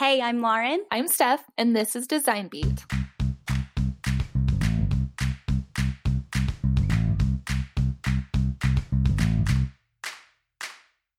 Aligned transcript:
Hey, 0.00 0.22
I'm 0.22 0.40
Lauren. 0.40 0.82
I'm 0.90 1.08
Steph, 1.08 1.44
and 1.58 1.76
this 1.76 1.94
is 1.94 2.06
Design 2.06 2.48
Beat. 2.48 2.86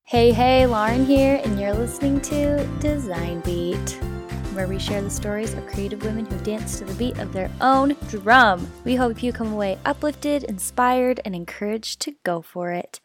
Hey, 0.02 0.32
hey, 0.32 0.66
Lauren 0.66 1.04
here, 1.04 1.40
and 1.44 1.60
you're 1.60 1.72
listening 1.74 2.20
to 2.22 2.66
Design 2.80 3.38
Beat, 3.42 4.00
where 4.52 4.66
we 4.66 4.80
share 4.80 5.00
the 5.00 5.08
stories 5.08 5.54
of 5.54 5.64
creative 5.68 6.02
women 6.02 6.26
who 6.26 6.36
dance 6.38 6.80
to 6.80 6.84
the 6.84 6.94
beat 6.94 7.18
of 7.18 7.32
their 7.32 7.52
own 7.60 7.94
drum. 8.08 8.68
We 8.84 8.96
hope 8.96 9.22
you 9.22 9.32
come 9.32 9.52
away 9.52 9.78
uplifted, 9.84 10.42
inspired, 10.42 11.20
and 11.24 11.36
encouraged 11.36 12.00
to 12.00 12.16
go 12.24 12.42
for 12.42 12.72
it. 12.72 12.98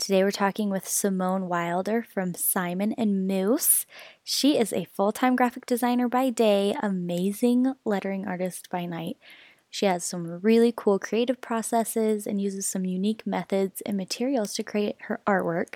Today 0.00 0.24
we're 0.24 0.30
talking 0.30 0.70
with 0.70 0.88
Simone 0.88 1.46
Wilder 1.46 2.02
from 2.02 2.32
Simon 2.32 2.94
and 2.94 3.28
Moose. 3.28 3.84
She 4.24 4.56
is 4.56 4.72
a 4.72 4.86
full 4.86 5.12
time 5.12 5.36
graphic 5.36 5.66
designer 5.66 6.08
by 6.08 6.30
day, 6.30 6.74
amazing 6.82 7.74
lettering 7.84 8.26
artist 8.26 8.70
by 8.70 8.86
night. 8.86 9.18
She 9.68 9.84
has 9.84 10.02
some 10.02 10.40
really 10.40 10.72
cool 10.74 10.98
creative 10.98 11.42
processes 11.42 12.26
and 12.26 12.40
uses 12.40 12.66
some 12.66 12.86
unique 12.86 13.26
methods 13.26 13.82
and 13.82 13.98
materials 13.98 14.54
to 14.54 14.62
create 14.62 14.96
her 15.00 15.20
artwork. 15.26 15.74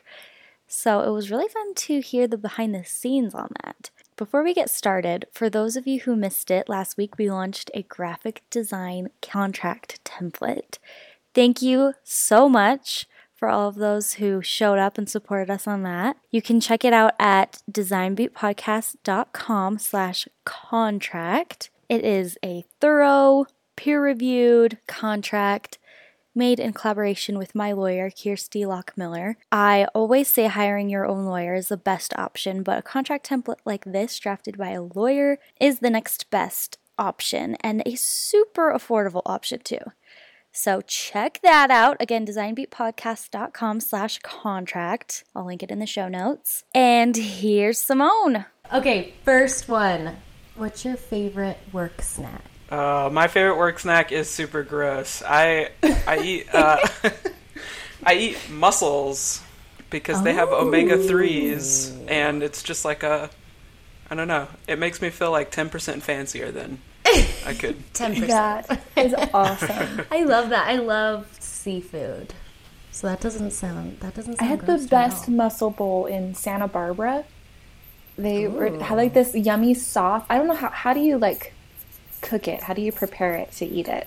So 0.67 1.03
it 1.03 1.11
was 1.11 1.31
really 1.31 1.49
fun 1.49 1.75
to 1.75 2.01
hear 2.01 2.27
the 2.27 2.39
behind 2.39 2.75
the 2.75 2.83
scenes 2.83 3.35
on 3.35 3.51
that. 3.63 3.91
Before 4.17 4.43
we 4.43 4.55
get 4.55 4.71
started, 4.71 5.27
for 5.33 5.51
those 5.51 5.77
of 5.77 5.87
you 5.87 6.01
who 6.01 6.17
missed 6.17 6.51
it, 6.51 6.71
last 6.71 6.97
week 6.97 7.19
we 7.19 7.31
launched 7.31 7.71
a 7.75 7.83
graphic 7.83 8.41
design 8.49 9.11
contract 9.21 10.03
template. 10.03 10.79
Thank 11.35 11.61
you 11.61 11.93
so 12.05 12.49
much 12.49 13.07
for 13.35 13.49
all 13.49 13.69
of 13.69 13.75
those 13.75 14.15
who 14.15 14.43
showed 14.43 14.79
up 14.79 14.99
and 14.99 15.09
supported 15.09 15.51
us 15.51 15.67
on 15.67 15.83
that. 15.83 16.17
You 16.31 16.43
can 16.43 16.61
check 16.61 16.85
it 16.85 16.93
out 16.93 17.15
at 17.19 17.63
designbeatpodcast.com 17.71 19.79
slash 19.79 20.29
contract. 20.45 21.71
It 21.89 22.05
is 22.05 22.39
a 22.45 22.65
thorough, 22.81 23.47
peer-reviewed 23.77 24.79
contract 24.87 25.79
made 26.35 26.59
in 26.59 26.73
collaboration 26.73 27.39
with 27.39 27.55
my 27.55 27.73
lawyer, 27.73 28.11
Kirsty 28.11 28.63
Lockmiller. 28.63 29.37
I 29.53 29.87
always 29.95 30.29
say 30.29 30.47
hiring 30.47 30.89
your 30.89 31.07
own 31.07 31.25
lawyer 31.25 31.55
is 31.55 31.69
the 31.69 31.77
best 31.77 32.13
option, 32.17 32.63
but 32.63 32.79
a 32.79 32.83
contract 32.83 33.29
template 33.29 33.59
like 33.65 33.85
this, 33.85 34.19
drafted 34.19 34.59
by 34.59 34.71
a 34.71 34.83
lawyer, 34.83 35.39
is 35.61 35.79
the 35.79 35.91
next 35.91 36.31
best 36.31 36.79
option 36.99 37.57
and 37.57 37.83
a 37.87 37.97
super 37.97 38.73
affordable 38.73 39.23
option 39.27 39.61
too. 39.63 39.79
So 40.57 40.81
check 40.83 41.41
that 41.43 41.73
out. 41.73 41.97
Again, 41.99 42.25
designbeatpodcast.com 42.25 43.81
slash 43.81 44.21
contract. 44.21 45.25
I'll 45.35 45.45
link 45.45 45.65
it 45.65 45.71
in 45.73 45.81
the 45.81 45.87
show 45.87 46.07
notes. 46.07 46.63
And 46.73 47.17
here's 47.17 47.79
Simone. 47.79 48.47
Okay, 48.73 49.15
first 49.25 49.69
one. 49.69 50.17
What's 50.55 50.85
your 50.85 50.97
favorite 50.97 51.59
work 51.73 52.01
snack? 52.01 52.45
Uh, 52.71 53.11
my 53.13 53.27
favorite 53.27 53.57
work 53.57 53.81
snack 53.81 54.13
is 54.13 54.31
super 54.31 54.63
gross. 54.63 55.25
I 55.27 55.71
I 56.07 56.21
eat 56.23 56.55
uh, 56.55 56.87
I 58.05 58.15
eat 58.15 58.39
mussels 58.49 59.43
because 59.91 60.23
they 60.23 60.35
have 60.35 60.51
omega 60.51 60.99
threes, 60.99 61.93
and 62.07 62.45
it's 62.45 62.63
just 62.63 62.85
like 62.85 63.03
a 63.03 63.29
I 64.09 64.15
don't 64.15 64.29
know. 64.29 64.47
It 64.69 64.79
makes 64.79 65.03
me 65.03 65.11
feel 65.11 65.33
like 65.33 65.51
ten 65.51 65.69
percent 65.69 66.05
fancier 66.05 66.53
than 66.53 66.81
I 67.47 67.55
could. 67.55 67.77
Ten 67.95 68.15
percent. 68.15 68.67
That 68.69 68.81
is 68.97 69.15
awesome. 69.33 70.03
I 70.11 70.25
love 70.25 70.51
that. 70.51 70.69
I 70.69 70.77
love 70.77 71.27
seafood. 71.41 72.35
So 72.91 73.07
that 73.09 73.21
doesn't 73.21 73.51
sound. 73.51 74.01
That 74.01 74.15
doesn't. 74.15 74.41
I 74.41 74.45
had 74.45 74.61
the 74.61 74.67
gross 74.67 74.85
to 74.85 74.89
best 74.89 75.29
all. 75.29 75.35
mussel 75.35 75.71
bowl 75.71 76.07
in 76.07 76.35
Santa 76.35 76.69
Barbara. 76.69 77.25
They 78.17 78.47
were 78.47 78.81
had 78.83 78.97
like 78.97 79.15
this 79.15 79.35
yummy 79.35 79.75
soft. 79.75 80.27
I 80.31 80.39
don't 80.39 80.47
know 80.47 80.55
how 80.55 80.71
how 80.71 80.95
do 80.95 81.01
you 81.01 81.19
like 81.19 81.53
cook 82.21 82.47
it? 82.47 82.63
How 82.63 82.75
do 82.75 82.83
you 82.83 82.93
prepare 82.93 83.35
it 83.35 83.53
to 83.53 83.67
eat 83.67 83.89
it? 83.89 84.07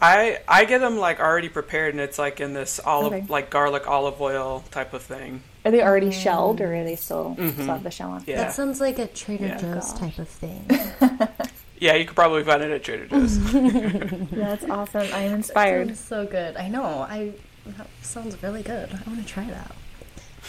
I 0.00 0.40
I 0.48 0.64
get 0.64 0.78
them 0.78 0.98
like 0.98 1.20
already 1.20 1.48
prepared, 1.48 1.94
and 1.94 2.00
it's 2.00 2.18
like 2.18 2.40
in 2.40 2.52
this 2.52 2.80
olive 2.84 3.12
Okay. 3.12 3.26
like 3.28 3.50
garlic 3.50 3.88
olive 3.88 4.20
oil 4.20 4.64
type 4.70 4.92
of 4.94 5.02
thing. 5.02 5.42
Are 5.64 5.70
they 5.70 5.82
already 5.82 6.08
mm. 6.08 6.12
shelled 6.12 6.60
or 6.60 6.74
are 6.74 6.84
they 6.84 6.96
still, 6.96 7.34
still 7.34 7.46
mm-hmm. 7.46 7.66
have 7.66 7.82
the 7.82 7.90
shell 7.90 8.10
on? 8.10 8.24
Yeah, 8.26 8.36
That 8.36 8.52
sounds 8.52 8.80
like 8.82 8.98
a 8.98 9.06
Trader 9.06 9.46
Yeah. 9.46 9.56
Joe's 9.56 9.92
Gosh. 9.92 9.98
type 9.98 10.18
of 10.18 10.28
thing. 10.28 10.66
yeah. 11.84 11.94
You 11.94 12.04
could 12.06 12.16
probably 12.16 12.44
find 12.44 12.62
it 12.62 12.70
at 12.70 12.82
Trader 12.82 13.06
Joe's. 13.06 13.38
That's 14.30 14.64
awesome. 14.64 15.02
I 15.12 15.20
am 15.20 15.34
inspired. 15.34 15.88
Sounds 15.88 16.00
so 16.00 16.26
good. 16.26 16.56
I 16.56 16.68
know. 16.68 16.84
I 16.84 17.32
that 17.66 17.88
sounds 18.02 18.42
really 18.42 18.62
good. 18.62 18.92
I 18.92 19.08
want 19.08 19.20
to 19.20 19.26
try 19.26 19.44
that. 19.44 19.74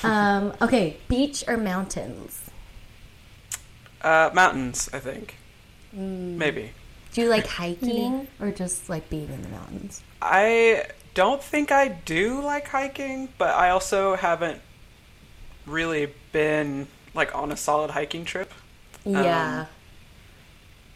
Um, 0.03 0.53
okay, 0.61 0.97
beach 1.07 1.43
or 1.47 1.57
mountains? 1.57 2.41
uh, 4.01 4.29
mountains, 4.33 4.89
I 4.93 4.99
think. 4.99 5.35
Mm. 5.95 6.37
Maybe. 6.37 6.71
Do 7.13 7.21
you 7.21 7.29
like 7.29 7.47
hiking 7.47 8.27
or 8.39 8.51
just 8.51 8.89
like 8.89 9.09
being 9.09 9.29
in 9.29 9.41
the 9.41 9.49
mountains? 9.49 10.03
I 10.21 10.85
don't 11.13 11.41
think 11.41 11.71
I 11.71 11.87
do 11.87 12.41
like 12.41 12.67
hiking, 12.67 13.29
but 13.37 13.55
I 13.55 13.69
also 13.69 14.15
haven't 14.15 14.61
really 15.65 16.13
been 16.31 16.87
like 17.13 17.33
on 17.33 17.51
a 17.51 17.57
solid 17.57 17.91
hiking 17.91 18.25
trip. 18.25 18.51
Yeah. 19.05 19.65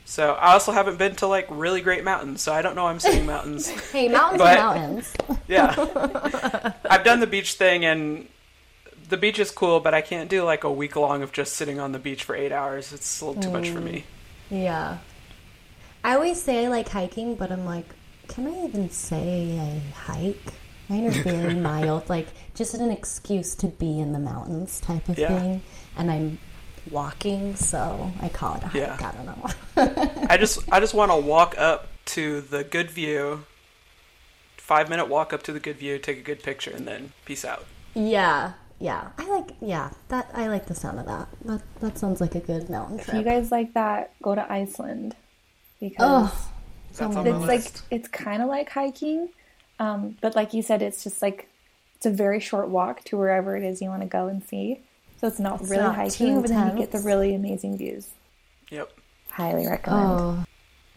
So 0.10 0.34
I 0.34 0.54
also 0.54 0.72
haven't 0.72 0.98
been 0.98 1.16
to 1.18 1.28
like 1.28 1.46
really 1.52 1.82
great 1.82 2.04
mountains, 2.04 2.42
so 2.42 2.52
I 2.52 2.64
don't 2.64 2.74
know 2.76 2.88
I'm 2.88 3.00
saying 3.00 3.26
mountains. 3.36 3.70
hey, 3.92 4.08
mountains 4.10 4.40
but- 4.40 4.58
are 4.58 4.74
mountains. 4.76 5.14
yeah. 5.48 6.74
I've 6.90 7.04
done 7.04 7.20
the 7.20 7.28
beach 7.28 7.54
thing 7.54 7.86
and 7.86 8.28
the 9.08 9.18
beach 9.18 9.38
is 9.38 9.52
cool, 9.52 9.80
but 9.80 9.94
I 9.94 10.02
can't 10.02 10.28
do 10.28 10.44
like 10.44 10.64
a 10.64 10.72
week 10.72 10.96
long 10.96 11.22
of 11.22 11.32
just 11.32 11.54
sitting 11.54 11.80
on 11.80 11.92
the 11.92 12.00
beach 12.00 12.24
for 12.24 12.36
8 12.36 12.52
hours. 12.52 12.92
It's 12.92 13.22
a 13.22 13.26
little 13.28 13.42
too 13.42 13.52
much 13.52 13.70
for 13.70 13.82
me. 13.82 14.04
Mm. 14.52 14.64
Yeah. 14.64 14.98
I 16.04 16.16
always 16.16 16.42
say 16.42 16.66
I 16.66 16.70
like 16.70 16.90
hiking, 16.90 17.36
but 17.36 17.52
I'm 17.52 17.66
like, 17.66 17.86
can 18.28 18.48
I 18.48 18.66
even 18.66 18.90
say 18.90 19.60
I 19.60 20.12
hike? 20.12 20.54
Mine 20.90 21.06
are 21.06 21.12
very 21.12 21.54
mild, 21.54 22.10
like 22.10 22.26
just 22.56 22.74
an 22.74 22.90
excuse 22.90 23.54
to 23.56 23.68
be 23.68 24.00
in 24.00 24.12
the 24.14 24.20
mountains 24.20 24.80
type 24.82 25.08
of 25.08 25.20
Yeah. 25.20 25.28
thing. 25.40 25.62
And 25.96 26.10
I'm 26.10 26.40
walking, 26.92 27.56
so 27.56 28.12
I 28.22 28.30
call 28.30 28.56
it 28.56 28.64
a 28.64 28.68
hike. 28.68 28.82
Yeah. 28.82 28.98
I 29.00 29.12
don't 29.12 29.26
know. 29.26 30.26
I 30.30 30.38
just 30.38 30.60
I 30.72 30.80
just 30.80 30.94
want 30.94 31.12
to 31.12 31.18
walk 31.18 31.56
up 31.58 31.88
to 32.06 32.42
the 32.42 32.64
good 32.64 32.92
view. 32.92 33.46
5 34.58 34.88
minute 34.90 35.08
walk 35.08 35.34
up 35.34 35.42
to 35.44 35.52
the 35.52 35.60
good 35.60 35.78
view, 35.78 35.98
take 35.98 36.20
a 36.20 36.22
good 36.22 36.44
picture 36.44 36.70
and 36.70 36.88
then 36.88 37.12
peace 37.26 37.44
out. 37.44 37.66
yeah. 37.96 38.54
Yeah. 38.80 39.10
I 39.18 39.28
like 39.30 39.50
yeah, 39.62 39.92
that 40.08 40.30
I 40.34 40.48
like 40.48 40.68
the 40.68 40.76
sound 40.76 41.00
of 41.00 41.06
that. 41.08 41.28
That 41.44 41.62
that 41.82 41.98
sounds 41.98 42.22
like 42.22 42.36
a 42.36 42.40
good 42.40 42.70
mountain 42.70 43.00
If 43.00 43.14
you 43.14 43.24
guys 43.24 43.52
like 43.52 43.74
that, 43.74 44.14
go 44.22 44.36
to 44.36 44.52
Iceland 44.52 45.16
because 45.82 46.30
oh, 46.32 46.50
That's 46.94 47.16
on 47.16 47.28
it's 47.28 47.46
like 47.46 47.72
it's 47.92 48.08
kind 48.08 48.42
of 48.42 48.48
like 48.48 48.70
hiking, 48.70 49.30
um, 49.80 50.18
but 50.22 50.36
like 50.36 50.54
you 50.54 50.62
said, 50.62 50.82
it's 50.82 51.04
just 51.04 51.22
like 51.22 51.50
it's 51.96 52.06
a 52.06 52.10
very 52.10 52.40
short 52.40 52.70
walk 52.70 53.04
to 53.06 53.18
wherever 53.18 53.58
it 53.58 53.64
is 53.64 53.82
you 53.82 53.90
want 53.90 54.02
to 54.02 54.08
go 54.08 54.28
and 54.28 54.42
see. 54.44 54.80
So 55.20 55.28
it's 55.28 55.40
not 55.40 55.62
really 55.62 55.78
not 55.84 55.96
hiking, 55.96 56.42
but 56.42 56.50
then 56.50 56.72
you 56.72 56.78
get 56.78 56.92
the 56.92 57.00
really 57.00 57.36
amazing 57.36 57.78
views. 57.78 58.10
Yep. 58.70 58.92
Highly 59.32 59.68
recommend. 59.68 60.06
oh. 60.10 60.44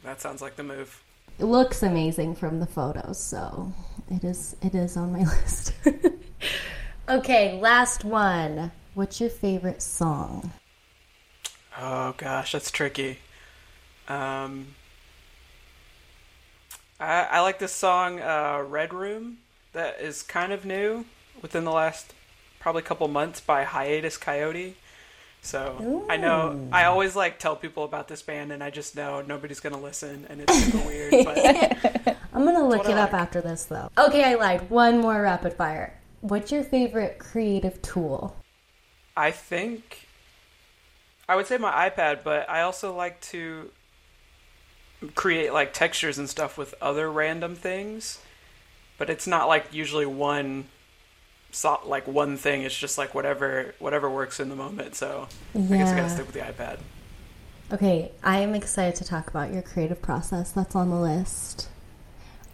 That 0.05 0.21
sounds 0.21 0.41
like 0.43 0.57
the 0.57 0.63
move. 0.63 1.03
It 1.39 1.45
looks 1.45 1.83
amazing 1.83 2.35
from 2.37 2.61
the 2.61 2.67
photos, 2.67 3.19
so 3.19 3.73
it 4.11 4.23
is 4.25 4.55
it 4.63 4.75
is 4.75 4.97
on 4.97 5.13
my 5.13 5.21
list. 5.43 5.73
okay, 7.09 7.59
last 7.61 8.05
one. 8.05 8.71
What's 8.95 9.21
your 9.21 9.31
favorite 9.31 9.83
song? 9.83 10.53
Oh 11.79 12.15
gosh, 12.17 12.53
that's 12.53 12.71
tricky. 12.71 13.19
Um, 14.09 14.75
I, 17.01 17.23
I 17.31 17.41
like 17.41 17.59
this 17.59 17.73
song, 17.73 18.21
uh, 18.21 18.63
"Red 18.69 18.93
Room," 18.93 19.39
that 19.73 20.01
is 20.01 20.23
kind 20.23 20.53
of 20.53 20.65
new 20.65 21.07
within 21.41 21.65
the 21.65 21.73
last 21.73 22.13
probably 22.63 22.81
a 22.81 22.85
couple 22.85 23.09
months 23.09 23.41
by 23.41 23.65
Hiatus 23.65 24.17
Kaiyote. 24.17 24.75
So 25.43 26.07
I 26.09 26.17
know 26.17 26.69
I 26.71 26.85
always 26.85 27.17
like 27.17 27.41
tell 27.41 27.57
people 27.57 27.83
about 27.83 28.07
this 28.07 28.23
band, 28.23 28.53
and 28.53 28.63
I 28.63 28.71
just 28.71 28.95
know 28.95 29.21
nobody's 29.21 29.59
gonna 29.59 29.81
listen, 29.81 30.27
and 30.31 30.41
it's 30.41 30.57
super 30.57 30.87
weird. 30.87 31.13
But 31.25 32.17
I'm 32.33 32.45
gonna 32.45 32.67
look 32.67 32.89
it 32.89 32.97
up 32.97 33.13
like. 33.13 33.21
after 33.21 33.41
this 33.41 33.65
though. 33.65 33.91
Okay, 33.99 34.23
I 34.23 34.37
lied. 34.37 34.71
One 34.71 35.01
more 35.01 35.21
rapid 35.21 35.55
fire. 35.55 35.99
What's 36.21 36.53
your 36.53 36.63
favorite 36.63 37.19
creative 37.19 37.83
tool? 37.83 38.37
I 39.17 39.33
think 39.33 40.07
I 41.29 41.35
would 41.35 41.49
say 41.49 41.59
my 41.59 41.91
iPad, 41.91 42.21
but 42.23 42.49
I 42.49 42.63
also 42.63 42.95
like 42.95 43.21
to 43.23 43.71
create 45.17 45.53
like 45.53 45.73
textures 45.73 46.19
and 46.19 46.31
stuff 46.31 46.57
with 46.57 46.77
other 46.81 47.11
random 47.11 47.57
things. 47.57 48.21
But 48.97 49.11
it's 49.11 49.27
not 49.27 49.49
like 49.49 49.75
usually 49.75 50.07
one 50.07 50.67
so, 51.53 51.79
like 51.87 52.07
one 52.09 52.37
thing. 52.37 52.63
It's 52.63 52.77
just 52.77 52.99
like 52.99 53.15
whatever 53.15 53.75
whatever 53.79 54.11
works 54.11 54.41
in 54.41 54.49
the 54.49 54.57
moment. 54.57 54.95
So 54.97 55.29
I 55.55 55.59
guess 55.61 55.91
I 55.91 55.97
gotta 55.97 56.11
stick 56.11 56.27
with 56.27 56.35
the 56.35 56.41
iPad. 56.41 56.79
Okay, 57.73 58.11
I 58.23 58.41
am 58.41 58.55
excited 58.55 58.97
to 58.97 59.05
talk 59.05 59.29
about 59.29 59.53
your 59.53 59.63
creative 59.63 60.03
process. 60.03 60.51
That's 60.53 60.75
on 60.75 60.91
the 60.91 60.97
list. 60.97 61.69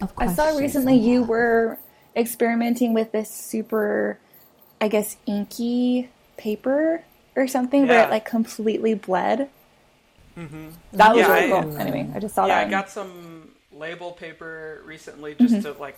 Of 0.01 0.15
course, 0.15 0.31
I 0.31 0.35
saw 0.53 0.59
recently 0.59 0.97
you 0.97 1.23
were 1.25 1.79
experimenting 2.15 2.95
with 2.95 3.11
this 3.13 3.31
super, 3.31 4.19
I 4.81 4.87
guess, 4.89 5.17
inky 5.27 6.09
paper 6.37 7.03
or 7.35 7.49
something 7.49 7.87
where 7.89 8.05
it 8.05 8.11
like 8.11 8.25
completely 8.27 8.95
bled. 8.95 9.49
That 10.37 11.15
was 11.17 11.19
Yeah, 11.19 11.33
really 11.35 11.53
I- 11.53 11.63
cool. 11.63 11.77
Anyway, 11.79 12.11
I 12.15 12.21
just 12.21 12.35
saw 12.37 12.47
yeah, 12.47 12.61
that. 12.61 12.67
I 12.69 12.71
got 12.71 12.91
some 12.91 13.51
label 13.73 14.13
paper 14.13 14.83
recently 14.87 15.35
just 15.35 15.53
Mm-hmm. 15.55 15.73
to 15.75 15.81
like, 15.81 15.97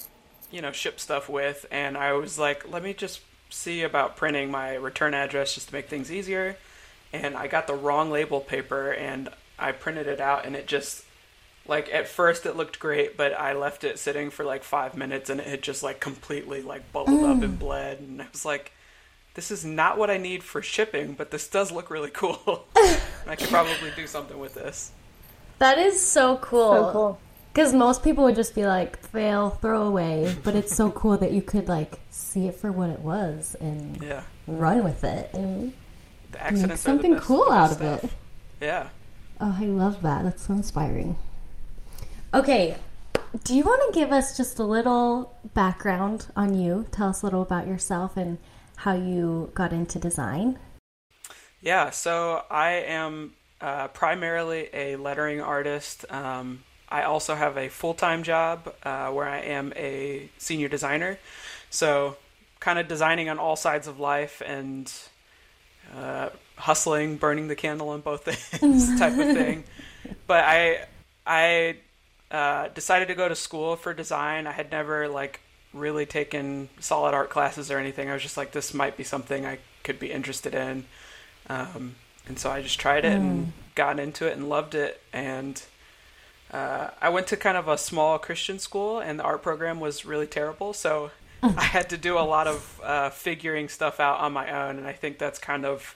you 0.51 0.61
know, 0.61 0.73
ship 0.73 1.01
stuff 1.01 1.29
with, 1.29 1.67
and 1.71 1.97
I 1.97 2.13
was 2.13 2.39
like, 2.39 2.71
let 2.71 2.83
me 2.83 2.93
just 2.93 3.21
see 3.51 3.83
about 3.83 4.17
printing 4.17 4.51
my 4.51 4.75
return 4.75 5.15
address 5.15 5.55
just 5.55 5.69
to 5.69 5.75
make 5.75 5.89
things 5.89 6.11
easier. 6.11 6.57
And 7.13 7.37
I 7.37 7.49
got 7.49 7.67
the 7.67 7.75
wrong 7.75 8.11
label 8.11 8.41
paper, 8.41 8.93
and 8.93 9.29
I 9.59 9.73
printed 9.73 10.07
it 10.07 10.21
out, 10.21 10.47
and 10.47 10.55
it 10.55 10.67
just 10.67 11.05
like 11.67 11.93
at 11.93 12.09
first 12.09 12.47
it 12.47 12.57
looked 12.57 12.79
great, 12.79 13.17
but 13.17 13.39
I 13.39 13.53
left 13.53 13.85
it 13.85 13.99
sitting 13.99 14.31
for 14.31 14.45
like 14.45 14.65
five 14.65 14.97
minutes, 14.97 15.31
and 15.31 15.41
it 15.41 15.47
had 15.47 15.63
just 15.63 15.83
like 15.83 16.01
completely 16.01 16.63
like 16.63 16.93
bubbled 16.93 17.25
up 17.25 17.43
and 17.43 17.57
mm. 17.57 17.59
bled, 17.59 18.01
and 18.01 18.23
I 18.23 18.27
was 18.33 18.45
like. 18.45 18.73
This 19.35 19.53
is 19.53 19.65
not 19.65 19.97
what 19.97 20.11
I 20.11 20.17
need 20.19 20.43
for 20.43 20.61
shipping, 20.61 21.15
but 21.15 21.31
this 21.31 21.47
does 21.47 21.71
look 21.71 21.89
really 21.89 22.11
cool. 22.11 22.67
I 22.77 23.37
could 23.37 23.49
probably 23.49 23.93
do 23.95 24.09
something 24.09 24.37
with 24.37 24.55
this. 24.55 24.91
That 25.61 25.79
is 25.79 26.05
so 26.05 26.39
cool. 26.39 26.73
so 26.73 26.91
cool. 26.93 27.21
Because 27.53 27.73
most 27.75 28.05
people 28.05 28.25
would 28.25 28.37
just 28.37 28.55
be 28.55 28.65
like, 28.67 28.99
fail, 29.09 29.51
throw 29.51 29.83
away. 29.83 30.37
But 30.45 30.55
it's 30.55 30.75
so 30.75 30.91
cool 30.91 31.17
that 31.19 31.33
you 31.33 31.43
could 31.43 31.69
like 31.69 31.99
see 32.11 32.47
it 32.47 32.55
for 32.55 32.71
what 32.71 32.91
it 32.91 33.01
was 33.01 33.57
and 33.61 34.01
Yeah. 34.03 34.23
run 34.47 34.85
with 34.85 35.03
it 35.05 35.31
and 35.35 35.73
The 36.33 36.53
make 36.69 36.77
something 36.79 37.15
best- 37.15 37.25
cool 37.27 37.51
out 37.51 37.71
best 37.79 37.81
of 37.81 38.05
it. 38.05 38.11
Yeah. 38.61 38.89
Oh, 39.41 39.57
I 39.59 39.65
love 39.65 40.03
that. 40.03 40.23
That's 40.25 40.47
so 40.47 40.55
inspiring. 40.55 41.17
Okay, 42.33 42.77
do 43.43 43.57
you 43.57 43.65
want 43.65 43.93
to 43.93 43.99
give 43.99 44.13
us 44.13 44.37
just 44.37 44.59
a 44.61 44.65
little 44.65 45.35
background 45.55 46.27
on 46.37 46.55
you? 46.55 46.87
Tell 46.93 47.09
us 47.09 47.23
a 47.23 47.27
little 47.27 47.43
about 47.43 47.67
yourself 47.67 48.17
and 48.17 48.39
how 48.77 48.93
you 48.95 49.51
got 49.55 49.73
into 49.73 49.99
design. 49.99 50.59
Yeah. 51.61 51.91
So 51.91 52.45
I 52.51 52.71
am 52.73 53.35
uh, 53.61 53.89
primarily 53.89 54.69
a 54.73 54.97
lettering 54.97 55.41
artist. 55.41 56.05
Um, 56.11 56.63
I 56.91 57.03
also 57.03 57.35
have 57.35 57.57
a 57.57 57.69
full 57.69 57.95
time 57.95 58.23
job 58.23 58.75
uh, 58.83 59.11
where 59.11 59.29
I 59.29 59.41
am 59.41 59.73
a 59.77 60.29
senior 60.39 60.69
designer. 60.69 61.19
So 61.71 62.17
kind 62.59 62.79
of 62.79 62.89
designing 62.89 63.29
on 63.29 63.39
all 63.39 63.57
sides 63.57 63.87
of 63.87 64.01
life 64.01 64.43
and 64.45 64.93
uh, 65.97 66.31
hustling, 66.57 67.17
burning 67.17 67.49
the 67.49 67.57
candle 67.57 67.91
on 67.91 68.01
both 68.01 68.29
ends 68.63 68.99
type 68.99 69.13
of 69.13 69.37
thing. 69.37 69.65
But 70.27 70.45
I 70.45 70.87
I 71.27 71.77
uh, 72.31 72.69
decided 72.69 73.09
to 73.09 73.15
go 73.15 73.29
to 73.29 73.35
school 73.35 73.77
for 73.77 73.95
design. 73.95 74.47
I 74.47 74.53
had 74.53 74.71
never 74.71 75.09
like 75.09 75.41
really 75.73 76.07
taken 76.07 76.69
solid 76.81 77.15
art 77.15 77.31
classes 77.31 77.71
or 77.71 77.79
anything. 77.79 78.11
I 78.11 78.13
was 78.13 78.23
just 78.23 78.37
like, 78.37 78.53
this 78.53 78.75
might 78.75 78.97
be 78.97 79.05
something 79.05 79.47
I 79.47 79.59
could 79.85 79.99
be 79.99 80.11
interested 80.11 80.55
in. 80.55 80.85
Um, 81.49 81.97
and 82.27 82.39
so 82.39 82.51
I 82.51 82.63
just 82.63 82.79
tried 82.79 83.05
it 83.05 83.13
and 83.13 83.53
got 83.75 83.99
into 83.99 84.27
it 84.27 84.37
and 84.37 84.49
loved 84.49 84.75
it. 84.75 85.01
And 85.13 85.61
uh, 86.53 86.91
I 87.01 87.09
went 87.09 87.29
to 87.29 87.37
kind 87.37 87.57
of 87.57 87.69
a 87.69 87.79
small 87.79 88.19
Christian 88.19 88.59
school, 88.59 88.99
and 89.01 89.19
the 89.19 89.23
art 89.23 89.43
program 89.43 89.81
was 89.81 90.05
really 90.05 90.27
terrible. 90.27 90.73
So 90.73 91.11
I 91.43 91.63
had 91.63 91.89
to 91.91 91.97
do 91.97 92.19
a 92.19 92.21
lot 92.21 92.47
of 92.47 92.81
uh, 92.83 93.11
figuring 93.11 93.69
stuff 93.69 94.01
out 94.01 94.21
on 94.21 94.33
my 94.33 94.51
own. 94.51 94.79
And 94.79 94.87
I 94.87 94.93
think 94.93 95.19
that's 95.19 95.39
kind 95.39 95.65
of 95.65 95.95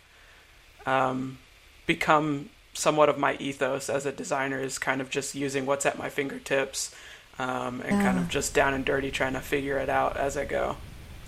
um, 0.86 1.38
become 1.86 2.50
somewhat 2.72 3.08
of 3.08 3.18
my 3.18 3.36
ethos 3.36 3.88
as 3.88 4.04
a 4.06 4.12
designer 4.12 4.60
is 4.60 4.78
kind 4.78 5.00
of 5.00 5.10
just 5.10 5.34
using 5.34 5.64
what's 5.64 5.86
at 5.86 5.96
my 5.96 6.08
fingertips 6.08 6.94
um, 7.38 7.80
and 7.82 8.02
kind 8.02 8.18
of 8.18 8.28
just 8.28 8.54
down 8.54 8.74
and 8.74 8.84
dirty 8.84 9.10
trying 9.10 9.32
to 9.32 9.40
figure 9.40 9.78
it 9.78 9.88
out 9.88 10.16
as 10.16 10.36
I 10.36 10.44
go, 10.44 10.76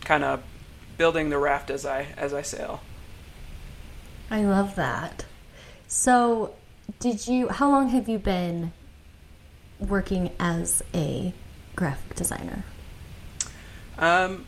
kind 0.03 0.25
of 0.25 0.43
building 0.99 1.31
the 1.31 1.39
raft 1.39 1.71
as 1.71 1.85
I 1.85 2.07
as 2.17 2.33
I 2.33 2.43
sail. 2.43 2.81
I 4.31 4.45
love 4.45 4.75
that. 4.77 5.25
So, 5.89 6.55
did 6.99 7.29
you, 7.29 7.49
how 7.49 7.71
long 7.71 7.91
have 7.91 8.09
you 8.09 8.19
been 8.19 8.73
working 9.79 10.31
as 10.39 10.83
a 10.95 11.33
graphic 11.75 12.15
designer? 12.15 12.65
Um, 13.99 14.47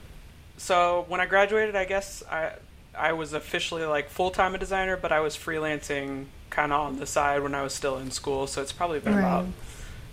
so 0.57 1.05
when 1.09 1.21
I 1.21 1.27
graduated, 1.27 1.77
I 1.77 1.85
guess 1.85 2.23
I 2.31 2.53
I 2.97 3.13
was 3.13 3.33
officially 3.33 3.85
like 3.85 4.11
full 4.11 4.31
time 4.31 4.55
a 4.55 4.59
designer, 4.59 4.97
but 4.97 5.13
I 5.13 5.21
was 5.21 5.37
freelancing 5.37 6.27
kind 6.51 6.73
of 6.73 6.81
on 6.81 6.99
the 6.99 7.07
side 7.07 7.43
when 7.43 7.55
I 7.55 7.63
was 7.63 7.75
still 7.75 7.99
in 7.99 8.11
school. 8.11 8.47
So 8.47 8.61
it's 8.61 8.73
probably 8.73 9.01
been 9.01 9.19
about 9.19 9.47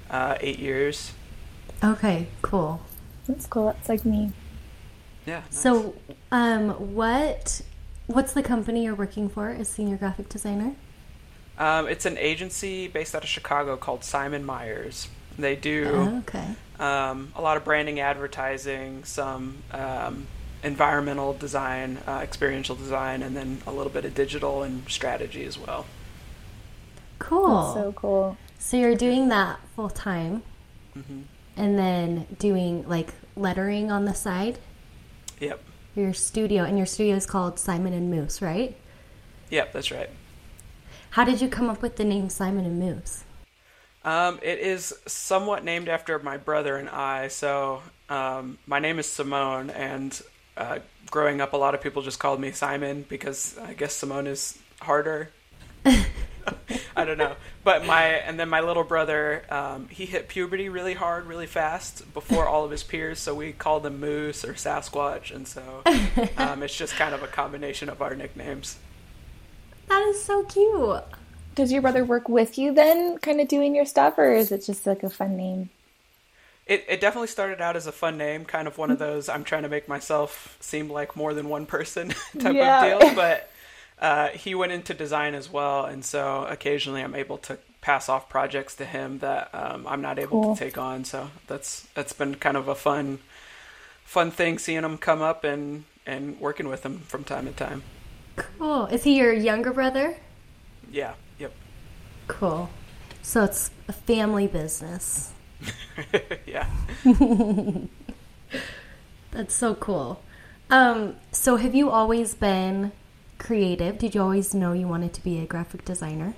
uh, 0.10 0.38
eight 0.42 0.60
years. 0.60 1.14
Okay, 1.84 2.28
cool. 2.42 2.82
That's 3.28 3.48
cool. 3.48 3.66
That's 3.66 3.90
like 3.90 4.06
me. 4.06 4.32
Yeah. 5.26 5.40
nice. 5.40 5.60
So, 5.60 5.96
um, 6.32 6.96
what 6.96 7.62
what's 8.08 8.34
the 8.34 8.44
company 8.44 8.84
you're 8.86 8.96
working 8.96 9.28
for 9.30 9.50
as 9.50 9.68
senior 9.68 9.98
graphic 9.98 10.30
designer? 10.30 10.76
Um, 11.58 11.88
it's 11.88 12.06
an 12.06 12.18
agency 12.18 12.88
based 12.88 13.16
out 13.16 13.24
of 13.24 13.30
Chicago 13.30 13.78
called 13.78 14.04
Simon 14.04 14.44
Myers. 14.46 15.08
They 15.38 15.56
do. 15.56 15.90
Oh, 15.94 16.18
okay. 16.20 16.48
um, 16.80 17.32
a 17.36 17.42
lot 17.42 17.58
of 17.58 17.64
branding, 17.66 18.00
advertising, 18.00 19.04
some 19.04 19.58
um, 19.72 20.28
environmental 20.64 21.34
design, 21.34 21.98
uh, 22.08 22.20
experiential 22.24 22.76
design, 22.76 23.22
and 23.22 23.36
then 23.36 23.62
a 23.68 23.72
little 23.72 23.92
bit 23.92 24.06
of 24.06 24.16
digital 24.16 24.64
and 24.64 24.88
strategy 24.90 25.44
as 25.46 25.58
well. 25.58 25.86
Cool. 27.20 27.62
That's 27.64 27.74
so 27.76 27.92
cool. 27.94 28.38
So 28.60 28.78
you're 28.78 28.96
doing 28.96 29.30
that 29.30 29.60
full 29.76 29.90
time, 29.90 30.44
Mm-hmm. 30.98 31.22
and 31.58 31.78
then 31.78 32.26
doing 32.40 32.88
like 32.88 33.10
lettering 33.36 33.92
on 33.92 34.06
the 34.06 34.14
side. 34.14 34.58
Yep, 35.42 35.60
Your 35.94 36.14
studio, 36.14 36.64
and 36.64 36.78
your 36.78 36.86
studio 36.88 37.16
is 37.18 37.26
called 37.26 37.60
Simon 37.60 37.92
and 37.92 38.10
Moose, 38.10 38.42
right? 38.42 38.76
yep, 39.50 39.74
that's 39.74 39.92
right. 39.92 40.10
How 41.16 41.24
did 41.24 41.40
you 41.40 41.48
come 41.48 41.70
up 41.70 41.82
with 41.82 41.96
the 41.96 42.04
name 42.04 42.28
Simon 42.28 42.66
and 42.66 42.78
Moose? 42.78 43.24
Um, 44.04 44.38
it 44.42 44.60
is 44.60 44.94
somewhat 45.08 45.64
named 45.64 45.88
after 45.88 46.20
my 46.20 46.36
brother 46.36 46.76
and 46.76 46.90
I. 46.90 47.30
So 47.30 47.84
um, 48.10 48.58
my 48.68 48.80
name 48.80 49.00
is 49.00 49.10
Simone, 49.10 49.70
and 49.70 50.22
uh, 50.58 50.80
growing 51.10 51.40
up, 51.40 51.54
a 51.54 51.58
lot 51.58 51.74
of 51.74 51.80
people 51.80 52.02
just 52.02 52.20
called 52.20 52.42
me 52.42 52.52
Simon 52.52 53.06
because 53.08 53.58
I 53.60 53.72
guess 53.76 53.94
Simone 53.94 54.28
is 54.28 54.60
harder. 54.82 55.30
I 55.86 57.06
don't 57.06 57.18
know, 57.18 57.38
but 57.64 57.86
my 57.86 58.04
and 58.04 58.38
then 58.38 58.50
my 58.50 58.60
little 58.60 58.84
brother, 58.84 59.46
um, 59.50 59.88
he 59.88 60.06
hit 60.06 60.28
puberty 60.28 60.68
really 60.68 60.96
hard, 60.96 61.28
really 61.28 61.48
fast 61.48 62.14
before 62.14 62.46
all 62.46 62.66
of 62.66 62.72
his 62.72 62.84
peers. 62.84 63.20
So 63.20 63.34
we 63.34 63.54
called 63.54 63.86
him 63.86 64.02
Moose 64.02 64.44
or 64.44 64.56
Sasquatch, 64.56 65.34
and 65.34 65.48
so 65.48 65.84
um, 66.38 66.62
it's 66.62 66.78
just 66.78 66.96
kind 66.96 67.16
of 67.16 67.24
a 67.24 67.28
combination 67.28 67.88
of 67.88 68.02
our 68.02 68.16
nicknames. 68.16 68.80
That 69.88 70.02
is 70.08 70.24
so 70.24 70.44
cute. 70.44 71.04
Does 71.56 71.72
your 71.72 71.82
brother 71.82 72.04
work 72.04 72.28
with 72.28 72.58
you 72.58 72.74
then, 72.74 73.18
kind 73.20 73.40
of 73.40 73.48
doing 73.48 73.76
your 73.76 73.86
stuff, 73.86 74.18
or 74.18 74.34
is 74.34 74.52
it 74.52 74.66
just 74.66 74.86
like 74.86 75.04
a 75.04 75.10
fun 75.10 75.38
name? 75.38 75.70
It, 76.66 76.84
it 76.90 77.00
definitely 77.00 77.28
started 77.28 77.62
out 77.62 77.76
as 77.76 77.86
a 77.88 77.92
fun 77.92 78.18
name, 78.18 78.44
kind 78.44 78.68
of 78.68 78.78
one 78.78 78.90
of 78.92 78.98
those 79.00 79.30
I'm 79.30 79.44
trying 79.44 79.64
to 79.64 79.70
make 79.70 79.88
myself 79.88 80.58
seem 80.60 80.90
like 80.90 81.16
more 81.16 81.34
than 81.34 81.48
one 81.48 81.66
person 81.68 82.10
type 82.40 82.56
Yeah. 82.56 82.84
of 82.84 83.00
deal. 83.02 83.16
But 83.16 83.50
uh, 84.00 84.30
he 84.30 84.56
went 84.56 84.72
into 84.72 84.94
design 84.94 85.36
as 85.36 85.50
well, 85.50 85.86
and 85.86 86.04
so 86.04 86.46
occasionally 86.50 87.02
I'm 87.02 87.16
able 87.16 87.38
to 87.40 87.58
pass 87.82 88.10
off 88.10 88.28
projects 88.30 88.76
to 88.78 88.86
him 88.86 89.20
that 89.20 89.50
um, 89.54 89.86
I'm 89.88 90.02
not 90.02 90.18
able 90.18 90.42
Cool. 90.44 90.56
to 90.56 90.60
take 90.60 90.78
on. 90.78 91.06
So 91.06 91.30
that's 91.48 91.88
that's 91.94 92.14
been 92.14 92.36
kind 92.36 92.58
of 92.58 92.68
a 92.68 92.76
fun 92.76 93.20
fun 94.04 94.32
thing 94.32 94.58
seeing 94.58 94.84
him 94.84 94.98
come 94.98 95.22
up 95.22 95.44
and 95.44 95.86
and 96.06 96.40
working 96.40 96.68
with 96.68 96.84
him 96.84 97.00
from 97.00 97.24
time 97.24 97.46
to 97.46 97.52
time. 97.52 97.84
Cool. 98.36 98.88
Is 98.88 99.04
he 99.04 99.18
your 99.18 99.34
younger 99.34 99.72
brother? 99.72 100.18
Yeah. 100.92 101.14
Yep. 101.40 101.54
Cool. 102.28 102.70
So 103.22 103.44
it's 103.44 103.72
a 103.88 103.94
family 103.94 104.48
business. 104.48 105.32
yeah. 106.46 106.68
That's 109.32 109.54
so 109.54 109.76
cool. 109.76 110.22
Um, 110.70 111.16
so 111.32 111.58
have 111.58 111.76
you 111.76 111.90
always 111.90 112.34
been 112.34 112.92
creative? 113.38 113.98
Did 113.98 114.16
you 114.16 114.22
always 114.22 114.54
know 114.54 114.74
you 114.74 114.88
wanted 114.88 115.14
to 115.14 115.24
be 115.24 115.40
a 115.40 115.46
graphic 115.46 115.86
designer? 115.86 116.34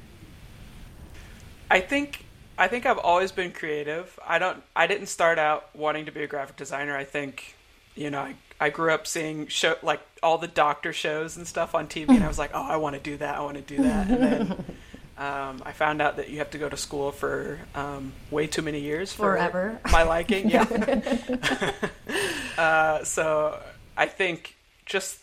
I 1.70 1.82
think 1.82 2.26
I 2.58 2.68
think 2.68 2.86
I've 2.86 2.98
always 2.98 3.32
been 3.32 3.52
creative. 3.52 4.20
I 4.26 4.40
don't 4.40 4.64
I 4.76 4.88
didn't 4.88 5.08
start 5.08 5.38
out 5.38 5.76
wanting 5.76 6.06
to 6.06 6.12
be 6.12 6.24
a 6.24 6.28
graphic 6.28 6.56
designer. 6.56 6.96
I 6.96 7.04
think 7.04 7.56
you 7.96 8.10
know, 8.12 8.22
I, 8.22 8.36
I 8.60 8.70
grew 8.70 8.92
up 8.92 9.06
seeing 9.06 9.48
show 9.48 9.76
like 9.84 10.02
all 10.24 10.38
the 10.38 10.48
doctor 10.48 10.92
shows 10.94 11.38
and 11.38 11.48
stuff 11.48 11.76
on 11.76 11.88
TV 11.88 12.10
and 12.10 12.24
I 12.24 12.28
was 12.28 12.40
like, 12.40 12.52
"Oh, 12.54 12.62
I 12.62 12.78
want 12.78 12.96
to 12.96 13.02
do 13.02 13.18
that. 13.18 13.36
I 13.36 13.42
want 13.42 13.56
to 13.56 13.62
do 13.62 13.84
that." 13.84 14.10
And 14.10 14.24
then 14.24 14.52
um, 15.18 15.62
I 15.66 15.74
found 15.74 16.02
out 16.02 16.18
that 16.18 16.30
you 16.30 16.40
have 16.40 16.50
to 16.52 16.58
go 16.58 16.68
to 16.68 16.78
school 16.78 17.12
for 17.12 17.60
um, 17.76 18.14
way 18.32 18.48
too 18.48 18.62
many 18.62 18.80
years 18.80 19.14
for 19.14 19.36
Forever. 19.36 19.80
my 19.92 20.04
liking. 20.04 20.50
Yeah. 20.50 20.66
uh, 22.58 23.04
so 23.04 23.60
I 23.96 24.08
think 24.08 24.56
just 24.86 25.20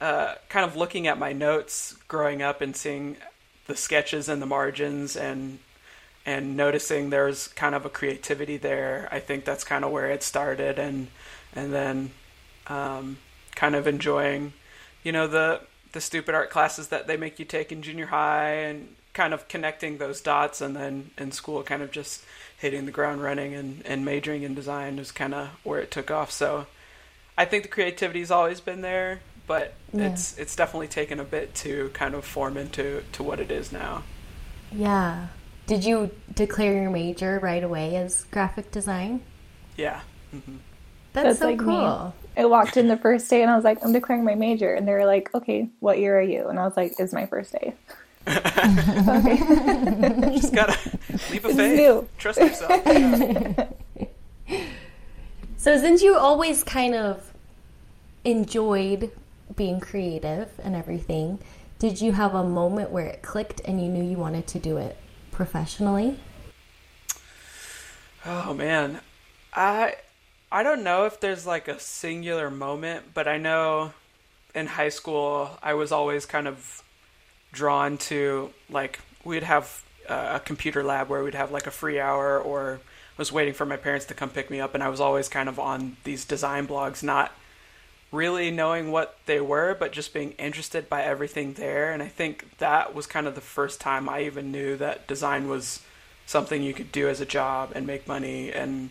uh, 0.00 0.34
kind 0.48 0.64
of 0.64 0.76
looking 0.76 1.06
at 1.06 1.18
my 1.18 1.32
notes 1.32 1.96
growing 2.08 2.42
up 2.42 2.60
and 2.60 2.76
seeing 2.76 3.16
the 3.66 3.76
sketches 3.76 4.28
and 4.28 4.40
the 4.40 4.46
margins 4.46 5.16
and 5.16 5.58
and 6.26 6.56
noticing 6.56 7.10
there's 7.10 7.48
kind 7.48 7.74
of 7.74 7.84
a 7.84 7.90
creativity 7.90 8.56
there. 8.56 9.08
I 9.12 9.20
think 9.20 9.44
that's 9.44 9.64
kind 9.64 9.84
of 9.84 9.90
where 9.90 10.10
it 10.10 10.22
started, 10.22 10.78
and 10.78 11.08
and 11.54 11.72
then 11.72 12.10
um, 12.66 13.18
kind 13.54 13.74
of 13.74 13.86
enjoying, 13.86 14.52
you 15.02 15.12
know, 15.12 15.26
the 15.26 15.60
the 15.92 16.00
stupid 16.00 16.34
art 16.34 16.50
classes 16.50 16.88
that 16.88 17.06
they 17.06 17.16
make 17.16 17.38
you 17.38 17.44
take 17.44 17.70
in 17.70 17.82
junior 17.82 18.06
high 18.06 18.50
and 18.50 18.96
kind 19.12 19.32
of 19.32 19.46
connecting 19.48 19.98
those 19.98 20.20
dots 20.20 20.60
and 20.60 20.74
then 20.74 21.10
in 21.16 21.30
school 21.30 21.62
kind 21.62 21.82
of 21.82 21.92
just 21.92 22.24
hitting 22.58 22.84
the 22.84 22.90
ground 22.90 23.22
running 23.22 23.54
and, 23.54 23.80
and 23.86 24.04
majoring 24.04 24.42
in 24.42 24.54
design 24.54 24.98
is 24.98 25.12
kind 25.12 25.32
of 25.34 25.48
where 25.62 25.78
it 25.80 25.90
took 25.92 26.10
off. 26.10 26.32
So 26.32 26.66
I 27.38 27.44
think 27.44 27.62
the 27.64 27.68
creativity's 27.68 28.30
always 28.30 28.60
been 28.60 28.80
there, 28.80 29.22
but 29.46 29.74
Yeah. 29.92 30.04
it's 30.06 30.36
it's 30.38 30.56
definitely 30.56 30.88
taken 30.88 31.20
a 31.20 31.24
bit 31.24 31.54
to 31.56 31.90
kind 31.94 32.14
of 32.14 32.24
form 32.24 32.56
into 32.56 33.04
to 33.12 33.22
what 33.22 33.40
it 33.40 33.50
is 33.52 33.72
now. 33.72 34.04
Yeah. 34.70 35.28
Did 35.66 35.84
you 35.84 36.10
declare 36.32 36.74
your 36.82 36.90
major 36.90 37.38
right 37.38 37.62
away 37.62 37.96
as 37.96 38.24
graphic 38.24 38.70
design? 38.70 39.22
Yeah. 39.76 40.00
hmm 40.30 40.56
That's, 41.12 41.34
That's 41.34 41.38
so 41.38 41.50
like 41.50 41.64
me. 41.64 42.02
Cool. 42.34 42.42
I 42.44 42.46
walked 42.46 42.76
in 42.76 42.88
the 42.88 42.96
first 42.96 43.28
day 43.30 43.42
and 43.42 43.50
I 43.50 43.56
was 43.56 43.64
like, 43.64 43.84
I'm 43.84 43.92
declaring 43.92 44.24
my 44.24 44.34
major. 44.34 44.74
And 44.74 44.86
they 44.88 44.92
were 44.92 45.06
like, 45.06 45.34
okay, 45.34 45.68
what 45.80 45.98
year 45.98 46.18
are 46.18 46.22
you? 46.22 46.48
And 46.48 46.58
I 46.58 46.64
was 46.64 46.76
like, 46.76 46.94
it's 46.98 47.12
my 47.12 47.26
first 47.26 47.52
day. 47.52 47.74
okay. 48.26 49.36
Just 50.36 50.54
gotta 50.54 50.78
leap 51.30 51.44
of 51.44 51.50
It's 51.50 51.56
faith. 51.56 51.76
new. 51.76 52.08
Trust 52.18 52.40
yourself. 52.40 52.82
Yeah. 52.86 53.66
So 55.56 55.78
since 55.80 56.02
you 56.02 56.14
always 56.14 56.62
kind 56.62 56.94
of 56.94 57.32
enjoyed 58.22 59.10
being 59.56 59.80
creative 59.80 60.50
and 60.62 60.76
everything, 60.76 61.38
did 61.78 62.02
you 62.02 62.12
have 62.12 62.34
a 62.34 62.44
moment 62.44 62.90
where 62.90 63.06
it 63.06 63.22
clicked 63.22 63.62
and 63.64 63.80
you 63.82 63.88
knew 63.88 64.04
you 64.04 64.18
wanted 64.18 64.46
to 64.48 64.58
do 64.58 64.76
it 64.76 64.98
professionally? 65.30 66.18
Oh 68.26 68.52
man, 68.52 69.00
I 69.54 69.94
I 70.54 70.62
don't 70.62 70.84
know 70.84 71.04
if 71.04 71.18
there's 71.18 71.48
like 71.48 71.66
a 71.66 71.80
singular 71.80 72.48
moment, 72.48 73.06
but 73.12 73.26
I 73.26 73.38
know 73.38 73.92
in 74.54 74.68
high 74.68 74.90
school 74.90 75.50
I 75.60 75.74
was 75.74 75.90
always 75.90 76.26
kind 76.26 76.46
of 76.46 76.84
drawn 77.50 77.98
to 77.98 78.50
like 78.70 79.00
we'd 79.24 79.42
have 79.42 79.82
a 80.08 80.38
computer 80.38 80.84
lab 80.84 81.08
where 81.08 81.24
we'd 81.24 81.34
have 81.34 81.50
like 81.50 81.66
a 81.66 81.72
free 81.72 81.98
hour 81.98 82.38
or 82.38 82.78
was 83.16 83.32
waiting 83.32 83.52
for 83.52 83.66
my 83.66 83.76
parents 83.76 84.06
to 84.06 84.14
come 84.14 84.30
pick 84.30 84.48
me 84.48 84.60
up 84.60 84.74
and 84.74 84.82
I 84.84 84.90
was 84.90 85.00
always 85.00 85.28
kind 85.28 85.48
of 85.48 85.58
on 85.58 85.96
these 86.04 86.24
design 86.24 86.68
blogs 86.68 87.02
not 87.02 87.32
really 88.12 88.52
knowing 88.52 88.92
what 88.92 89.18
they 89.26 89.40
were 89.40 89.74
but 89.74 89.90
just 89.90 90.14
being 90.14 90.32
interested 90.32 90.88
by 90.88 91.02
everything 91.02 91.54
there 91.54 91.90
and 91.90 92.00
I 92.00 92.08
think 92.08 92.58
that 92.58 92.94
was 92.94 93.08
kind 93.08 93.26
of 93.26 93.34
the 93.34 93.40
first 93.40 93.80
time 93.80 94.08
I 94.08 94.22
even 94.22 94.52
knew 94.52 94.76
that 94.76 95.08
design 95.08 95.48
was 95.48 95.80
something 96.26 96.62
you 96.62 96.74
could 96.74 96.92
do 96.92 97.08
as 97.08 97.20
a 97.20 97.26
job 97.26 97.72
and 97.74 97.88
make 97.88 98.06
money 98.06 98.52
and 98.52 98.90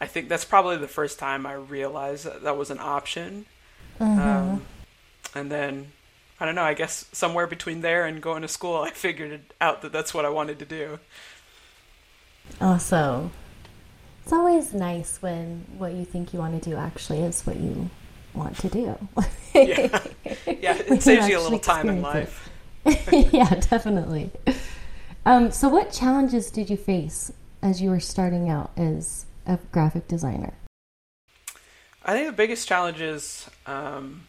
I 0.00 0.06
think 0.06 0.28
that's 0.28 0.44
probably 0.44 0.76
the 0.76 0.88
first 0.88 1.18
time 1.18 1.46
I 1.46 1.54
realized 1.54 2.24
that 2.24 2.42
that 2.42 2.56
was 2.56 2.70
an 2.70 2.78
option. 2.78 3.46
Um, 4.00 4.64
and 5.34 5.50
then 5.50 5.92
I 6.40 6.46
don't 6.46 6.54
know. 6.54 6.62
I 6.62 6.74
guess 6.74 7.06
somewhere 7.12 7.46
between 7.46 7.80
there 7.80 8.06
and 8.06 8.22
going 8.22 8.42
to 8.42 8.48
school, 8.48 8.76
I 8.82 8.90
figured 8.90 9.40
out 9.60 9.82
that 9.82 9.92
that's 9.92 10.14
what 10.14 10.24
I 10.24 10.28
wanted 10.28 10.58
to 10.60 10.64
do. 10.64 10.98
Also, 12.60 13.30
it's 14.22 14.32
always 14.32 14.72
nice 14.72 15.20
when 15.20 15.66
what 15.76 15.92
you 15.92 16.04
think 16.04 16.32
you 16.32 16.38
want 16.38 16.62
to 16.62 16.70
do 16.70 16.76
actually 16.76 17.20
is 17.20 17.42
what 17.42 17.56
you 17.56 17.90
want 18.34 18.56
to 18.58 18.68
do. 18.68 19.08
Yeah, 19.54 20.00
yeah. 20.46 20.82
It 20.86 21.02
saves 21.02 21.26
you 21.26 21.34
you 21.34 21.40
a 21.40 21.42
little 21.42 21.58
time 21.58 21.88
in 21.88 22.00
life. 22.00 22.48
yeah, 23.12 23.54
definitely. 23.56 24.30
Um, 25.26 25.50
so, 25.50 25.68
what 25.68 25.92
challenges 25.92 26.50
did 26.50 26.70
you 26.70 26.76
face 26.76 27.32
as 27.60 27.82
you 27.82 27.90
were 27.90 28.00
starting 28.00 28.48
out 28.48 28.70
as 28.76 29.26
a 29.48 29.58
graphic 29.72 30.06
designer? 30.06 30.54
I 32.04 32.12
think 32.12 32.26
the 32.26 32.32
biggest 32.32 32.68
challenges 32.68 33.48
um, 33.66 34.22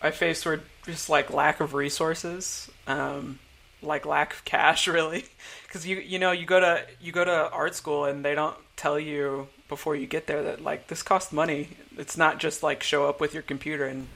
I 0.00 0.10
faced 0.12 0.46
were 0.46 0.60
just 0.84 1.08
like 1.08 1.32
lack 1.32 1.60
of 1.60 1.74
resources, 1.74 2.70
um, 2.86 3.38
like 3.82 4.06
lack 4.06 4.32
of 4.34 4.44
cash, 4.44 4.86
really. 4.98 5.24
Because 5.66 5.86
you 5.86 5.96
you 5.96 6.18
know 6.18 6.32
you 6.32 6.46
go 6.46 6.60
to 6.60 6.86
you 7.00 7.12
go 7.12 7.24
to 7.24 7.50
art 7.50 7.74
school 7.74 8.04
and 8.04 8.24
they 8.24 8.34
don't 8.34 8.56
tell 8.76 9.00
you 9.00 9.48
before 9.68 9.96
you 9.96 10.06
get 10.06 10.26
there 10.26 10.44
that 10.44 10.62
like 10.62 10.86
this 10.86 11.02
costs 11.02 11.32
money. 11.32 11.70
It's 11.96 12.16
not 12.16 12.38
just 12.38 12.62
like 12.62 12.82
show 12.82 13.08
up 13.08 13.20
with 13.20 13.34
your 13.34 13.42
computer 13.42 13.86
and 13.86 14.06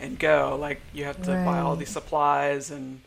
and 0.00 0.18
go. 0.18 0.56
Like 0.60 0.80
you 0.92 1.04
have 1.04 1.22
to 1.22 1.30
buy 1.30 1.60
all 1.60 1.76
these 1.76 1.90
supplies 1.90 2.70
and 2.70 3.00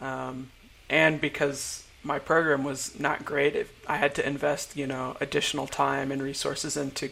um, 0.00 0.50
and 0.88 1.20
because 1.20 1.81
my 2.02 2.18
program 2.18 2.64
was 2.64 2.98
not 2.98 3.24
great, 3.24 3.54
if 3.54 3.72
I 3.88 3.96
had 3.96 4.14
to 4.16 4.26
invest 4.26 4.76
you 4.76 4.86
know 4.86 5.16
additional 5.20 5.66
time 5.66 6.10
and 6.12 6.22
resources 6.22 6.76
into 6.76 7.10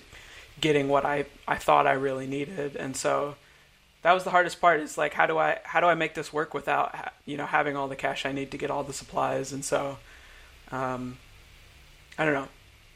getting 0.61 0.89
what 0.89 1.05
I, 1.05 1.27
I 1.49 1.57
thought 1.57 1.87
I 1.87 1.93
really 1.93 2.27
needed. 2.27 2.77
And 2.77 2.97
so 2.97 3.37
that 4.03 4.13
was 4.13 4.25
the 4.25 4.31
hardest 4.31 4.61
part 4.61 4.81
is 4.81 4.97
like, 4.97 5.15
how 5.15 5.27
do 5.27 5.39
I, 5.39 5.59
how 5.65 5.81
do 5.81 5.87
I 5.87 5.95
make 5.95 6.15
this 6.15 6.33
work 6.33 6.55
without, 6.55 7.13
you 7.25 7.37
know, 7.37 7.47
having 7.47 7.77
all 7.77 7.89
the 7.89 7.97
cash 7.97 8.25
I 8.27 8.33
need 8.33 8.51
to 8.51 8.59
get 8.59 8.71
all 8.71 8.85
the 8.85 8.93
supplies? 8.93 9.53
And 9.53 9.65
so, 9.65 9.99
um, 10.71 11.19
I 12.19 12.25
don't 12.25 12.35
know. 12.35 12.49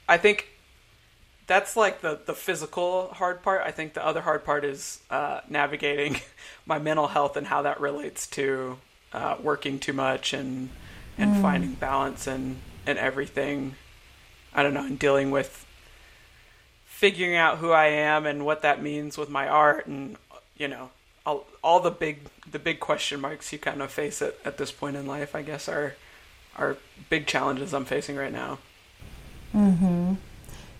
I 0.08 0.18
think 0.18 0.48
that's 1.46 1.76
like 1.76 2.00
the, 2.00 2.20
the 2.24 2.34
physical 2.34 3.08
hard 3.08 3.42
part. 3.42 3.62
I 3.64 3.70
think 3.70 3.94
the 3.94 4.04
other 4.04 4.22
hard 4.22 4.44
part 4.44 4.64
is, 4.64 5.00
uh, 5.10 5.40
navigating 5.48 6.20
my 6.66 6.78
mental 6.78 7.08
health 7.08 7.36
and 7.36 7.46
how 7.46 7.62
that 7.62 7.80
relates 7.80 8.26
to, 8.28 8.78
uh, 9.12 9.36
working 9.42 9.78
too 9.78 9.92
much 9.92 10.32
and, 10.32 10.70
and 11.18 11.40
finding 11.40 11.75
balance 11.75 12.26
and, 12.26 12.56
and 12.87 12.99
everything. 12.99 13.76
I 14.54 14.62
don't 14.62 14.75
know, 14.75 14.85
and 14.85 14.99
dealing 14.99 15.30
with 15.30 15.66
figuring 16.85 17.35
out 17.35 17.59
who 17.59 17.73
I 17.73 17.87
am 17.87 18.25
and 18.25 18.47
what 18.47 18.62
that 18.62 18.83
means 18.83 19.18
with 19.18 19.28
my 19.28 19.49
art 19.49 19.87
and 19.87 20.16
you 20.56 20.68
know 20.68 20.90
all, 21.26 21.44
all 21.62 21.80
the 21.80 21.90
big 21.90 22.21
the 22.50 22.59
big 22.61 22.78
question 22.78 23.21
marks 23.21 23.52
you 23.52 23.59
kind 23.59 23.83
of 23.83 23.90
face 23.90 24.23
at, 24.23 24.37
at 24.44 24.59
this 24.59 24.71
point 24.71 24.94
in 24.94 25.04
life 25.04 25.35
I 25.35 25.42
guess 25.42 25.68
are 25.68 25.97
are 26.56 26.76
big 27.11 27.26
challenges 27.26 27.75
I'm 27.75 27.85
facing 27.85 28.16
right 28.16 28.33
now. 28.33 28.59
Mm-hmm. 29.54 30.14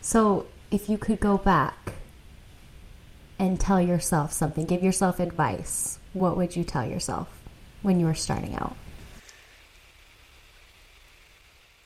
So, 0.01 0.47
if 0.71 0.89
you 0.89 0.99
could 0.99 1.21
go 1.21 1.39
back 1.39 1.95
and 3.39 3.59
tell 3.59 3.81
yourself 3.81 4.33
something, 4.33 4.67
give 4.67 4.83
yourself 4.83 5.21
advice, 5.21 5.99
what 6.13 6.37
would 6.37 6.57
you 6.57 6.65
tell 6.65 6.87
yourself 6.87 7.29
when 7.83 8.01
you 8.01 8.07
were 8.07 8.15
starting 8.15 8.55
out? 8.55 8.77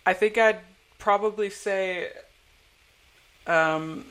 I 0.09 0.15
think 0.15 0.39
I'd 0.39 0.61
probably 0.99 1.51
say 1.51 2.11
um 3.47 4.05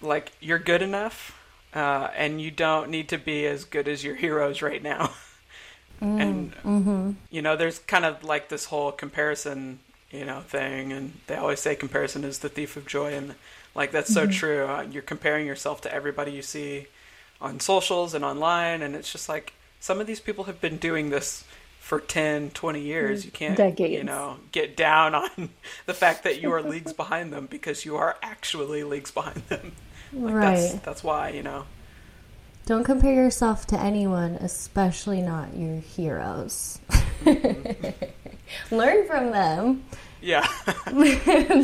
like 0.00 0.32
you're 0.40 0.58
good 0.58 0.82
enough 0.82 1.40
uh, 1.74 2.08
and 2.16 2.40
you 2.40 2.50
don't 2.50 2.88
need 2.90 3.08
to 3.08 3.18
be 3.18 3.46
as 3.46 3.64
good 3.64 3.88
as 3.88 4.04
your 4.04 4.14
heroes 4.14 4.62
right 4.62 4.82
now. 4.82 5.12
and 6.18 6.52
Mm-hmm. 6.64 7.12
you 7.30 7.42
know 7.42 7.56
there's 7.56 7.78
kind 7.80 8.04
of 8.04 8.24
like 8.24 8.48
this 8.48 8.66
whole 8.66 8.92
comparison 8.92 9.80
you 10.10 10.24
know 10.24 10.40
thing 10.40 10.92
and 10.92 11.12
they 11.26 11.36
always 11.36 11.60
say 11.60 11.74
comparison 11.76 12.24
is 12.24 12.40
the 12.40 12.48
thief 12.48 12.76
of 12.76 12.86
joy 12.86 13.14
and 13.14 13.34
like 13.74 13.92
that's 13.92 14.10
so 14.10 14.26
true 14.26 14.66
uh, 14.66 14.82
you're 14.82 15.02
comparing 15.02 15.46
yourself 15.46 15.80
to 15.82 15.92
everybody 15.92 16.32
you 16.32 16.42
see 16.42 16.86
on 17.40 17.60
socials 17.60 18.14
and 18.14 18.24
online 18.24 18.82
and 18.82 18.94
it's 18.94 19.12
just 19.12 19.28
like 19.28 19.54
some 19.80 20.00
of 20.00 20.06
these 20.06 20.20
people 20.20 20.44
have 20.44 20.60
been 20.60 20.78
doing 20.78 21.10
this 21.10 21.44
for 21.84 22.00
10 22.00 22.48
20 22.52 22.80
years 22.80 23.26
you 23.26 23.30
can't 23.30 23.78
you 23.78 24.02
know 24.02 24.38
get 24.52 24.74
down 24.74 25.14
on 25.22 25.50
the 25.84 25.92
fact 25.92 26.24
that 26.24 26.40
you 26.40 26.50
are 26.50 26.62
leagues 26.62 26.94
behind 26.94 27.30
them 27.30 27.46
because 27.46 27.84
you 27.84 27.94
are 27.94 28.16
actually 28.22 28.82
leagues 28.82 29.10
behind 29.10 29.42
them 29.48 29.72
like 30.14 30.34
that's 30.34 30.72
right. 30.72 30.82
that's 30.82 31.04
why 31.04 31.28
you 31.28 31.42
know 31.42 31.66
Don't 32.64 32.84
compare 32.84 33.12
yourself 33.12 33.66
to 33.66 33.76
anyone, 33.78 34.36
especially 34.40 35.20
not 35.20 35.54
your 35.54 35.76
heroes. 35.80 36.80
Learn 38.70 39.06
from 39.06 39.30
them, 39.30 39.84
yeah 40.22 40.46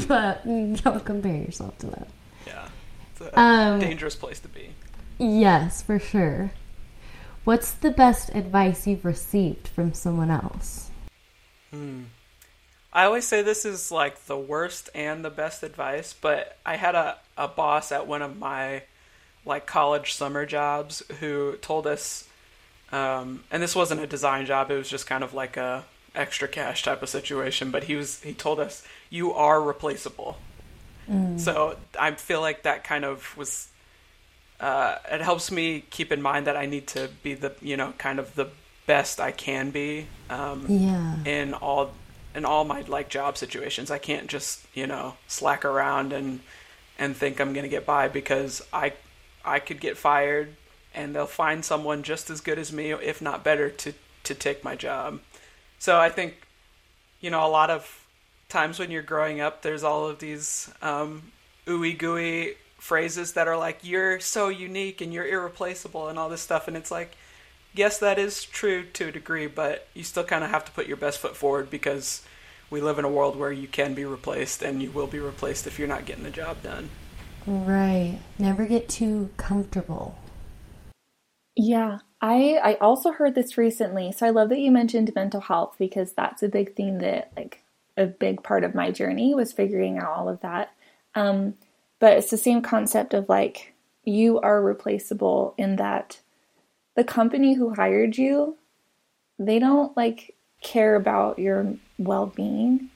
but 0.07 0.45
don't 0.85 1.05
compare 1.07 1.37
yourself 1.37 1.79
to 1.79 1.87
them. 1.87 2.07
yeah 2.47 2.69
it's 3.13 3.21
a 3.23 3.41
Um, 3.41 3.81
dangerous 3.81 4.15
place 4.17 4.39
to 4.41 4.49
be 4.49 4.71
Yes, 5.19 5.81
for 5.83 5.99
sure. 5.99 6.53
What's 7.45 7.73
the 7.73 7.91
best 7.91 8.31
advice 8.35 8.87
you've 8.87 9.05
received 9.05 9.69
from 9.69 9.95
someone 9.95 10.31
else? 10.31 10.91
Hmm. 11.71 12.05
I 12.93 13.05
always 13.05 13.27
say 13.27 13.43
this 13.43 13.65
is 13.65 13.93
like 13.93 14.27
the 14.27 14.37
worst 14.37 14.91
and 14.95 15.25
the 15.25 15.31
best 15.31 15.63
advice, 15.63 16.13
but 16.13 16.59
I 16.67 16.77
had 16.77 16.95
a, 16.95 17.19
a 17.37 17.49
boss 17.49 17.93
at 17.93 18.07
one 18.07 18.23
of 18.23 18.37
my 18.37 18.83
like 19.47 19.65
college 19.65 20.13
summer 20.13 20.45
jobs 20.45 21.03
who 21.21 21.57
told 21.63 21.87
us 21.87 22.29
um, 22.93 23.45
and 23.51 23.63
this 23.63 23.77
wasn't 23.77 24.01
a 24.01 24.07
design 24.07 24.47
job, 24.47 24.71
it 24.71 24.77
was 24.77 24.89
just 24.89 25.07
kind 25.07 25.23
of 25.23 25.33
like 25.33 25.57
a 25.57 25.85
extra 26.15 26.49
cash 26.49 26.83
type 26.83 27.03
of 27.03 27.09
situation, 27.09 27.71
but 27.71 27.85
he 27.85 27.95
was 27.95 28.21
he 28.23 28.35
told 28.35 28.59
us 28.59 28.85
you 29.11 29.33
are 29.33 29.63
replaceable. 29.63 30.37
So 31.39 31.77
I 31.99 32.13
feel 32.13 32.41
like 32.41 32.63
that 32.63 32.85
kind 32.85 33.05
of 33.05 33.37
was 33.37 33.67
uh, 34.61 34.97
it 35.11 35.21
helps 35.23 35.51
me 35.51 35.85
keep 35.91 36.13
in 36.13 36.21
mind 36.23 36.47
that 36.47 36.57
I 36.57 36.67
need 36.67 36.87
to 36.89 37.09
be 37.23 37.35
the 37.35 37.53
you 37.63 37.77
know 37.77 37.93
kind 37.99 38.19
of 38.19 38.35
the 38.35 38.49
best 38.87 39.21
I 39.21 39.31
can 39.33 39.71
be 39.71 40.07
um, 40.29 40.67
Yeah. 40.69 41.17
in 41.25 41.55
all 41.55 41.93
in 42.35 42.45
all 42.45 42.65
my 42.65 42.83
like 42.83 43.09
job 43.09 43.37
situations. 43.37 43.91
I 43.91 43.99
can't 43.99 44.29
just 44.29 44.65
you 44.75 44.87
know 44.87 45.15
slack 45.29 45.65
around 45.65 46.13
and 46.13 46.41
and 46.99 47.17
think 47.17 47.41
I'm 47.41 47.53
gonna 47.53 47.69
get 47.69 47.87
by 47.87 48.09
because 48.09 48.63
I 48.73 48.93
I 49.45 49.59
could 49.59 49.81
get 49.81 49.97
fired 49.97 50.55
and 50.95 51.15
they'll 51.15 51.27
find 51.27 51.65
someone 51.65 52.03
just 52.03 52.31
as 52.31 52.41
good 52.41 52.59
as 52.59 52.73
me, 52.73 52.91
if 52.93 53.23
not 53.23 53.43
better, 53.45 53.71
to 53.71 53.95
to 54.25 54.35
take 54.35 54.63
my 54.65 54.77
job. 54.77 55.21
So 55.79 55.99
I 55.99 56.11
think, 56.11 56.43
you 57.23 57.31
know, 57.31 57.47
a 57.47 57.49
lot 57.49 57.71
of 57.71 58.05
times 58.51 58.79
when 58.79 58.91
you're 58.91 59.03
growing 59.03 59.41
up, 59.41 59.63
there's 59.63 59.83
all 59.83 60.07
of 60.09 60.19
these 60.19 60.71
um, 60.83 61.33
ooey 61.67 61.97
gooey 61.97 62.55
phrases 62.81 63.35
that 63.35 63.47
are 63.47 63.57
like, 63.57 63.81
"You're 63.83 64.19
so 64.21 64.49
unique 64.49 65.01
and 65.01 65.13
you're 65.13 65.27
irreplaceable" 65.27 66.09
and 66.09 66.19
all 66.19 66.29
this 66.29 66.41
stuff, 66.41 66.67
and 66.67 66.77
it's 66.77 66.91
like, 66.91 67.17
yes, 67.75 67.99
that 67.99 68.19
is 68.19 68.45
true 68.45 68.85
to 68.85 69.09
a 69.09 69.13
degree, 69.13 69.47
but 69.47 69.89
you 69.95 70.03
still 70.03 70.25
kind 70.25 70.45
of 70.45 70.51
have 70.51 70.65
to 70.65 70.73
put 70.73 70.87
your 70.87 70.97
best 70.97 71.19
foot 71.19 71.37
forward 71.37 71.71
because 71.71 72.23
we 72.69 72.81
live 72.81 72.99
in 72.99 73.05
a 73.05 73.11
world 73.11 73.37
where 73.37 73.53
you 73.53 73.69
can 73.69 73.95
be 73.95 74.05
replaced 74.05 74.63
and 74.63 74.83
you 74.83 74.91
will 74.91 75.07
be 75.07 75.19
replaced 75.19 75.67
if 75.67 75.79
you're 75.79 75.89
not 75.89 76.05
getting 76.05 76.25
the 76.25 76.31
job 76.31 76.63
done. 76.63 76.89
Right. 77.47 78.19
Never 78.39 78.67
get 78.67 78.89
too 78.89 79.31
comfortable. 79.37 80.19
Yeah, 81.57 81.99
I 82.21 82.59
I 82.63 82.75
also 82.75 83.13
heard 83.13 83.35
this 83.35 83.59
recently. 83.59 84.13
So 84.13 84.27
I 84.27 84.31
love 84.31 84.51
that 84.51 84.61
you 84.61 84.71
mentioned 84.71 85.13
mental 85.15 85.41
health 85.41 85.77
because 85.79 86.13
that's 86.13 86.43
a 86.43 86.49
big 86.49 86.75
thing 86.75 86.99
that 86.99 87.33
like 87.37 87.63
a 87.97 88.07
big 88.07 88.43
part 88.43 88.63
of 88.63 88.75
my 88.75 88.91
journey 88.91 89.35
was 89.35 89.53
figuring 89.53 89.99
out 89.99 90.13
all 90.13 90.29
of 90.29 90.41
that. 90.41 90.73
Um, 91.15 91.55
but 92.01 92.15
it's 92.15 92.31
the 92.31 92.37
same 92.37 92.63
concept 92.63 93.15
of 93.15 93.29
like 93.29 93.73
you 94.05 94.41
are 94.41 94.61
replaceable 94.61 95.55
in 95.57 95.77
that 95.77 96.21
the 96.97 97.05
company 97.05 97.55
who 97.55 97.75
hired 97.75 98.19
you, 98.19 98.57
they 99.39 99.59
don't 99.59 99.97
like 99.97 100.35
care 100.63 100.97
about 100.97 101.39
your 101.39 101.75
well-being. 101.99 102.91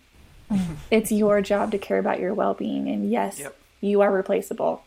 Mm-hmm. 0.50 0.75
It's 0.90 1.12
your 1.12 1.40
job 1.40 1.70
to 1.70 1.78
care 1.78 1.99
about 1.99 2.18
your 2.20 2.34
well-being 2.34 2.88
and 2.88 3.11
yes, 3.11 3.38
yep. 3.38 3.56
you 3.80 4.00
are 4.00 4.11
replaceable. 4.11 4.82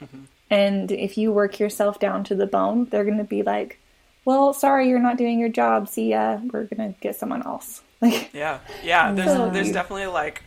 Mm-hmm. 0.00 0.24
And 0.50 0.92
if 0.92 1.18
you 1.18 1.32
work 1.32 1.58
yourself 1.58 1.98
down 1.98 2.24
to 2.24 2.34
the 2.34 2.46
bone, 2.46 2.86
they're 2.86 3.04
going 3.04 3.18
to 3.18 3.24
be 3.24 3.42
like, 3.42 3.78
"Well, 4.24 4.54
sorry, 4.54 4.88
you're 4.88 4.98
not 4.98 5.18
doing 5.18 5.38
your 5.38 5.50
job. 5.50 5.88
See 5.88 6.10
ya. 6.10 6.38
We're 6.52 6.64
going 6.64 6.94
to 6.94 7.00
get 7.00 7.16
someone 7.16 7.44
else." 7.44 7.82
Like 8.00 8.32
Yeah. 8.32 8.60
Yeah, 8.84 9.10
there's 9.12 9.26
so, 9.26 9.50
there's 9.50 9.72
definitely 9.72 10.06
like 10.06 10.44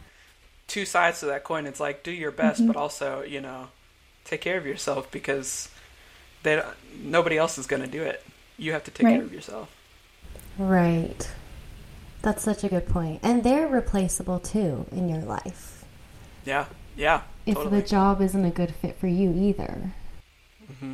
two 0.71 0.85
sides 0.85 1.19
to 1.19 1.25
that 1.25 1.43
coin. 1.43 1.65
It's 1.65 1.81
like 1.81 2.01
do 2.01 2.11
your 2.11 2.31
best, 2.31 2.61
mm-hmm. 2.61 2.67
but 2.67 2.77
also, 2.77 3.23
you 3.23 3.41
know, 3.41 3.67
take 4.23 4.39
care 4.39 4.57
of 4.57 4.65
yourself 4.65 5.11
because 5.11 5.67
they 6.43 6.61
nobody 6.97 7.37
else 7.37 7.57
is 7.57 7.67
going 7.67 7.81
to 7.81 7.89
do 7.89 8.01
it. 8.03 8.23
You 8.57 8.71
have 8.71 8.85
to 8.85 8.91
take 8.91 9.05
right. 9.05 9.15
care 9.15 9.23
of 9.23 9.33
yourself. 9.33 9.69
Right. 10.57 11.29
That's 12.21 12.41
such 12.41 12.63
a 12.63 12.69
good 12.69 12.87
point. 12.87 13.19
And 13.21 13.43
they're 13.43 13.67
replaceable 13.67 14.39
too 14.39 14.85
in 14.91 15.09
your 15.09 15.21
life. 15.21 15.83
Yeah. 16.45 16.67
Yeah. 16.95 17.21
If 17.45 17.55
totally. 17.55 17.81
the 17.81 17.87
job 17.87 18.21
isn't 18.21 18.45
a 18.45 18.51
good 18.51 18.73
fit 18.73 18.97
for 18.97 19.07
you 19.07 19.33
either. 19.33 19.91
Mm-hmm. 20.71 20.93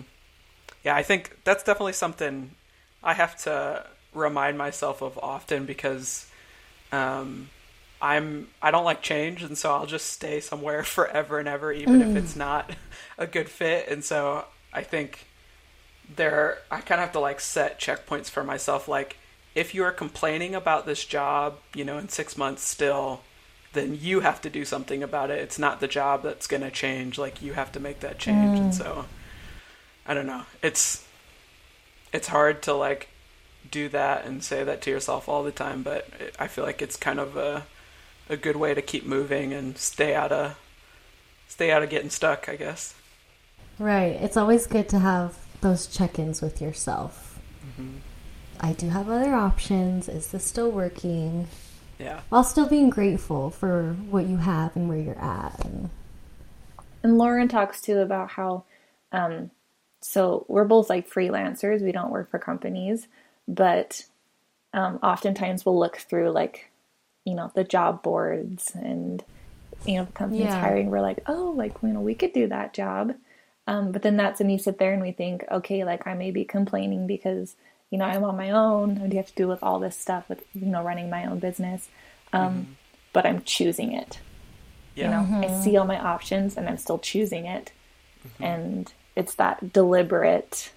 Yeah, 0.83 0.95
I 0.95 1.03
think 1.03 1.37
that's 1.43 1.63
definitely 1.63 1.93
something 1.93 2.51
I 3.03 3.13
have 3.13 3.37
to 3.43 3.85
remind 4.13 4.57
myself 4.57 5.03
of 5.03 5.19
often 5.19 5.65
because 5.65 6.27
um, 6.91 7.49
I'm 8.01 8.47
I 8.61 8.71
don't 8.71 8.85
like 8.85 9.01
change, 9.01 9.43
and 9.43 9.57
so 9.57 9.73
I'll 9.73 9.85
just 9.85 10.07
stay 10.07 10.39
somewhere 10.39 10.83
forever 10.83 11.39
and 11.39 11.47
ever, 11.47 11.71
even 11.71 12.01
mm. 12.01 12.09
if 12.09 12.23
it's 12.23 12.35
not 12.35 12.71
a 13.17 13.27
good 13.27 13.49
fit. 13.49 13.87
And 13.89 14.03
so 14.03 14.45
I 14.73 14.83
think 14.83 15.25
there 16.15 16.59
I 16.71 16.81
kind 16.81 16.99
of 16.99 17.07
have 17.07 17.13
to 17.13 17.19
like 17.19 17.39
set 17.39 17.79
checkpoints 17.79 18.29
for 18.29 18.43
myself. 18.43 18.87
Like 18.87 19.17
if 19.55 19.73
you 19.73 19.83
are 19.83 19.91
complaining 19.91 20.53
about 20.53 20.85
this 20.85 21.03
job, 21.03 21.57
you 21.73 21.83
know, 21.83 21.97
in 21.97 22.09
six 22.09 22.37
months 22.37 22.63
still, 22.63 23.21
then 23.73 23.97
you 23.99 24.19
have 24.19 24.41
to 24.41 24.49
do 24.49 24.63
something 24.63 25.01
about 25.01 25.31
it. 25.31 25.39
It's 25.39 25.59
not 25.59 25.79
the 25.79 25.87
job 25.87 26.23
that's 26.23 26.47
going 26.47 26.61
to 26.61 26.71
change. 26.71 27.17
Like 27.17 27.41
you 27.41 27.53
have 27.53 27.71
to 27.71 27.79
make 27.79 28.01
that 28.01 28.19
change. 28.19 28.59
Mm. 28.59 28.61
And 28.61 28.75
so 28.75 29.05
I 30.05 30.13
don't 30.13 30.27
know. 30.27 30.43
It's 30.61 31.05
it's 32.13 32.27
hard 32.27 32.61
to 32.63 32.73
like 32.73 33.09
do 33.69 33.89
that 33.89 34.25
and 34.25 34.43
say 34.43 34.63
that 34.63 34.81
to 34.81 34.89
yourself 34.89 35.27
all 35.27 35.43
the 35.43 35.51
time, 35.51 35.83
but 35.83 36.07
I 36.39 36.47
feel 36.47 36.63
like 36.63 36.81
it's 36.81 36.95
kind 36.95 37.19
of 37.19 37.35
a 37.35 37.65
a 38.29 38.37
good 38.37 38.55
way 38.55 38.73
to 38.73 38.81
keep 38.81 39.05
moving 39.05 39.53
and 39.53 39.77
stay 39.77 40.13
out 40.13 40.31
of 40.31 40.57
stay 41.47 41.71
out 41.71 41.83
of 41.83 41.89
getting 41.89 42.09
stuck, 42.09 42.49
I 42.49 42.55
guess. 42.55 42.93
Right. 43.79 44.17
It's 44.21 44.37
always 44.37 44.67
good 44.67 44.89
to 44.89 44.99
have 44.99 45.37
those 45.61 45.87
check-ins 45.87 46.41
with 46.41 46.61
yourself. 46.61 47.39
Mm-hmm. 47.65 47.97
I 48.59 48.73
do 48.73 48.89
have 48.89 49.09
other 49.09 49.33
options. 49.33 50.09
Is 50.09 50.31
this 50.31 50.43
still 50.43 50.71
working? 50.71 51.47
Yeah. 51.99 52.21
While 52.29 52.43
still 52.43 52.67
being 52.67 52.89
grateful 52.89 53.49
for 53.49 53.93
what 54.09 54.27
you 54.27 54.37
have 54.37 54.75
and 54.75 54.89
where 54.89 54.97
you're 54.97 55.19
at. 55.19 55.63
And, 55.63 55.89
and 57.03 57.17
Lauren 57.17 57.47
talks 57.47 57.81
too 57.81 57.99
about 57.99 58.29
how, 58.31 58.65
um, 59.11 59.51
so 60.01 60.45
we're 60.47 60.65
both 60.65 60.89
like 60.89 61.09
freelancers. 61.09 61.81
We 61.81 61.91
don't 61.91 62.11
work 62.11 62.29
for 62.29 62.39
companies, 62.39 63.07
but 63.47 64.05
um, 64.73 64.99
oftentimes 65.01 65.65
we'll 65.65 65.79
look 65.79 65.97
through 65.97 66.31
like, 66.31 66.69
you 67.27 67.35
know, 67.35 67.51
the 67.53 67.63
job 67.65 68.01
boards 68.03 68.71
and, 68.73 69.21
you 69.85 69.95
know, 69.95 70.05
the 70.05 70.13
companies 70.13 70.45
yeah. 70.45 70.61
hiring. 70.61 70.89
We're 70.89 71.01
like, 71.01 71.19
oh, 71.27 71.53
like, 71.57 71.73
you 71.83 71.89
know, 71.89 71.99
we 71.99 72.15
could 72.15 72.31
do 72.31 72.47
that 72.47 72.73
job. 72.73 73.15
Um, 73.67 73.91
but 73.91 74.01
then 74.01 74.15
that's 74.15 74.39
when 74.39 74.49
you 74.49 74.57
sit 74.57 74.79
there 74.79 74.93
and 74.93 75.01
we 75.01 75.11
think, 75.11 75.43
okay, 75.51 75.83
like 75.83 76.07
I 76.07 76.13
may 76.13 76.31
be 76.31 76.45
complaining 76.45 77.05
because, 77.05 77.57
you 77.89 77.97
know, 77.97 78.05
I'm 78.05 78.23
on 78.23 78.37
my 78.37 78.51
own 78.51 78.91
and 78.91 79.11
you 79.11 79.17
have 79.17 79.27
to 79.27 79.35
deal 79.35 79.49
with 79.49 79.61
all 79.61 79.77
this 79.77 79.97
stuff 79.97 80.29
with, 80.29 80.41
you 80.53 80.67
know, 80.67 80.81
running 80.81 81.09
my 81.09 81.25
own 81.25 81.39
business. 81.39 81.89
Um, 82.31 82.41
mm-hmm. 82.41 82.71
But 83.11 83.25
I'm 83.25 83.41
choosing 83.43 83.91
it. 83.91 84.19
Yeah. 84.95 85.03
You 85.03 85.11
know, 85.11 85.41
mm-hmm. 85.41 85.59
I 85.59 85.63
see 85.65 85.75
all 85.75 85.85
my 85.85 85.99
options 85.99 86.55
and 86.55 86.69
I'm 86.69 86.77
still 86.77 86.97
choosing 86.97 87.45
it. 87.45 87.73
Mm-hmm. 88.25 88.43
And 88.43 88.93
it's 89.17 89.35
that 89.35 89.73
deliberate, 89.73 90.71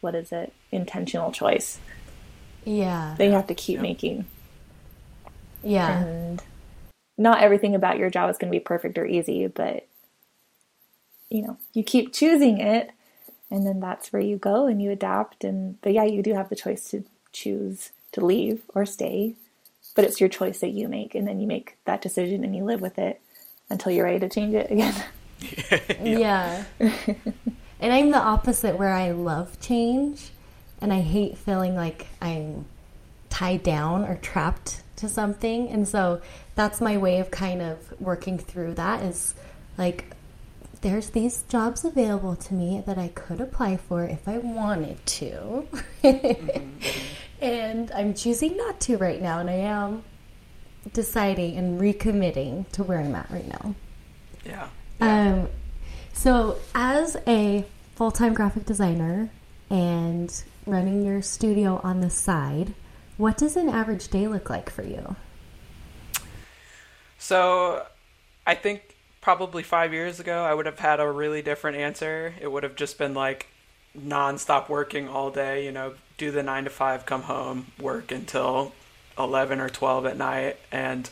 what 0.00 0.14
is 0.14 0.30
it, 0.30 0.52
intentional 0.70 1.32
choice. 1.32 1.80
Yeah. 2.64 3.16
they 3.18 3.30
have 3.30 3.48
to 3.48 3.54
keep 3.54 3.76
yeah. 3.76 3.82
making. 3.82 4.26
Yeah. 5.68 6.04
And 6.04 6.42
not 7.16 7.42
everything 7.42 7.74
about 7.74 7.98
your 7.98 8.10
job 8.10 8.30
is 8.30 8.38
going 8.38 8.52
to 8.52 8.56
be 8.56 8.62
perfect 8.62 8.96
or 8.96 9.06
easy, 9.06 9.46
but 9.46 9.86
you 11.28 11.42
know, 11.42 11.58
you 11.74 11.82
keep 11.82 12.12
choosing 12.12 12.58
it 12.58 12.90
and 13.50 13.66
then 13.66 13.80
that's 13.80 14.12
where 14.12 14.22
you 14.22 14.36
go 14.36 14.66
and 14.66 14.80
you 14.80 14.90
adapt 14.90 15.44
and 15.44 15.80
but 15.82 15.92
yeah, 15.92 16.04
you 16.04 16.22
do 16.22 16.34
have 16.34 16.48
the 16.48 16.56
choice 16.56 16.90
to 16.90 17.04
choose 17.32 17.90
to 18.12 18.24
leave 18.24 18.62
or 18.74 18.86
stay, 18.86 19.34
but 19.94 20.04
it's 20.04 20.20
your 20.20 20.28
choice 20.28 20.60
that 20.60 20.70
you 20.70 20.88
make 20.88 21.14
and 21.14 21.26
then 21.26 21.40
you 21.40 21.46
make 21.46 21.76
that 21.84 22.00
decision 22.00 22.44
and 22.44 22.56
you 22.56 22.64
live 22.64 22.80
with 22.80 22.98
it 22.98 23.20
until 23.68 23.92
you're 23.92 24.04
ready 24.04 24.20
to 24.20 24.28
change 24.28 24.54
it 24.54 24.70
again. 24.70 24.94
yeah. 26.02 26.64
and 26.80 27.92
I'm 27.92 28.10
the 28.10 28.18
opposite 28.18 28.76
where 28.76 28.92
I 28.92 29.12
love 29.12 29.60
change 29.60 30.30
and 30.80 30.92
I 30.92 31.00
hate 31.00 31.38
feeling 31.38 31.74
like 31.74 32.06
I'm 32.20 32.66
tied 33.28 33.62
down 33.62 34.04
or 34.04 34.16
trapped 34.16 34.82
to 34.98 35.08
something. 35.08 35.68
And 35.68 35.88
so 35.88 36.20
that's 36.54 36.80
my 36.80 36.96
way 36.96 37.18
of 37.20 37.30
kind 37.30 37.62
of 37.62 38.00
working 38.00 38.38
through 38.38 38.74
that 38.74 39.02
is 39.02 39.34
like 39.76 40.14
there's 40.80 41.10
these 41.10 41.42
jobs 41.48 41.84
available 41.84 42.36
to 42.36 42.54
me 42.54 42.82
that 42.86 42.98
I 42.98 43.08
could 43.08 43.40
apply 43.40 43.76
for 43.78 44.04
if 44.04 44.28
I 44.28 44.38
wanted 44.38 45.04
to. 45.06 45.66
mm-hmm. 46.02 46.68
And 47.40 47.92
I'm 47.92 48.14
choosing 48.14 48.56
not 48.56 48.80
to 48.80 48.96
right 48.96 49.22
now, 49.22 49.38
and 49.38 49.48
I 49.48 49.54
am 49.54 50.02
deciding 50.92 51.56
and 51.56 51.80
recommitting 51.80 52.68
to 52.72 52.82
where 52.82 52.98
I'm 52.98 53.14
at 53.14 53.30
right 53.30 53.46
now. 53.46 53.74
Yeah. 54.44 54.68
yeah. 55.00 55.32
Um, 55.32 55.48
so, 56.12 56.58
as 56.74 57.16
a 57.28 57.64
full 57.94 58.10
time 58.10 58.34
graphic 58.34 58.66
designer 58.66 59.30
and 59.70 60.42
running 60.66 61.04
your 61.04 61.22
studio 61.22 61.80
on 61.84 62.00
the 62.00 62.10
side, 62.10 62.74
what 63.18 63.36
does 63.36 63.56
an 63.56 63.68
average 63.68 64.08
day 64.08 64.26
look 64.26 64.48
like 64.48 64.70
for 64.70 64.82
you? 64.82 65.16
So, 67.18 67.84
I 68.46 68.54
think 68.54 68.94
probably 69.20 69.62
five 69.62 69.92
years 69.92 70.20
ago, 70.20 70.44
I 70.44 70.54
would 70.54 70.64
have 70.64 70.78
had 70.78 71.00
a 71.00 71.10
really 71.10 71.42
different 71.42 71.76
answer. 71.76 72.32
It 72.40 72.50
would 72.50 72.62
have 72.62 72.76
just 72.76 72.96
been 72.96 73.12
like 73.12 73.48
nonstop 73.98 74.68
working 74.68 75.08
all 75.08 75.30
day, 75.30 75.64
you 75.64 75.72
know, 75.72 75.94
do 76.16 76.30
the 76.30 76.42
nine 76.42 76.64
to 76.64 76.70
five, 76.70 77.04
come 77.04 77.22
home, 77.22 77.66
work 77.78 78.12
until 78.12 78.72
11 79.18 79.60
or 79.60 79.68
12 79.68 80.06
at 80.06 80.16
night. 80.16 80.56
And 80.70 81.10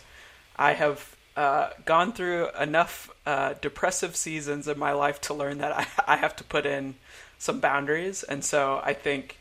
I 0.57 0.73
have 0.73 1.17
uh, 1.37 1.71
gone 1.85 2.13
through 2.13 2.49
enough 2.59 3.11
uh, 3.27 3.55
depressive 3.61 4.17
seasons 4.17 4.69
in 4.69 4.79
my 4.79 4.93
life 4.93 5.21
to 5.23 5.35
learn 5.35 5.59
that 5.59 5.77
I, 5.77 5.87
I 6.07 6.17
have 6.17 6.37
to 6.37 6.45
put 6.45 6.65
in 6.67 6.95
some 7.39 7.61
boundaries. 7.61 8.23
And 8.23 8.45
so 8.45 8.81
I 8.83 8.95
think 8.95 9.39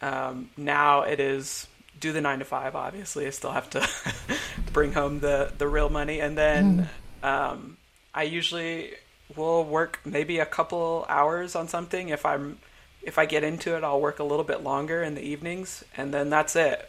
um, 0.00 0.50
now 0.56 1.02
it 1.02 1.20
is 1.20 1.68
do 2.02 2.12
the 2.12 2.20
nine 2.20 2.40
to 2.40 2.44
five. 2.44 2.76
Obviously, 2.76 3.26
I 3.26 3.30
still 3.30 3.52
have 3.52 3.70
to 3.70 3.88
bring 4.74 4.92
home 4.92 5.20
the 5.20 5.52
the 5.56 5.66
real 5.66 5.88
money, 5.88 6.20
and 6.20 6.36
then 6.36 6.90
mm. 7.22 7.26
um, 7.26 7.78
I 8.12 8.24
usually 8.24 8.90
will 9.34 9.64
work 9.64 10.00
maybe 10.04 10.38
a 10.38 10.44
couple 10.44 11.06
hours 11.08 11.56
on 11.56 11.68
something. 11.68 12.10
If 12.10 12.26
I'm 12.26 12.58
if 13.02 13.18
I 13.18 13.24
get 13.24 13.44
into 13.44 13.76
it, 13.76 13.84
I'll 13.84 14.00
work 14.00 14.18
a 14.18 14.24
little 14.24 14.44
bit 14.44 14.62
longer 14.62 15.02
in 15.02 15.14
the 15.14 15.22
evenings, 15.22 15.82
and 15.96 16.12
then 16.12 16.28
that's 16.28 16.54
it. 16.56 16.88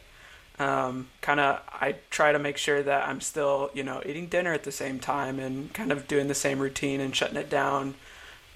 Um, 0.60 1.08
kind 1.22 1.40
of, 1.40 1.62
I 1.68 1.96
try 2.12 2.32
to 2.32 2.38
make 2.38 2.58
sure 2.58 2.84
that 2.84 3.08
I'm 3.08 3.22
still, 3.22 3.72
you 3.74 3.84
know, 3.84 4.04
eating 4.06 4.28
dinner 4.28 4.54
at 4.54 4.64
the 4.64 4.72
same 4.72 5.00
time 5.00 5.40
and 5.40 5.74
kind 5.74 5.92
of 5.92 6.08
doing 6.08 6.28
the 6.28 6.36
same 6.36 6.60
routine 6.60 7.02
and 7.02 7.16
shutting 7.16 7.38
it 7.38 7.50
down 7.50 7.96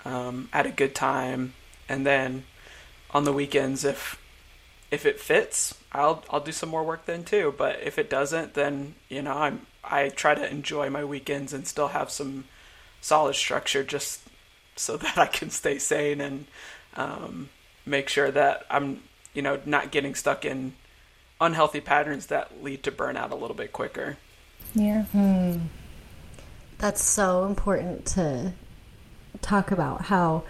um, 0.06 0.48
at 0.54 0.68
a 0.68 0.72
good 0.72 0.94
time, 0.94 1.54
and 1.88 2.06
then 2.06 2.44
on 3.12 3.24
the 3.24 3.34
weekends 3.34 3.84
if 3.84 4.20
if 4.90 5.06
it 5.06 5.20
fits, 5.20 5.77
I'll 5.92 6.24
I'll 6.30 6.40
do 6.40 6.52
some 6.52 6.70
more 6.70 6.84
work 6.84 7.06
then 7.06 7.24
too. 7.24 7.54
But 7.58 7.80
if 7.82 7.98
it 7.98 8.10
doesn't, 8.10 8.54
then 8.54 8.96
you 9.10 9.22
know 9.22 9.34
I'm 9.38 9.68
I 9.84 10.10
try 10.10 10.36
to 10.36 10.50
enjoy 10.50 10.90
my 10.90 11.04
weekends 11.04 11.54
and 11.54 11.68
still 11.68 11.90
have 11.90 12.10
some 12.12 12.46
solid 13.02 13.36
structure 13.36 13.84
just 13.84 14.22
so 14.76 14.98
that 14.98 15.18
I 15.18 15.28
can 15.28 15.50
stay 15.50 15.80
sane 15.80 16.22
and 16.22 16.46
um, 16.96 17.50
make 17.86 18.10
sure 18.10 18.32
that 18.32 18.66
I'm 18.70 19.04
you 19.34 19.42
know 19.42 19.60
not 19.66 19.92
getting 19.92 20.16
stuck 20.16 20.46
in 20.46 20.74
unhealthy 21.40 21.82
patterns 21.82 22.28
that 22.28 22.64
lead 22.64 22.84
to 22.84 22.92
burnout 22.92 23.32
a 23.32 23.36
little 23.36 23.56
bit 23.56 23.72
quicker. 23.72 24.18
Yeah. 24.74 25.06
That's 26.80 27.04
so 27.04 27.46
important 27.46 28.06
to 28.08 28.54
talk 29.42 29.72
about 29.72 30.04
how 30.04 30.44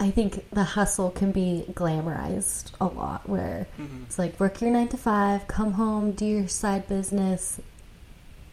I 0.00 0.10
think 0.10 0.48
the 0.50 0.64
hustle 0.64 1.10
can 1.10 1.32
be 1.32 1.64
glamorized 1.72 2.72
a 2.80 2.86
lot 2.86 3.28
where 3.28 3.66
mm-hmm. 3.78 4.04
it's 4.04 4.18
like 4.18 4.38
work 4.40 4.60
your 4.60 4.70
9 4.70 4.88
to 4.88 4.96
5, 4.96 5.46
come 5.46 5.72
home, 5.72 6.12
do 6.12 6.26
your 6.26 6.48
side 6.48 6.88
business 6.88 7.60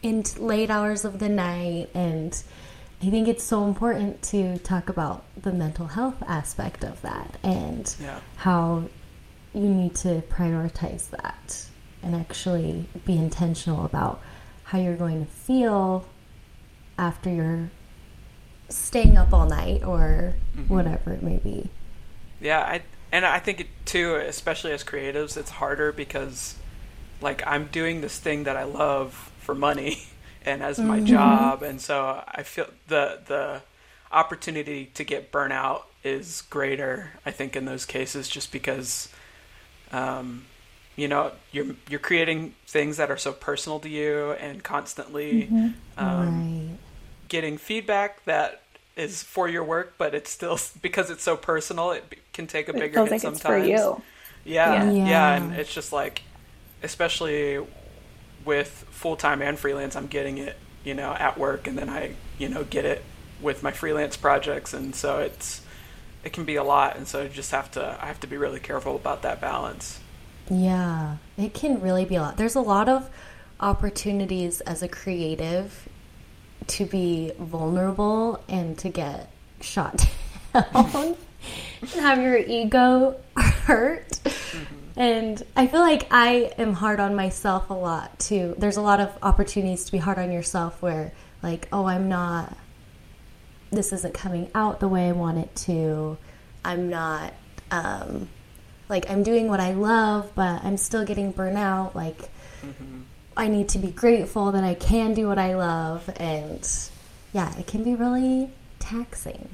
in 0.02 0.24
late 0.38 0.70
hours 0.70 1.04
of 1.04 1.18
the 1.18 1.28
night 1.28 1.88
and 1.94 2.42
I 3.02 3.10
think 3.10 3.26
it's 3.26 3.42
so 3.42 3.64
important 3.64 4.22
to 4.24 4.58
talk 4.58 4.88
about 4.88 5.24
the 5.40 5.52
mental 5.52 5.88
health 5.88 6.22
aspect 6.26 6.84
of 6.84 7.02
that 7.02 7.36
and 7.42 7.92
Yeah. 8.00 8.20
how 8.36 8.84
you 9.52 9.68
need 9.68 9.96
to 9.96 10.22
prioritize 10.30 11.10
that 11.10 11.66
and 12.02 12.14
actually 12.14 12.86
be 13.04 13.16
intentional 13.16 13.84
about 13.84 14.20
how 14.64 14.78
you're 14.78 14.96
going 14.96 15.26
to 15.26 15.30
feel 15.30 16.06
after 16.96 17.28
you're 17.30 17.70
staying 18.68 19.16
up 19.16 19.32
all 19.32 19.46
night 19.46 19.84
or 19.84 20.34
whatever 20.68 21.12
it 21.12 21.22
may 21.22 21.38
be. 21.38 21.68
Yeah, 22.40 22.60
I 22.60 22.82
and 23.12 23.24
I 23.24 23.38
think 23.38 23.60
it 23.60 23.68
too, 23.84 24.16
especially 24.16 24.72
as 24.72 24.82
creatives, 24.82 25.36
it's 25.36 25.50
harder 25.50 25.92
because 25.92 26.56
like 27.20 27.42
I'm 27.46 27.66
doing 27.66 28.00
this 28.00 28.18
thing 28.18 28.44
that 28.44 28.56
I 28.56 28.64
love 28.64 29.30
for 29.38 29.54
money 29.54 30.02
and 30.44 30.62
as 30.62 30.78
my 30.78 31.00
job, 31.00 31.62
and 31.62 31.80
so 31.80 32.22
I 32.26 32.42
feel 32.42 32.66
the 32.88 33.20
the 33.26 33.62
opportunity 34.10 34.86
to 34.94 35.04
get 35.04 35.32
burnout 35.32 35.82
is 36.04 36.42
greater. 36.50 37.12
I 37.24 37.30
think 37.30 37.54
in 37.56 37.64
those 37.64 37.86
cases, 37.86 38.28
just 38.28 38.50
because, 38.52 39.08
um, 39.92 40.46
you 40.96 41.08
know, 41.08 41.32
you're 41.52 41.76
you're 41.88 42.00
creating 42.00 42.54
things 42.66 42.96
that 42.96 43.10
are 43.10 43.16
so 43.16 43.32
personal 43.32 43.78
to 43.80 43.88
you 43.88 44.32
and 44.32 44.62
constantly. 44.62 45.48
Um, 45.96 46.38
right. 46.70 46.78
Getting 47.32 47.58
feedback 47.58 48.24
that 48.26 48.62
is 48.96 49.22
for 49.24 49.48
your 49.48 49.64
work, 49.64 49.94
but 49.98 50.14
it's 50.14 50.30
still 50.30 50.58
because 50.82 51.10
it's 51.10 51.24
so 51.24 51.36
personal, 51.36 51.92
it 51.92 52.04
can 52.32 52.46
take 52.46 52.68
a 52.68 52.74
It 52.74 52.78
bigger 52.78 52.94
feels 52.94 53.10
hit 53.10 53.12
like 53.12 53.24
it's 53.24 53.40
sometimes. 53.40 53.42
for 53.42 53.56
you. 53.58 54.02
Yeah, 54.44 54.72
Yeah. 54.72 54.90
yeah, 55.04 55.04
Yeah. 55.04 55.34
and 55.36 55.54
it's 55.54 55.72
just 55.74 55.92
like, 55.92 56.22
especially 56.82 57.64
with 58.44 58.68
full 58.90 59.16
time 59.16 59.42
and 59.42 59.58
freelance, 59.58 59.96
I'm 59.96 60.08
getting 60.08 60.38
it, 60.38 60.56
you 60.84 60.94
know, 60.94 61.12
at 61.14 61.38
work, 61.38 61.66
and 61.66 61.78
then 61.78 61.88
I, 61.88 62.16
you 62.38 62.48
know, 62.48 62.64
get 62.64 62.84
it 62.84 63.04
with 63.40 63.62
my 63.62 63.72
freelance 63.72 64.16
projects, 64.16 64.74
and 64.74 64.94
so 64.94 65.20
it's 65.20 65.62
it 66.24 66.32
can 66.32 66.44
be 66.44 66.56
a 66.56 66.64
lot, 66.64 66.96
and 66.96 67.08
so 67.08 67.22
I 67.24 67.28
just 67.28 67.52
have 67.52 67.70
to 67.72 67.98
I 68.02 68.06
have 68.06 68.20
to 68.22 68.28
be 68.28 68.38
really 68.38 68.60
careful 68.60 68.96
about 68.96 69.22
that 69.22 69.40
balance. 69.40 70.00
Yeah, 70.50 71.18
it 71.36 71.54
can 71.54 71.80
really 71.80 72.04
be 72.04 72.16
a 72.16 72.22
lot. 72.22 72.36
There's 72.36 72.54
a 72.54 72.60
lot 72.60 72.88
of 72.88 73.08
opportunities 73.60 74.60
as 74.62 74.82
a 74.82 74.88
creative 74.88 75.88
to 76.68 76.84
be 76.84 77.32
vulnerable 77.38 78.42
and 78.48 78.78
to 78.78 78.88
get 78.88 79.30
shot 79.60 80.06
down 80.54 81.16
and 81.80 81.90
have 81.94 82.20
your 82.20 82.36
ego 82.36 83.16
hurt. 83.36 84.20
And 84.96 85.42
I 85.56 85.66
feel 85.66 85.80
like 85.80 86.06
I 86.10 86.52
am 86.58 86.74
hard 86.74 87.00
on 87.00 87.14
myself 87.14 87.70
a 87.70 87.74
lot 87.74 88.18
too. 88.18 88.54
There's 88.58 88.76
a 88.76 88.82
lot 88.82 89.00
of 89.00 89.10
opportunities 89.22 89.84
to 89.86 89.92
be 89.92 89.98
hard 89.98 90.18
on 90.18 90.30
yourself 90.30 90.82
where, 90.82 91.12
like, 91.42 91.68
oh, 91.72 91.86
I'm 91.86 92.08
not, 92.08 92.56
this 93.70 93.92
isn't 93.92 94.12
coming 94.14 94.50
out 94.54 94.80
the 94.80 94.88
way 94.88 95.08
I 95.08 95.12
want 95.12 95.38
it 95.38 95.54
to. 95.66 96.18
I'm 96.64 96.90
not, 96.90 97.32
um, 97.70 98.28
like, 98.88 99.10
I'm 99.10 99.22
doing 99.22 99.48
what 99.48 99.60
I 99.60 99.72
love, 99.72 100.30
but 100.34 100.62
I'm 100.62 100.76
still 100.76 101.04
getting 101.06 101.32
burnout. 101.32 101.94
Like, 101.94 102.28
I 103.36 103.48
need 103.48 103.68
to 103.70 103.78
be 103.78 103.90
grateful 103.90 104.52
that 104.52 104.64
I 104.64 104.74
can 104.74 105.14
do 105.14 105.28
what 105.28 105.38
I 105.38 105.54
love. 105.54 106.10
And 106.16 106.68
yeah, 107.32 107.56
it 107.58 107.66
can 107.66 107.84
be 107.84 107.94
really 107.94 108.50
taxing. 108.78 109.48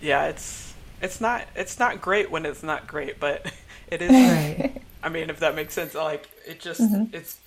Yeah, 0.00 0.26
it's 0.26 0.74
it's 1.00 1.20
not 1.20 1.44
it's 1.54 1.78
not 1.78 2.00
great 2.00 2.30
when 2.30 2.46
it's 2.46 2.62
not 2.62 2.86
great, 2.86 3.20
but 3.20 3.52
it 3.88 4.02
is 4.02 4.10
Right. 4.10 4.82
I 5.02 5.10
mean, 5.10 5.28
if 5.28 5.40
that 5.40 5.54
makes 5.54 5.74
sense, 5.74 5.94
like 5.94 6.28
it 6.46 6.60
just 6.60 6.80
mm-hmm. 6.80 7.14
it's 7.14 7.38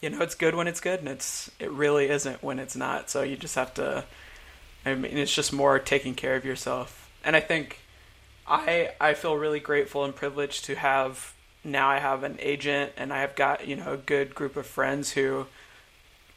you 0.00 0.10
know 0.10 0.20
it's 0.22 0.36
good 0.36 0.54
when 0.54 0.68
it's 0.68 0.80
good, 0.80 1.00
and 1.00 1.08
it's 1.08 1.50
it 1.58 1.70
really 1.70 2.08
isn't 2.08 2.42
when 2.42 2.58
it's 2.58 2.76
not. 2.76 3.10
So 3.10 3.22
you 3.22 3.36
just 3.36 3.56
have 3.56 3.74
to. 3.74 4.04
I 4.86 4.94
mean, 4.94 5.18
it's 5.18 5.34
just 5.34 5.52
more 5.52 5.78
taking 5.78 6.14
care 6.14 6.36
of 6.36 6.44
yourself, 6.44 7.10
and 7.24 7.34
I 7.34 7.40
think 7.40 7.80
I 8.46 8.92
I 9.00 9.14
feel 9.14 9.36
really 9.36 9.60
grateful 9.60 10.04
and 10.04 10.14
privileged 10.14 10.64
to 10.66 10.76
have 10.76 11.34
now. 11.64 11.88
I 11.88 11.98
have 11.98 12.22
an 12.24 12.36
agent, 12.40 12.92
and 12.96 13.12
I 13.12 13.20
have 13.20 13.34
got 13.36 13.66
you 13.66 13.76
know 13.76 13.92
a 13.92 13.96
good 13.96 14.34
group 14.34 14.56
of 14.56 14.66
friends 14.66 15.12
who 15.12 15.46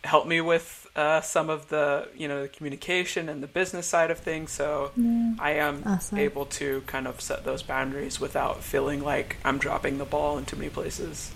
help 0.04 0.28
me 0.28 0.42
with 0.42 0.88
uh, 0.96 1.22
some 1.22 1.50
of 1.50 1.70
the 1.70 2.10
you 2.16 2.28
know 2.28 2.44
the 2.44 2.50
communication 2.50 3.30
and 3.30 3.42
the 3.42 3.48
business 3.48 3.88
side 3.88 4.12
of 4.12 4.20
things. 4.20 4.52
So 4.52 4.92
I 5.40 5.52
am 5.54 5.86
Awesome. 5.86 6.18
able 6.18 6.46
to 6.48 6.82
kind 6.88 7.08
of 7.08 7.22
set 7.22 7.44
those 7.46 7.64
boundaries 7.64 8.20
without 8.20 8.64
feeling 8.64 9.02
like 9.04 9.38
I'm 9.46 9.58
dropping 9.60 9.98
the 9.98 10.06
ball 10.06 10.38
in 10.38 10.46
too 10.46 10.58
many 10.58 10.70
places. 10.70 11.36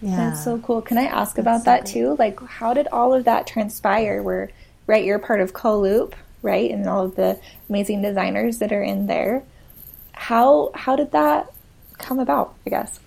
Yeah. 0.00 0.16
That's 0.16 0.42
so 0.44 0.58
cool. 0.58 0.82
Can 0.82 0.98
I 0.98 1.04
ask 1.04 1.36
That's 1.36 1.38
about 1.38 1.64
so 1.64 1.64
that 1.64 1.78
great. 1.78 1.86
too? 1.86 2.16
Like, 2.18 2.40
how 2.42 2.74
did 2.74 2.88
all 2.88 3.14
of 3.14 3.24
that 3.24 3.46
transpire? 3.46 4.22
Where, 4.22 4.50
right, 4.86 5.04
you're 5.04 5.18
part 5.18 5.40
of 5.40 5.52
CoLoop, 5.52 6.14
right, 6.42 6.70
and 6.70 6.86
all 6.88 7.04
of 7.06 7.16
the 7.16 7.40
amazing 7.68 8.02
designers 8.02 8.58
that 8.58 8.72
are 8.72 8.82
in 8.82 9.06
there. 9.06 9.44
How 10.14 10.70
how 10.74 10.96
did 10.96 11.12
that 11.12 11.52
come 11.98 12.18
about? 12.18 12.54
I 12.66 12.70
guess. 12.70 13.00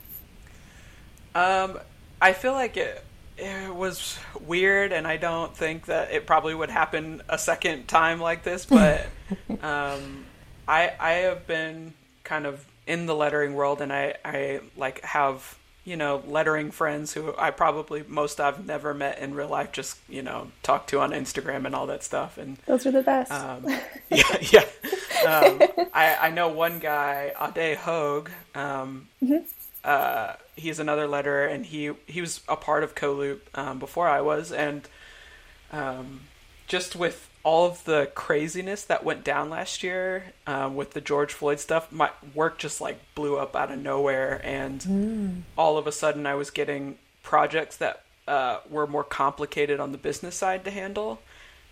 Um, 1.35 1.79
I 2.21 2.33
feel 2.33 2.53
like 2.53 2.77
it 2.77 3.03
it 3.37 3.73
was 3.73 4.17
weird, 4.41 4.91
and 4.91 5.07
I 5.07 5.17
don't 5.17 5.55
think 5.55 5.85
that 5.85 6.11
it 6.11 6.25
probably 6.25 6.53
would 6.53 6.69
happen 6.69 7.21
a 7.29 7.37
second 7.37 7.87
time 7.87 8.19
like 8.19 8.43
this. 8.43 8.65
But 8.69 9.07
um, 9.61 10.25
I 10.67 10.93
I 10.99 11.11
have 11.11 11.47
been 11.47 11.93
kind 12.23 12.45
of 12.45 12.65
in 12.87 13.05
the 13.05 13.15
lettering 13.15 13.53
world, 13.53 13.81
and 13.81 13.93
I 13.93 14.15
I 14.25 14.61
like 14.75 15.01
have 15.01 15.57
you 15.89 15.95
know 15.95 16.21
lettering 16.27 16.69
friends 16.69 17.13
who 17.13 17.33
I 17.35 17.49
probably 17.49 18.03
most 18.07 18.39
I've 18.39 18.63
never 18.63 18.93
met 18.93 19.17
in 19.17 19.33
real 19.33 19.47
life, 19.49 19.71
just 19.71 19.97
you 20.07 20.21
know 20.21 20.51
talk 20.61 20.85
to 20.87 20.99
on 20.99 21.09
Instagram 21.11 21.65
and 21.65 21.73
all 21.73 21.87
that 21.87 22.03
stuff, 22.03 22.37
and 22.37 22.57
Those 22.67 22.85
are 22.85 22.91
the 22.91 23.01
best. 23.01 23.31
um, 23.31 23.65
yeah, 24.09 24.37
yeah. 24.51 24.65
Um, 25.27 25.87
I, 25.91 26.15
I 26.21 26.29
know 26.29 26.49
one 26.49 26.77
guy, 26.77 27.33
Ade 27.41 27.77
Hogue. 27.77 28.29
Um, 28.53 29.07
uh, 29.83 30.33
he's 30.55 30.77
another 30.77 31.07
letterer, 31.07 31.51
and 31.51 31.65
he 31.65 31.91
he 32.05 32.21
was 32.21 32.41
a 32.47 32.55
part 32.55 32.83
of 32.83 32.93
CoLoop 32.93 33.39
um, 33.55 33.79
before 33.79 34.07
I 34.07 34.21
was, 34.21 34.51
and 34.51 34.87
um, 35.71 36.21
just 36.67 36.95
with 36.95 37.28
all 37.43 37.65
of 37.67 37.83
the 37.85 38.11
craziness 38.15 38.83
that 38.83 39.03
went 39.03 39.23
down 39.23 39.49
last 39.49 39.81
year 39.81 40.33
um, 40.45 40.75
with 40.75 40.91
the 40.91 41.01
George 41.01 41.33
Floyd 41.33 41.59
stuff, 41.59 41.91
my 41.91 42.09
work 42.33 42.57
just 42.57 42.81
like 42.81 42.99
blew 43.15 43.37
up 43.37 43.55
out 43.55 43.71
of 43.71 43.79
nowhere, 43.79 44.41
and 44.43 45.43
all 45.57 45.77
of 45.77 45.87
a 45.87 45.91
sudden 45.91 46.25
I 46.25 46.35
was 46.35 46.49
getting 46.49 46.97
projects 47.23 47.77
that 47.77 48.03
uh, 48.27 48.59
were 48.69 48.87
more 48.87 49.03
complicated 49.03 49.79
on 49.79 49.91
the 49.91 49.97
business 49.97 50.35
side 50.35 50.65
to 50.65 50.71
handle, 50.71 51.21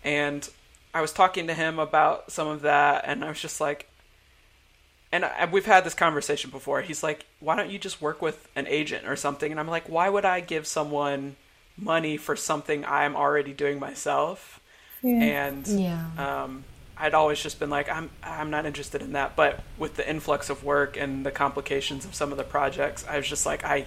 and 0.04 0.50
I 0.94 1.02
was 1.02 1.12
talking 1.12 1.48
to 1.48 1.54
him 1.54 1.80
about 1.80 2.32
some 2.32 2.48
of 2.48 2.62
that, 2.62 3.04
and 3.06 3.24
I 3.24 3.30
was 3.30 3.42
just 3.42 3.60
like, 3.60 3.90
and 5.12 5.26
I, 5.26 5.46
we've 5.46 5.66
had 5.66 5.84
this 5.84 5.94
conversation 5.94 6.50
before. 6.50 6.82
He's 6.82 7.04
like, 7.04 7.26
"Why 7.40 7.56
don't 7.56 7.70
you 7.70 7.80
just 7.80 8.02
work 8.02 8.22
with 8.22 8.48
an 8.56 8.68
agent 8.68 9.06
or 9.08 9.16
something?" 9.16 9.52
And 9.52 9.60
I'm 9.60 9.68
like, 9.68 9.90
"Why 9.90 10.10
would 10.10 10.26
I 10.26 10.40
give 10.40 10.66
someone 10.66 11.36
money 11.78 12.18
for 12.18 12.36
something 12.36 12.86
I'm 12.86 13.16
already 13.16 13.54
doing 13.54 13.80
myself?" 13.80 14.60
And 15.04 15.68
Yeah. 15.68 16.08
um, 16.18 16.64
I'd 16.98 17.14
always 17.14 17.42
just 17.42 17.60
been 17.60 17.70
like, 17.70 17.90
"I'm 17.90 18.10
I'm 18.24 18.50
not 18.50 18.66
interested 18.66 19.02
in 19.02 19.14
that." 19.14 19.36
But 19.36 19.64
with 19.78 19.96
the 19.96 20.10
influx 20.10 20.50
of 20.50 20.64
work 20.64 20.98
and 20.98 21.26
the 21.26 21.32
complications 21.32 22.06
of 22.06 22.16
some 22.16 22.32
of 22.32 22.38
the 22.38 22.44
projects, 22.44 23.06
I 23.08 23.18
was 23.18 23.28
just 23.28 23.46
like, 23.46 23.64
I 23.64 23.86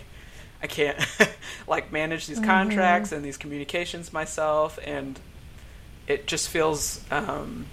I 0.63 0.67
can't 0.67 0.99
like 1.67 1.91
manage 1.93 2.27
these 2.27 2.41
contracts 2.41 3.13
and 3.13 3.25
these 3.25 3.37
communications 3.37 4.13
myself, 4.13 4.79
and 4.85 5.19
it 6.07 6.27
just 6.27 6.49
feels 6.49 7.01
um, 7.11 7.67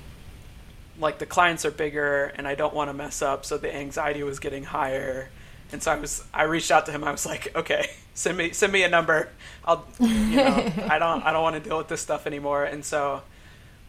like 0.99 1.19
the 1.19 1.25
clients 1.25 1.65
are 1.65 1.71
bigger 1.71 2.25
and 2.35 2.47
I 2.47 2.55
don't 2.55 2.73
want 2.73 2.89
to 2.89 2.93
mess 2.93 3.21
up. 3.21 3.45
So 3.45 3.57
the 3.57 3.73
anxiety 3.73 4.23
was 4.23 4.39
getting 4.39 4.63
higher. 4.65 5.29
And 5.71 5.83
so 5.83 5.91
I 5.91 5.95
was, 5.99 6.23
I 6.33 6.43
reached 6.43 6.71
out 6.71 6.85
to 6.85 6.91
him. 6.91 7.03
I 7.03 7.11
was 7.11 7.25
like, 7.25 7.55
okay, 7.55 7.89
send 8.13 8.37
me, 8.37 8.51
send 8.51 8.71
me 8.71 8.83
a 8.83 8.89
number. 8.89 9.29
I'll, 9.65 9.85
you 9.99 10.37
know, 10.37 10.71
I 10.89 10.99
don't, 10.99 11.23
I 11.23 11.31
don't 11.31 11.43
want 11.43 11.55
to 11.55 11.69
deal 11.69 11.77
with 11.77 11.87
this 11.87 12.01
stuff 12.01 12.25
anymore. 12.25 12.63
And 12.63 12.85
so 12.85 13.21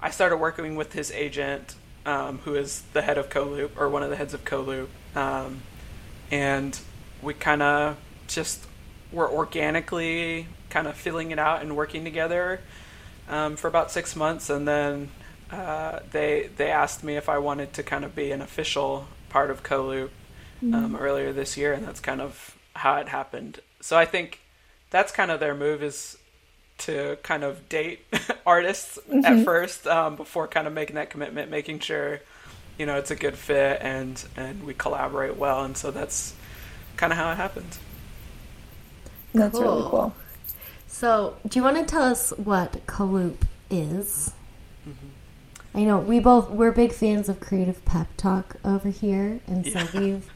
I 0.00 0.10
started 0.10 0.38
working 0.38 0.76
with 0.76 0.92
his 0.92 1.10
agent, 1.12 1.74
um, 2.04 2.38
who 2.38 2.54
is 2.54 2.82
the 2.92 3.02
head 3.02 3.18
of 3.18 3.28
CoLoop 3.28 3.70
or 3.76 3.88
one 3.88 4.02
of 4.02 4.10
the 4.10 4.16
heads 4.16 4.34
of 4.34 4.44
CoLoop. 4.44 4.88
Um, 5.14 5.62
and 6.30 6.78
we 7.22 7.34
kind 7.34 7.62
of 7.62 7.96
just 8.26 8.66
were 9.12 9.30
organically 9.30 10.46
kind 10.70 10.86
of 10.86 10.96
filling 10.96 11.30
it 11.30 11.38
out 11.38 11.62
and 11.62 11.76
working 11.76 12.04
together 12.04 12.60
um, 13.28 13.56
for 13.56 13.68
about 13.68 13.90
six 13.90 14.14
months, 14.16 14.50
and 14.50 14.66
then 14.66 15.10
uh, 15.50 16.00
they 16.10 16.50
they 16.56 16.70
asked 16.70 17.04
me 17.04 17.16
if 17.16 17.28
I 17.28 17.38
wanted 17.38 17.72
to 17.74 17.82
kind 17.82 18.04
of 18.04 18.14
be 18.14 18.30
an 18.32 18.40
official 18.40 19.06
part 19.28 19.50
of 19.50 19.62
CoLoop 19.62 20.10
um, 20.72 20.96
earlier 20.96 21.32
this 21.32 21.56
year, 21.56 21.72
and 21.72 21.84
that's 21.84 22.00
kind 22.00 22.20
of 22.20 22.56
how 22.74 22.96
it 22.96 23.08
happened. 23.08 23.60
So 23.80 23.96
I 23.98 24.04
think 24.04 24.40
that's 24.90 25.12
kind 25.12 25.30
of 25.30 25.40
their 25.40 25.54
move 25.54 25.82
is 25.82 26.18
to 26.78 27.18
kind 27.22 27.44
of 27.44 27.68
date 27.68 28.00
artists 28.46 28.98
at 29.24 29.40
first 29.40 29.86
um, 29.86 30.16
before 30.16 30.48
kind 30.48 30.66
of 30.66 30.72
making 30.72 30.96
that 30.96 31.10
commitment, 31.10 31.50
making 31.50 31.80
sure 31.80 32.20
you 32.78 32.86
know 32.86 32.96
it's 32.96 33.10
a 33.10 33.16
good 33.16 33.36
fit 33.36 33.80
and 33.82 34.24
and 34.36 34.64
we 34.64 34.74
collaborate 34.74 35.36
well, 35.36 35.64
and 35.64 35.76
so 35.76 35.90
that's 35.90 36.34
kind 36.96 37.12
of 37.12 37.18
how 37.18 37.30
it 37.32 37.36
happens. 37.36 37.78
That's 39.34 39.60
really 39.60 39.82
Cool. 39.82 39.84
cool. 39.84 40.14
So, 40.86 41.36
do 41.46 41.58
you 41.58 41.62
want 41.64 41.76
to 41.78 41.84
tell 41.84 42.02
us 42.02 42.30
what 42.36 42.86
CoLoop 42.86 43.46
is? 43.70 44.32
I 45.74 45.84
know 45.84 45.98
we 45.98 46.18
both 46.20 46.50
we're 46.50 46.72
big 46.72 46.92
fans 46.92 47.28
of 47.28 47.40
creative 47.40 47.84
pep 47.84 48.08
talk 48.16 48.56
over 48.64 48.88
here, 48.90 49.40
and 49.46 49.66
so 49.66 49.88
Yeah. 49.92 49.92
we've 49.92 50.30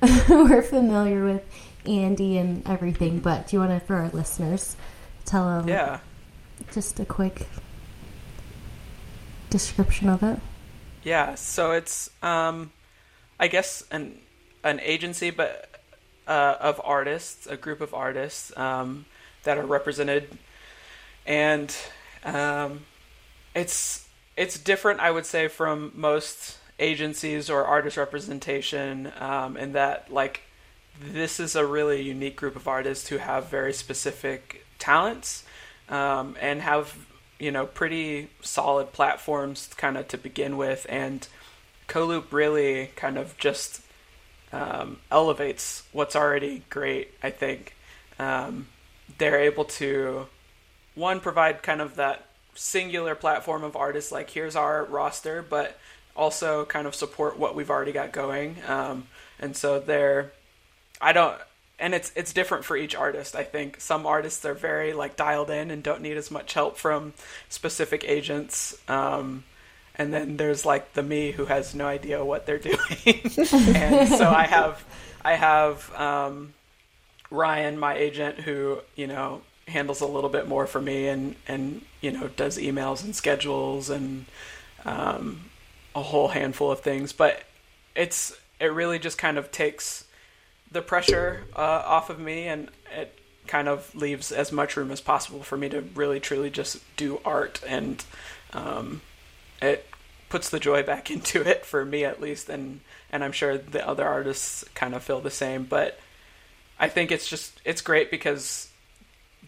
we're 0.28 0.62
familiar 0.62 1.24
with 1.24 1.44
Andy 1.86 2.38
and 2.38 2.66
everything. 2.68 3.18
But 3.20 3.48
do 3.48 3.56
you 3.56 3.60
want 3.60 3.78
to, 3.78 3.84
for 3.84 3.96
our 3.96 4.08
listeners, 4.10 4.76
tell 5.24 5.46
them 5.46 5.68
Yeah. 5.68 6.00
just 6.72 7.00
a 7.00 7.04
quick 7.04 7.46
description 9.50 10.08
of 10.08 10.22
it? 10.22 10.38
Yeah, 11.02 11.34
so 11.36 11.72
it's 11.72 12.10
um, 12.22 12.72
I 13.40 13.48
guess 13.48 13.82
an 13.90 14.18
an 14.64 14.80
agency, 14.80 15.30
but 15.30 15.68
uh, 16.26 16.56
of 16.60 16.80
artists, 16.84 17.46
a 17.46 17.56
group 17.56 17.80
of 17.80 17.94
artists 17.94 18.54
um, 18.56 19.06
that 19.44 19.56
are 19.56 19.64
represented, 19.64 20.36
and 21.24 21.74
um, 22.24 22.80
it's 23.54 24.06
it's 24.36 24.58
different, 24.58 25.00
I 25.00 25.10
would 25.10 25.24
say, 25.24 25.48
from 25.48 25.92
most 25.94 26.57
agencies 26.78 27.50
or 27.50 27.64
artist 27.64 27.96
representation, 27.96 29.12
um, 29.18 29.56
in 29.56 29.72
that 29.72 30.12
like 30.12 30.42
this 31.00 31.38
is 31.38 31.54
a 31.54 31.64
really 31.64 32.02
unique 32.02 32.36
group 32.36 32.56
of 32.56 32.66
artists 32.66 33.08
who 33.08 33.18
have 33.18 33.48
very 33.48 33.72
specific 33.72 34.66
talents 34.78 35.44
um, 35.88 36.36
and 36.40 36.60
have 36.62 36.96
you 37.38 37.50
know 37.50 37.66
pretty 37.66 38.28
solid 38.42 38.92
platforms 38.92 39.70
kind 39.76 39.96
of 39.96 40.08
to 40.08 40.18
begin 40.18 40.56
with. 40.56 40.86
And 40.88 41.26
Coloop 41.88 42.32
really 42.32 42.90
kind 42.96 43.16
of 43.16 43.36
just 43.38 43.82
um, 44.52 44.98
elevates 45.10 45.84
what's 45.92 46.16
already 46.16 46.62
great 46.70 47.12
I 47.22 47.30
think. 47.30 47.74
Um, 48.18 48.68
they're 49.18 49.40
able 49.40 49.64
to 49.64 50.26
one 50.94 51.20
provide 51.20 51.62
kind 51.62 51.80
of 51.80 51.96
that 51.96 52.26
singular 52.54 53.14
platform 53.14 53.62
of 53.62 53.76
artists 53.76 54.10
like 54.10 54.30
here's 54.30 54.56
our 54.56 54.84
roster 54.84 55.42
but 55.48 55.78
also 56.18 56.66
kind 56.66 56.86
of 56.86 56.94
support 56.94 57.38
what 57.38 57.54
we've 57.54 57.70
already 57.70 57.92
got 57.92 58.12
going 58.12 58.56
um, 58.66 59.06
and 59.38 59.56
so 59.56 59.80
they're 59.80 60.32
I 61.00 61.12
don't 61.12 61.38
and 61.78 61.94
it's 61.94 62.12
it's 62.16 62.32
different 62.32 62.64
for 62.64 62.76
each 62.76 62.94
artist. 62.94 63.36
I 63.36 63.44
think 63.44 63.80
some 63.80 64.06
artists 64.06 64.44
are 64.44 64.54
very 64.54 64.92
like 64.92 65.16
dialed 65.16 65.50
in 65.50 65.70
and 65.70 65.82
don't 65.82 66.02
need 66.02 66.16
as 66.16 66.30
much 66.30 66.52
help 66.54 66.76
from 66.76 67.12
specific 67.48 68.04
agents. 68.04 68.76
Um, 68.88 69.44
and 69.94 70.12
then 70.12 70.36
there's 70.36 70.64
like 70.64 70.94
the 70.94 71.02
me 71.02 71.32
who 71.32 71.44
has 71.46 71.74
no 71.74 71.86
idea 71.86 72.24
what 72.24 72.46
they're 72.46 72.58
doing. 72.58 72.76
and 73.06 74.08
so 74.08 74.28
I 74.28 74.46
have 74.48 74.84
I 75.24 75.34
have 75.34 75.94
um, 75.94 76.54
Ryan, 77.30 77.78
my 77.78 77.96
agent, 77.96 78.40
who 78.40 78.80
you 78.96 79.06
know 79.06 79.42
handles 79.68 80.00
a 80.00 80.06
little 80.06 80.30
bit 80.30 80.48
more 80.48 80.66
for 80.66 80.80
me 80.80 81.08
and 81.08 81.36
and 81.46 81.82
you 82.00 82.10
know 82.10 82.28
does 82.28 82.58
emails 82.58 83.04
and 83.04 83.14
schedules 83.14 83.90
and 83.90 84.24
um, 84.84 85.47
a 85.98 86.02
whole 86.02 86.28
handful 86.28 86.70
of 86.70 86.80
things. 86.80 87.12
But 87.12 87.42
it's 87.94 88.36
it 88.60 88.72
really 88.72 88.98
just 88.98 89.18
kind 89.18 89.38
of 89.38 89.50
takes 89.50 90.04
the 90.70 90.82
pressure 90.82 91.44
uh, 91.56 91.82
off 91.86 92.10
of 92.10 92.18
me 92.18 92.46
and 92.46 92.70
it 92.96 93.18
kind 93.46 93.68
of 93.68 93.94
leaves 93.94 94.30
as 94.30 94.52
much 94.52 94.76
room 94.76 94.90
as 94.90 95.00
possible 95.00 95.42
for 95.42 95.56
me 95.56 95.68
to 95.70 95.80
really 95.94 96.20
truly 96.20 96.50
just 96.50 96.78
do 96.96 97.20
art 97.24 97.62
and 97.66 98.04
um, 98.52 99.00
it 99.62 99.86
puts 100.28 100.50
the 100.50 100.58
joy 100.60 100.82
back 100.82 101.10
into 101.10 101.40
it 101.48 101.64
for 101.64 101.84
me 101.84 102.04
at 102.04 102.20
least 102.20 102.48
and 102.48 102.80
and 103.10 103.24
I'm 103.24 103.32
sure 103.32 103.56
the 103.56 103.86
other 103.86 104.06
artists 104.06 104.64
kind 104.74 104.94
of 104.94 105.02
feel 105.02 105.20
the 105.20 105.30
same 105.30 105.64
but 105.64 105.98
I 106.78 106.88
think 106.88 107.10
it's 107.10 107.28
just 107.28 107.58
it's 107.64 107.80
great 107.80 108.10
because 108.10 108.68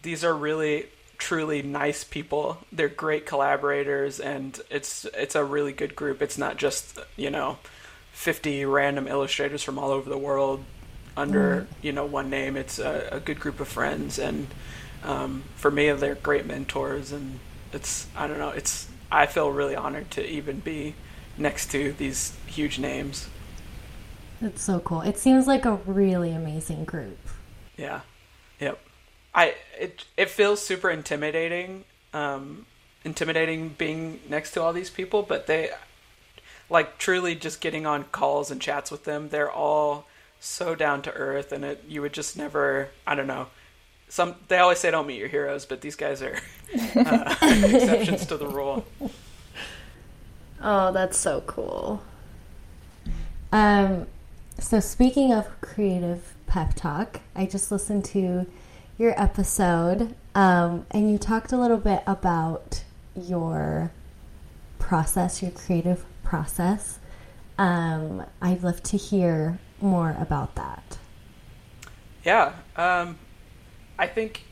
these 0.01 0.23
are 0.23 0.35
really 0.35 0.87
truly 1.21 1.61
nice 1.61 2.03
people 2.03 2.57
they're 2.71 2.89
great 2.89 3.27
collaborators 3.27 4.19
and 4.19 4.59
it's 4.71 5.05
it's 5.13 5.35
a 5.35 5.43
really 5.43 5.71
good 5.71 5.95
group 5.95 6.19
it's 6.19 6.37
not 6.37 6.57
just 6.57 6.97
you 7.15 7.29
know 7.29 7.59
50 8.11 8.65
random 8.65 9.07
illustrators 9.07 9.61
from 9.61 9.77
all 9.77 9.91
over 9.91 10.09
the 10.09 10.17
world 10.17 10.63
under 11.17 11.67
you 11.81 11.91
know 11.91 12.05
one 12.05 12.29
name. 12.29 12.55
It's 12.55 12.79
a, 12.79 13.09
a 13.13 13.19
good 13.19 13.39
group 13.39 13.59
of 13.59 13.67
friends, 13.67 14.19
and 14.19 14.47
um, 15.03 15.43
for 15.55 15.71
me, 15.71 15.91
they're 15.91 16.15
great 16.15 16.45
mentors. 16.45 17.11
And 17.11 17.39
it's 17.73 18.07
I 18.15 18.27
don't 18.27 18.39
know. 18.39 18.49
It's 18.49 18.87
I 19.11 19.25
feel 19.25 19.51
really 19.51 19.75
honored 19.75 20.11
to 20.11 20.25
even 20.25 20.59
be 20.59 20.95
next 21.37 21.71
to 21.71 21.93
these 21.93 22.35
huge 22.45 22.79
names. 22.79 23.27
It's 24.41 24.63
so 24.63 24.79
cool. 24.79 25.01
It 25.01 25.17
seems 25.17 25.47
like 25.47 25.65
a 25.65 25.75
really 25.85 26.31
amazing 26.31 26.85
group. 26.85 27.19
Yeah, 27.77 28.01
yep. 28.59 28.79
I 29.33 29.55
it 29.79 30.05
it 30.17 30.29
feels 30.29 30.61
super 30.61 30.89
intimidating, 30.89 31.85
um, 32.13 32.65
intimidating 33.03 33.69
being 33.69 34.19
next 34.29 34.51
to 34.51 34.61
all 34.61 34.73
these 34.73 34.89
people, 34.89 35.23
but 35.23 35.47
they 35.47 35.69
like 36.69 36.97
truly 36.97 37.35
just 37.35 37.61
getting 37.61 37.85
on 37.85 38.05
calls 38.05 38.51
and 38.51 38.61
chats 38.61 38.91
with 38.91 39.05
them. 39.05 39.29
They're 39.29 39.51
all 39.51 40.05
so 40.39 40.75
down 40.75 41.01
to 41.03 41.13
earth, 41.13 41.51
and 41.51 41.63
it 41.63 41.83
you 41.87 42.01
would 42.01 42.13
just 42.13 42.37
never. 42.37 42.89
I 43.07 43.15
don't 43.15 43.27
know. 43.27 43.47
Some 44.09 44.35
they 44.49 44.57
always 44.57 44.79
say 44.79 44.91
don't 44.91 45.07
meet 45.07 45.19
your 45.19 45.29
heroes, 45.29 45.65
but 45.65 45.81
these 45.81 45.95
guys 45.95 46.21
are 46.21 46.37
uh, 46.95 47.35
exceptions 47.41 48.25
to 48.25 48.37
the 48.37 48.47
rule. 48.47 48.85
Oh, 50.61 50.91
that's 50.91 51.17
so 51.17 51.41
cool. 51.47 52.03
Um, 53.53 54.07
so 54.59 54.79
speaking 54.79 55.33
of 55.33 55.47
creative 55.61 56.33
pep 56.47 56.73
talk, 56.75 57.21
I 57.35 57.45
just 57.45 57.71
listened 57.71 58.05
to 58.05 58.45
your 59.01 59.19
episode, 59.19 60.13
um, 60.35 60.85
and 60.91 61.11
you 61.11 61.17
talked 61.17 61.51
a 61.51 61.57
little 61.57 61.77
bit 61.77 62.03
about 62.05 62.83
your 63.15 63.91
process, 64.77 65.41
your 65.41 65.49
creative 65.49 66.05
process. 66.23 66.99
Um, 67.57 68.23
I'd 68.41 68.61
love 68.61 68.83
to 68.83 68.97
hear 68.97 69.59
more 69.81 70.15
about 70.19 70.53
that. 70.53 70.99
Yeah, 72.23 72.53
um, 72.75 73.17
I 73.97 74.05
think 74.05 74.43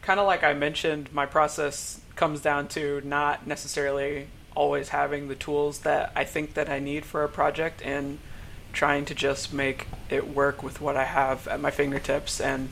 kind 0.00 0.18
of 0.18 0.26
like 0.26 0.42
I 0.42 0.54
mentioned, 0.54 1.12
my 1.12 1.26
process 1.26 2.00
comes 2.16 2.40
down 2.40 2.68
to 2.68 3.02
not 3.04 3.46
necessarily 3.46 4.28
always 4.56 4.88
having 4.88 5.28
the 5.28 5.34
tools 5.34 5.80
that 5.80 6.12
I 6.16 6.24
think 6.24 6.54
that 6.54 6.70
I 6.70 6.78
need 6.78 7.04
for 7.04 7.24
a 7.24 7.28
project 7.28 7.82
and 7.84 8.18
trying 8.72 9.04
to 9.04 9.14
just 9.14 9.52
make 9.52 9.86
it 10.08 10.28
work 10.28 10.62
with 10.62 10.80
what 10.80 10.96
I 10.96 11.04
have 11.04 11.46
at 11.46 11.60
my 11.60 11.70
fingertips 11.70 12.40
and 12.40 12.70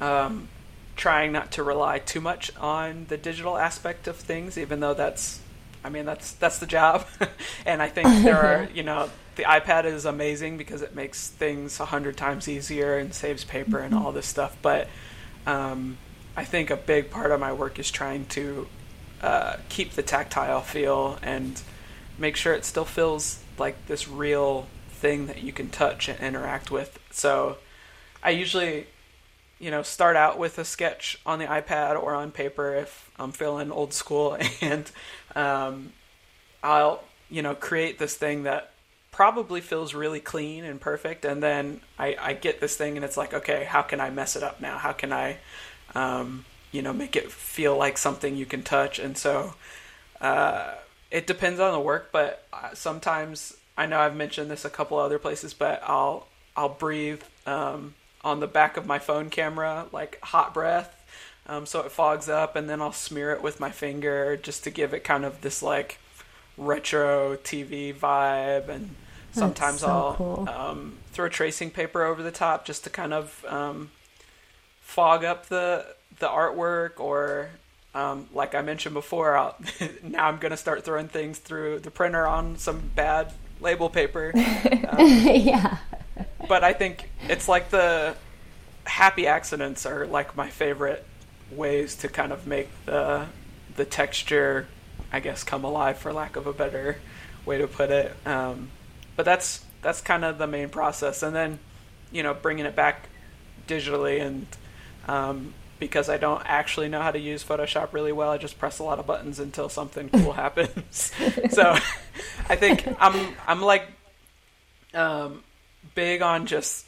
um, 0.00 0.48
trying 0.96 1.32
not 1.32 1.52
to 1.52 1.62
rely 1.62 1.98
too 1.98 2.20
much 2.20 2.54
on 2.56 3.06
the 3.08 3.16
digital 3.16 3.56
aspect 3.56 4.08
of 4.08 4.16
things, 4.16 4.56
even 4.56 4.80
though 4.80 4.94
that's, 4.94 5.40
I 5.84 5.88
mean, 5.88 6.04
that's 6.04 6.32
that's 6.32 6.58
the 6.58 6.66
job. 6.66 7.06
and 7.66 7.82
I 7.82 7.88
think 7.88 8.08
there 8.24 8.40
are, 8.40 8.68
you 8.74 8.82
know, 8.82 9.10
the 9.36 9.44
iPad 9.44 9.84
is 9.84 10.04
amazing 10.04 10.56
because 10.56 10.82
it 10.82 10.94
makes 10.94 11.28
things 11.28 11.78
a 11.78 11.84
hundred 11.84 12.16
times 12.16 12.48
easier 12.48 12.98
and 12.98 13.12
saves 13.14 13.44
paper 13.44 13.78
and 13.78 13.94
all 13.94 14.12
this 14.12 14.26
stuff. 14.26 14.56
But 14.62 14.88
um, 15.46 15.98
I 16.36 16.44
think 16.44 16.70
a 16.70 16.76
big 16.76 17.10
part 17.10 17.30
of 17.30 17.40
my 17.40 17.52
work 17.52 17.78
is 17.78 17.90
trying 17.90 18.26
to 18.26 18.66
uh, 19.22 19.56
keep 19.68 19.92
the 19.92 20.02
tactile 20.02 20.60
feel 20.60 21.18
and 21.22 21.60
make 22.18 22.36
sure 22.36 22.54
it 22.54 22.64
still 22.64 22.84
feels 22.84 23.42
like 23.58 23.86
this 23.86 24.08
real 24.08 24.66
thing 24.90 25.26
that 25.26 25.42
you 25.42 25.52
can 25.52 25.68
touch 25.68 26.08
and 26.08 26.18
interact 26.20 26.70
with. 26.70 26.98
So 27.10 27.58
I 28.22 28.30
usually, 28.30 28.86
you 29.58 29.70
know, 29.70 29.82
start 29.82 30.16
out 30.16 30.38
with 30.38 30.58
a 30.58 30.64
sketch 30.64 31.18
on 31.24 31.38
the 31.38 31.46
iPad 31.46 32.00
or 32.00 32.14
on 32.14 32.30
paper 32.30 32.74
if 32.74 33.10
I'm 33.18 33.32
feeling 33.32 33.70
old 33.70 33.92
school, 33.92 34.36
and 34.60 34.90
um, 35.34 35.92
I'll, 36.62 37.02
you 37.30 37.42
know, 37.42 37.54
create 37.54 37.98
this 37.98 38.14
thing 38.14 38.44
that 38.44 38.72
probably 39.12 39.62
feels 39.62 39.94
really 39.94 40.20
clean 40.20 40.64
and 40.64 40.80
perfect, 40.80 41.24
and 41.24 41.42
then 41.42 41.80
I, 41.98 42.16
I 42.20 42.32
get 42.34 42.60
this 42.60 42.76
thing 42.76 42.96
and 42.96 43.04
it's 43.04 43.16
like, 43.16 43.32
okay, 43.32 43.64
how 43.64 43.82
can 43.82 44.00
I 44.00 44.10
mess 44.10 44.36
it 44.36 44.42
up 44.42 44.60
now? 44.60 44.76
How 44.76 44.92
can 44.92 45.12
I, 45.12 45.38
um, 45.94 46.44
you 46.70 46.82
know, 46.82 46.92
make 46.92 47.16
it 47.16 47.32
feel 47.32 47.76
like 47.76 47.96
something 47.96 48.36
you 48.36 48.44
can 48.44 48.62
touch? 48.62 48.98
And 48.98 49.16
so 49.16 49.54
uh, 50.20 50.74
it 51.10 51.26
depends 51.26 51.60
on 51.60 51.72
the 51.72 51.80
work, 51.80 52.10
but 52.12 52.46
uh, 52.52 52.74
sometimes 52.74 53.56
I 53.78 53.86
know 53.86 53.98
I've 53.98 54.16
mentioned 54.16 54.50
this 54.50 54.64
a 54.64 54.70
couple 54.70 54.98
other 54.98 55.18
places, 55.18 55.54
but 55.54 55.82
I'll 55.84 56.26
I'll 56.56 56.70
breathe 56.70 57.22
um, 57.46 57.94
on 58.26 58.40
the 58.40 58.46
back 58.48 58.76
of 58.76 58.86
my 58.86 58.98
phone 58.98 59.30
camera 59.30 59.86
like 59.92 60.18
hot 60.20 60.52
breath, 60.52 60.92
um, 61.46 61.64
so 61.64 61.80
it 61.80 61.92
fogs 61.92 62.28
up, 62.28 62.56
and 62.56 62.68
then 62.68 62.82
I'll 62.82 62.92
smear 62.92 63.30
it 63.30 63.40
with 63.40 63.60
my 63.60 63.70
finger 63.70 64.36
just 64.36 64.64
to 64.64 64.70
give 64.70 64.92
it 64.92 65.04
kind 65.04 65.24
of 65.24 65.42
this 65.42 65.62
like 65.62 65.98
retro 66.58 67.36
TV 67.36 67.94
vibe, 67.94 68.68
and 68.68 68.96
sometimes 69.30 69.80
so 69.80 69.86
I'll 69.86 70.14
cool. 70.14 70.48
um, 70.48 70.96
throw 71.12 71.28
tracing 71.28 71.70
paper 71.70 72.02
over 72.02 72.22
the 72.22 72.32
top 72.32 72.64
just 72.64 72.82
to 72.84 72.90
kind 72.90 73.14
of 73.14 73.44
um, 73.48 73.92
fog 74.80 75.24
up 75.24 75.46
the 75.46 75.86
the 76.18 76.26
artwork 76.26 76.98
or 76.98 77.50
um, 77.94 78.28
like 78.34 78.54
I 78.54 78.60
mentioned 78.60 78.94
before, 78.94 79.36
I'll, 79.36 79.56
now 80.02 80.26
I'm 80.26 80.38
gonna 80.38 80.56
start 80.56 80.84
throwing 80.84 81.08
things 81.08 81.38
through 81.38 81.78
the 81.78 81.92
printer 81.92 82.26
on 82.26 82.58
some 82.58 82.90
bad 82.96 83.32
label 83.60 83.88
paper. 83.88 84.32
yeah. 84.98 85.78
But 86.48 86.64
I 86.64 86.72
think 86.72 87.10
it's 87.28 87.48
like 87.48 87.70
the 87.70 88.16
happy 88.84 89.26
accidents 89.26 89.86
are 89.86 90.06
like 90.06 90.36
my 90.36 90.48
favorite 90.48 91.04
ways 91.50 91.96
to 91.96 92.08
kind 92.08 92.32
of 92.32 92.46
make 92.46 92.68
the 92.86 93.26
the 93.76 93.84
texture, 93.84 94.66
I 95.12 95.20
guess, 95.20 95.44
come 95.44 95.64
alive 95.64 95.98
for 95.98 96.12
lack 96.12 96.36
of 96.36 96.46
a 96.46 96.52
better 96.52 96.96
way 97.44 97.58
to 97.58 97.66
put 97.66 97.90
it. 97.90 98.14
Um, 98.26 98.70
but 99.16 99.24
that's 99.24 99.64
that's 99.82 100.00
kind 100.00 100.24
of 100.24 100.38
the 100.38 100.46
main 100.46 100.68
process, 100.68 101.22
and 101.22 101.34
then 101.34 101.58
you 102.10 102.22
know 102.22 102.34
bringing 102.34 102.66
it 102.66 102.76
back 102.76 103.08
digitally 103.66 104.20
and 104.20 104.46
um, 105.08 105.54
because 105.78 106.08
I 106.08 106.16
don't 106.16 106.42
actually 106.46 106.88
know 106.88 107.02
how 107.02 107.10
to 107.10 107.18
use 107.18 107.44
Photoshop 107.44 107.92
really 107.92 108.12
well, 108.12 108.30
I 108.30 108.38
just 108.38 108.58
press 108.58 108.78
a 108.78 108.82
lot 108.82 108.98
of 108.98 109.06
buttons 109.06 109.38
until 109.38 109.68
something 109.68 110.08
cool 110.08 110.32
happens. 110.32 111.12
so 111.50 111.76
I 112.48 112.56
think 112.56 112.86
I'm 112.98 113.34
I'm 113.46 113.62
like 113.62 113.86
um, 114.94 115.42
big 115.94 116.22
on 116.22 116.46
just 116.46 116.86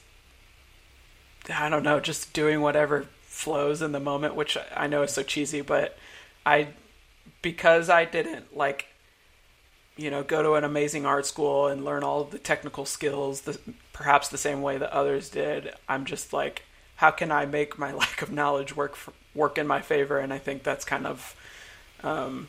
I 1.55 1.69
don't 1.69 1.83
know, 1.83 2.01
just 2.01 2.33
doing 2.33 2.61
whatever 2.61 3.07
flows 3.23 3.81
in 3.81 3.93
the 3.93 4.01
moment, 4.01 4.35
which 4.35 4.59
I 4.75 4.87
know 4.87 5.03
is 5.03 5.13
so 5.13 5.23
cheesy, 5.23 5.61
but 5.61 5.97
I 6.45 6.69
because 7.43 7.89
I 7.89 8.05
didn't 8.05 8.57
like 8.57 8.87
you 9.99 10.11
know 10.11 10.23
go 10.23 10.43
to 10.43 10.55
an 10.55 10.65
amazing 10.65 11.05
art 11.05 11.27
school 11.27 11.67
and 11.67 11.85
learn 11.85 12.03
all 12.03 12.23
of 12.23 12.31
the 12.31 12.39
technical 12.39 12.87
skills 12.87 13.43
the, 13.43 13.59
perhaps 13.93 14.29
the 14.29 14.39
same 14.39 14.63
way 14.63 14.79
that 14.79 14.91
others 14.93 15.29
did 15.29 15.75
i'm 15.89 16.05
just 16.05 16.33
like 16.33 16.63
how 16.97 17.11
can 17.11 17.31
i 17.31 17.45
make 17.45 17.79
my 17.79 17.93
lack 18.03 18.23
of 18.23 18.31
knowledge 18.31 18.75
work 18.75 18.95
for, 18.95 19.13
work 19.35 19.59
in 19.59 19.67
my 19.67 19.83
favor? 19.83 20.19
And 20.19 20.33
i 20.33 20.39
think 20.39 20.63
that's 20.63 20.85
kind 20.85 21.07
of 21.07 21.37
um, 22.03 22.49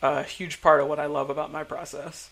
a 0.00 0.22
huge 0.22 0.62
part 0.62 0.80
of 0.80 0.88
what 0.88 1.00
i 1.00 1.06
love 1.06 1.28
about 1.28 1.52
my 1.52 1.64
process 1.64 2.30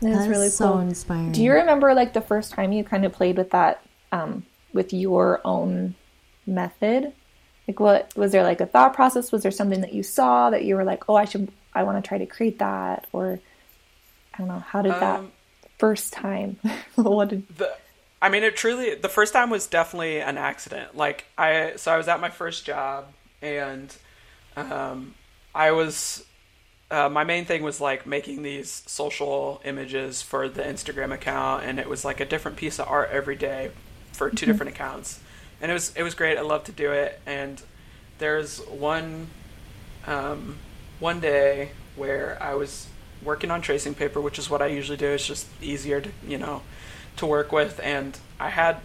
That's 0.00 0.26
That's 0.26 0.28
really 0.28 0.50
so 0.50 0.72
cool. 0.72 0.78
inspiring. 0.78 1.32
Do 1.32 1.42
you 1.42 1.52
remember 1.52 1.94
like 1.94 2.12
the 2.12 2.20
first 2.20 2.52
time 2.52 2.72
you 2.72 2.84
kind 2.84 3.04
of 3.04 3.12
played 3.12 3.36
with 3.36 3.50
that 3.50 3.84
um, 4.12 4.46
with 4.72 4.92
your 4.92 5.40
own 5.44 5.96
method? 6.46 7.12
Like, 7.66 7.80
what 7.80 8.12
was 8.16 8.32
there 8.32 8.42
like 8.44 8.60
a 8.60 8.66
thought 8.66 8.94
process? 8.94 9.32
Was 9.32 9.42
there 9.42 9.50
something 9.52 9.80
that 9.82 9.92
you 9.92 10.02
saw 10.02 10.50
that 10.50 10.64
you 10.64 10.76
were 10.76 10.84
like, 10.84 11.08
oh, 11.08 11.16
I 11.16 11.26
should, 11.26 11.52
I 11.74 11.82
want 11.82 12.02
to 12.02 12.08
try 12.08 12.18
to 12.18 12.26
create 12.26 12.58
that? 12.60 13.06
Or 13.12 13.40
I 14.34 14.38
don't 14.38 14.48
know, 14.48 14.60
how 14.60 14.82
did 14.82 14.98
that 15.00 15.20
Um, 15.20 15.32
first 15.78 16.12
time? 16.12 16.58
what 16.94 17.28
did 17.28 17.46
the 17.56 17.76
I 18.20 18.28
mean 18.30 18.42
it 18.42 18.56
truly 18.56 18.94
the 18.94 19.08
first 19.08 19.32
time 19.32 19.50
was 19.50 19.66
definitely 19.66 20.20
an 20.20 20.38
accident. 20.38 20.96
Like 20.96 21.26
I 21.36 21.74
so 21.76 21.92
I 21.92 21.96
was 21.96 22.08
at 22.08 22.20
my 22.20 22.30
first 22.30 22.64
job 22.64 23.06
and 23.42 23.94
um 24.56 25.14
I 25.54 25.72
was 25.72 26.24
uh, 26.90 27.08
my 27.08 27.24
main 27.24 27.44
thing 27.44 27.62
was 27.62 27.80
like 27.80 28.06
making 28.06 28.42
these 28.42 28.82
social 28.86 29.60
images 29.64 30.22
for 30.22 30.48
the 30.48 30.62
Instagram 30.62 31.12
account 31.12 31.64
and 31.64 31.78
it 31.78 31.88
was 31.88 32.04
like 32.04 32.20
a 32.20 32.24
different 32.24 32.56
piece 32.56 32.78
of 32.78 32.88
art 32.88 33.10
every 33.12 33.36
day 33.36 33.70
for 34.12 34.30
2 34.30 34.46
different 34.46 34.72
accounts. 34.72 35.20
And 35.60 35.70
it 35.70 35.74
was 35.74 35.92
it 35.96 36.02
was 36.02 36.14
great. 36.14 36.38
I 36.38 36.42
love 36.42 36.64
to 36.64 36.72
do 36.72 36.92
it 36.92 37.20
and 37.26 37.60
there's 38.18 38.60
one 38.66 39.28
um, 40.06 40.56
one 40.98 41.20
day 41.20 41.70
where 41.96 42.38
I 42.40 42.54
was 42.54 42.88
working 43.22 43.50
on 43.50 43.60
tracing 43.60 43.94
paper, 43.94 44.20
which 44.20 44.38
is 44.38 44.48
what 44.48 44.62
I 44.62 44.66
usually 44.66 44.96
do. 44.96 45.08
It's 45.08 45.26
just 45.26 45.46
easier 45.60 46.00
to 46.00 46.10
you 46.26 46.38
know 46.38 46.62
to 47.16 47.26
work 47.26 47.52
with, 47.52 47.80
and 47.82 48.18
I 48.38 48.50
had 48.50 48.78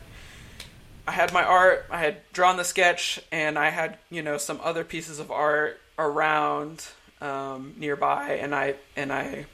I 1.08 1.12
had 1.12 1.34
my 1.34 1.44
art. 1.44 1.86
I 1.89 2.00
had 2.00 2.18
drawn 2.34 2.58
the 2.58 2.63
sketch, 2.63 3.22
and 3.32 3.58
I 3.58 3.70
had 3.70 3.98
you 4.10 4.22
know 4.22 4.38
some 4.38 4.60
other 4.63 4.84
pieces 4.84 5.20
of 5.20 5.32
art 5.32 5.80
around 5.98 6.88
um, 7.24 7.74
nearby, 7.78 8.34
and 8.34 8.54
I 8.54 8.76
and 8.96 9.12
I 9.12 9.46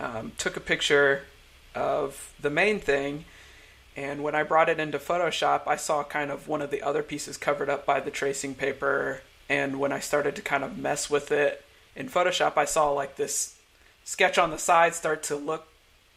um, 0.00 0.32
took 0.38 0.56
a 0.56 0.60
picture 0.60 1.22
of 1.74 2.32
the 2.40 2.50
main 2.50 2.80
thing. 2.80 3.26
And 3.96 4.22
when 4.22 4.34
I 4.34 4.44
brought 4.44 4.68
it 4.68 4.80
into 4.80 4.98
Photoshop, 4.98 5.62
I 5.66 5.76
saw 5.76 6.04
kind 6.04 6.30
of 6.30 6.48
one 6.48 6.62
of 6.62 6.70
the 6.70 6.82
other 6.82 7.02
pieces 7.02 7.36
covered 7.36 7.68
up 7.68 7.84
by 7.84 8.00
the 8.00 8.10
tracing 8.10 8.54
paper. 8.54 9.22
And 9.48 9.80
when 9.80 9.92
I 9.92 9.98
started 9.98 10.36
to 10.36 10.42
kind 10.42 10.62
of 10.62 10.78
mess 10.78 11.10
with 11.10 11.32
it 11.32 11.64
in 11.96 12.08
Photoshop, 12.08 12.56
I 12.56 12.64
saw 12.64 12.92
like 12.92 13.16
this 13.16 13.56
sketch 14.04 14.38
on 14.38 14.50
the 14.50 14.58
side 14.58 14.94
start 14.94 15.22
to 15.24 15.36
look 15.36 15.66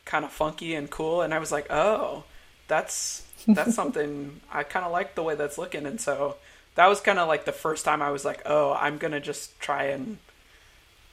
kind 0.05 0.23
of 0.23 0.31
funky 0.31 0.75
and 0.75 0.89
cool. 0.89 1.21
And 1.21 1.33
I 1.33 1.39
was 1.39 1.51
like, 1.51 1.67
oh, 1.71 2.23
that's 2.67 3.23
that's 3.47 3.75
something 3.81 4.41
I 4.51 4.63
kind 4.63 4.85
of 4.85 4.91
like 4.91 5.15
the 5.15 5.23
way 5.23 5.35
that's 5.35 5.57
looking. 5.57 5.85
And 5.87 5.99
so 5.99 6.37
that 6.75 6.87
was 6.87 7.01
kind 7.01 7.19
of 7.19 7.27
like 7.27 7.45
the 7.45 7.51
first 7.51 7.83
time 7.83 8.01
I 8.01 8.11
was 8.11 8.23
like, 8.23 8.43
oh, 8.45 8.73
I'm 8.73 8.97
gonna 8.99 9.19
just 9.19 9.59
try 9.59 9.85
and 9.85 10.19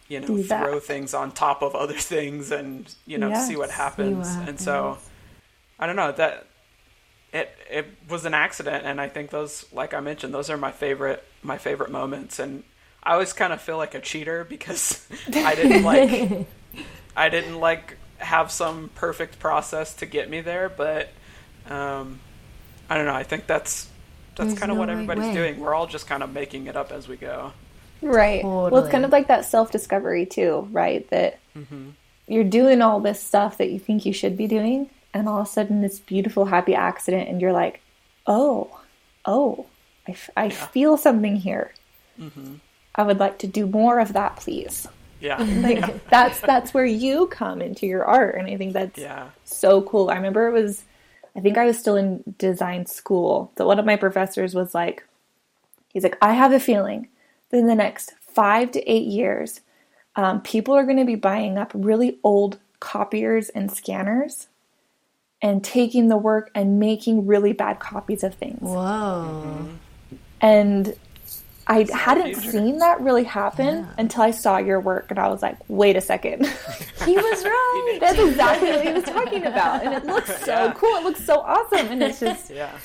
you 0.09 0.21
know 0.21 0.27
Do 0.27 0.43
that. 0.45 0.65
throw 0.65 0.81
things 0.81 1.15
on 1.15 1.33
top 1.33 1.63
of 1.63 1.75
other 1.75 1.95
things 1.95 2.51
and 2.51 2.93
you 3.07 3.19
know 3.19 3.29
Yes, 3.29 3.47
see 3.49 3.57
what 3.57 3.71
see 3.71 3.77
happens. 3.77 4.27
And 4.49 4.59
so. 4.61 4.99
I 5.79 5.87
don't 5.87 5.97
know 5.97 6.11
that 6.13 6.47
it 7.33 7.51
it 7.71 7.87
was 8.09 8.25
an 8.25 8.35
accident, 8.35 8.85
and 8.87 9.01
I 9.01 9.09
think 9.09 9.31
those, 9.31 9.65
like 9.73 9.95
I 9.95 10.01
mentioned, 10.01 10.35
those 10.35 10.51
are 10.51 10.57
my 10.57 10.73
favorite 10.73 11.23
my 11.43 11.59
favorite 11.59 11.91
moments. 11.91 12.39
And 12.39 12.65
I 13.03 13.13
always 13.13 13.33
kind 13.33 13.53
of 13.53 13.61
feel 13.61 13.77
like 13.77 13.95
a 13.95 14.01
cheater 14.01 14.45
because 14.45 15.07
I 15.35 15.55
didn't 15.55 15.83
like 15.85 16.47
I 17.17 17.29
didn't 17.29 17.61
like 17.61 17.97
have 18.19 18.51
some 18.51 18.91
perfect 18.95 19.39
process 19.39 19.95
to 19.95 20.07
get 20.07 20.29
me 20.29 20.41
there, 20.41 20.69
but 20.69 21.11
um, 21.69 22.19
I 22.91 22.97
don't 22.97 23.07
know. 23.07 23.15
I 23.15 23.23
think 23.23 23.47
that's 23.47 23.89
that's 24.37 24.55
kind 24.55 24.71
of 24.73 24.77
no 24.77 24.81
what 24.81 24.89
everybody's 24.91 25.25
way. 25.27 25.35
doing. 25.35 25.61
We're 25.61 25.75
all 25.75 25.87
just 25.87 26.07
kind 26.07 26.23
of 26.23 26.33
making 26.33 26.67
it 26.67 26.77
up 26.77 26.93
as 26.93 27.07
we 27.09 27.17
go. 27.17 27.53
Right. 28.03 28.45
Well, 28.45 28.77
it's 28.77 28.91
kind 28.91 29.05
of 29.05 29.13
like 29.13 29.29
that 29.29 29.45
self 29.45 29.71
discovery, 29.71 30.27
too, 30.27 30.69
right? 30.71 31.09
That 31.11 31.39
mm-hmm. 31.57 31.91
you're 32.27 32.45
doing 32.45 32.83
all 32.83 33.01
this 33.01 33.23
stuff 33.23 33.59
that 33.59 33.71
you 33.71 33.79
think 33.79 34.07
you 34.07 34.13
should 34.13 34.37
be 34.37 34.47
doing, 34.47 34.91
and 35.13 35.29
all 35.29 35.41
of 35.41 35.47
a 35.47 35.51
sudden, 35.51 35.81
this 35.81 35.99
beautiful, 35.99 36.47
happy 36.47 36.75
accident, 36.75 37.29
and 37.29 37.41
you're 37.41 37.53
like, 37.53 37.81
oh, 38.27 38.79
oh, 39.25 39.67
I, 40.07 40.13
f- 40.13 40.31
I 40.37 40.49
feel 40.51 40.97
something 40.97 41.37
here. 41.37 41.73
Mm-hmm. 42.19 42.55
I 42.95 43.03
would 43.03 43.19
like 43.19 43.39
to 43.41 43.47
do 43.47 43.67
more 43.67 44.01
of 44.01 44.13
that, 44.15 44.37
please. 44.37 44.89
Yeah, 45.21 45.43
Like 45.63 46.09
that's 46.09 46.41
that's 46.41 46.73
where 46.73 46.85
you 46.85 47.27
come 47.27 47.61
into 47.61 47.87
your 47.87 48.05
art, 48.05 48.37
and 48.37 48.47
I 48.47 48.57
think 48.57 48.73
that's 48.73 48.99
yeah, 48.99 49.31
so 49.45 49.83
cool. 49.83 50.11
I 50.11 50.15
remember 50.15 50.47
it 50.49 50.53
was, 50.53 50.85
I 51.37 51.41
think 51.41 51.59
I 51.59 51.65
was 51.65 51.79
still 51.79 51.97
in 51.97 52.23
design 52.39 52.87
school. 52.87 53.53
So 53.59 53.67
one 53.67 53.79
of 53.79 53.85
my 53.85 53.97
professors 53.97 54.55
was 54.55 54.75
like, 54.75 55.05
he's 55.93 56.05
like, 56.05 56.17
I 56.23 56.35
have 56.35 56.53
a 56.53 56.61
feeling 56.61 57.09
that 57.09 57.09
in 57.53 57.67
the 57.67 57.75
next 57.75 58.13
five 58.21 58.71
to 58.73 58.91
eight 58.91 59.07
years, 59.07 59.61
um, 60.17 60.41
people 60.43 60.75
are 60.75 60.85
going 60.85 60.99
to 60.99 61.05
be 61.05 61.15
buying 61.17 61.59
up 61.59 61.71
really 61.75 62.19
old 62.25 62.59
copiers 62.81 63.49
and 63.51 63.71
scanners 63.71 64.49
and 65.41 65.63
taking 65.63 66.09
the 66.09 66.17
work 66.17 66.51
and 66.55 66.79
making 66.81 67.27
really 67.27 67.53
bad 67.53 67.79
copies 67.79 68.23
of 68.25 68.35
things. 68.35 68.59
Whoa. 68.61 69.69
And 70.41 70.95
I 71.67 71.83
the 71.85 71.95
hadn't 71.97 72.35
future. 72.35 72.51
seen 72.51 72.79
that 72.79 73.01
really 73.01 73.25
happen 73.25 73.87
until 73.99 74.23
I 74.23 74.31
saw 74.31 74.57
your 74.59 74.81
work, 74.81 75.11
and 75.11 75.19
I 75.19 75.29
was 75.29 75.43
like, 75.43 75.57
wait 75.69 75.97
a 75.97 76.01
second. 76.01 76.47
He 77.05 77.15
was 77.17 77.45
right. 77.45 77.99
That's 78.01 78.19
exactly 78.19 78.71
what 78.71 78.85
he 78.87 78.93
was 78.93 79.05
talking 79.05 79.47
about. 79.47 79.85
And 79.85 79.95
it 79.95 80.05
looks 80.05 80.29
so 80.45 80.53
Yeah. 80.67 80.73
cool. 80.77 80.97
It 80.97 81.05
looks 81.05 81.25
so 81.25 81.41
awesome. 81.41 81.87
And 81.87 82.03
it's 82.03 82.21
just, 82.21 82.51
yeah. 82.55 82.77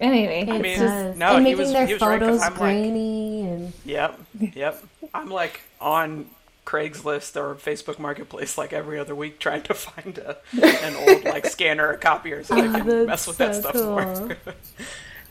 Anyway, 0.00 0.40
It 0.48 0.60
mean, 0.60 0.78
does. 0.78 1.16
no, 1.16 1.36
and 1.36 1.46
he 1.46 1.52
making 1.52 1.58
was- 1.58 1.72
their 1.72 1.86
he 1.86 1.92
was 1.94 2.02
right, 2.02 2.20
'cause 2.20 2.28
photos 2.28 2.42
I'm 2.42 2.50
like- 2.52 2.58
grainy 2.60 3.40
and 3.48 3.72
Yep, 3.84 4.20
yep. 4.54 4.84
I'm 5.14 5.30
like 5.30 5.60
on 5.80 6.26
Craigslist 6.66 7.36
or 7.36 7.54
Facebook 7.56 7.98
Marketplace 7.98 8.56
like 8.56 8.72
every 8.72 8.98
other 8.98 9.14
week 9.14 9.38
trying 9.40 9.62
to 9.62 9.74
find 9.74 10.18
a, 10.18 10.36
an 10.62 10.94
old 10.96 11.24
like 11.24 11.46
scanner 11.56 11.88
or 11.88 11.96
copier 11.96 12.44
so 12.44 12.54
I 12.56 12.60
oh, 12.60 12.72
can 12.72 12.86
that's 12.86 13.06
mess 13.06 13.26
with 13.26 13.38
that 13.38 13.54
stuff 13.56 13.72
cool. 13.72 13.84
more. 13.86 14.36
this 14.36 14.36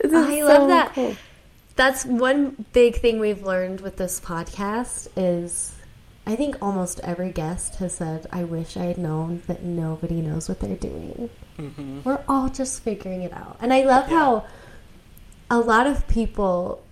is 0.00 0.12
I 0.12 0.42
love 0.42 0.68
that. 0.68 0.92
cool. 0.94 1.16
That's 1.76 2.04
one 2.04 2.66
big 2.74 2.96
thing 2.96 3.20
we've 3.20 3.42
learned 3.42 3.80
with 3.80 3.96
this 3.96 4.20
podcast 4.20 5.08
is 5.16 5.74
I 6.26 6.36
think 6.36 6.56
almost 6.60 7.00
every 7.00 7.30
guest 7.32 7.76
has 7.76 7.94
said, 7.94 8.26
I 8.30 8.44
wish 8.44 8.76
I 8.76 8.84
had 8.84 8.98
known 8.98 9.42
that 9.46 9.62
nobody 9.62 10.20
knows 10.20 10.48
what 10.48 10.60
they're 10.60 10.76
doing. 10.76 11.30
Mm-hmm. 11.58 12.00
We're 12.04 12.20
all 12.28 12.50
just 12.50 12.82
figuring 12.82 13.22
it 13.22 13.32
out. 13.32 13.56
And 13.60 13.72
I 13.72 13.84
love 13.84 14.10
Yeah. 14.10 14.18
how 14.18 14.44
a 15.50 15.58
lot 15.58 15.86
of 15.86 16.06
people 16.06 16.82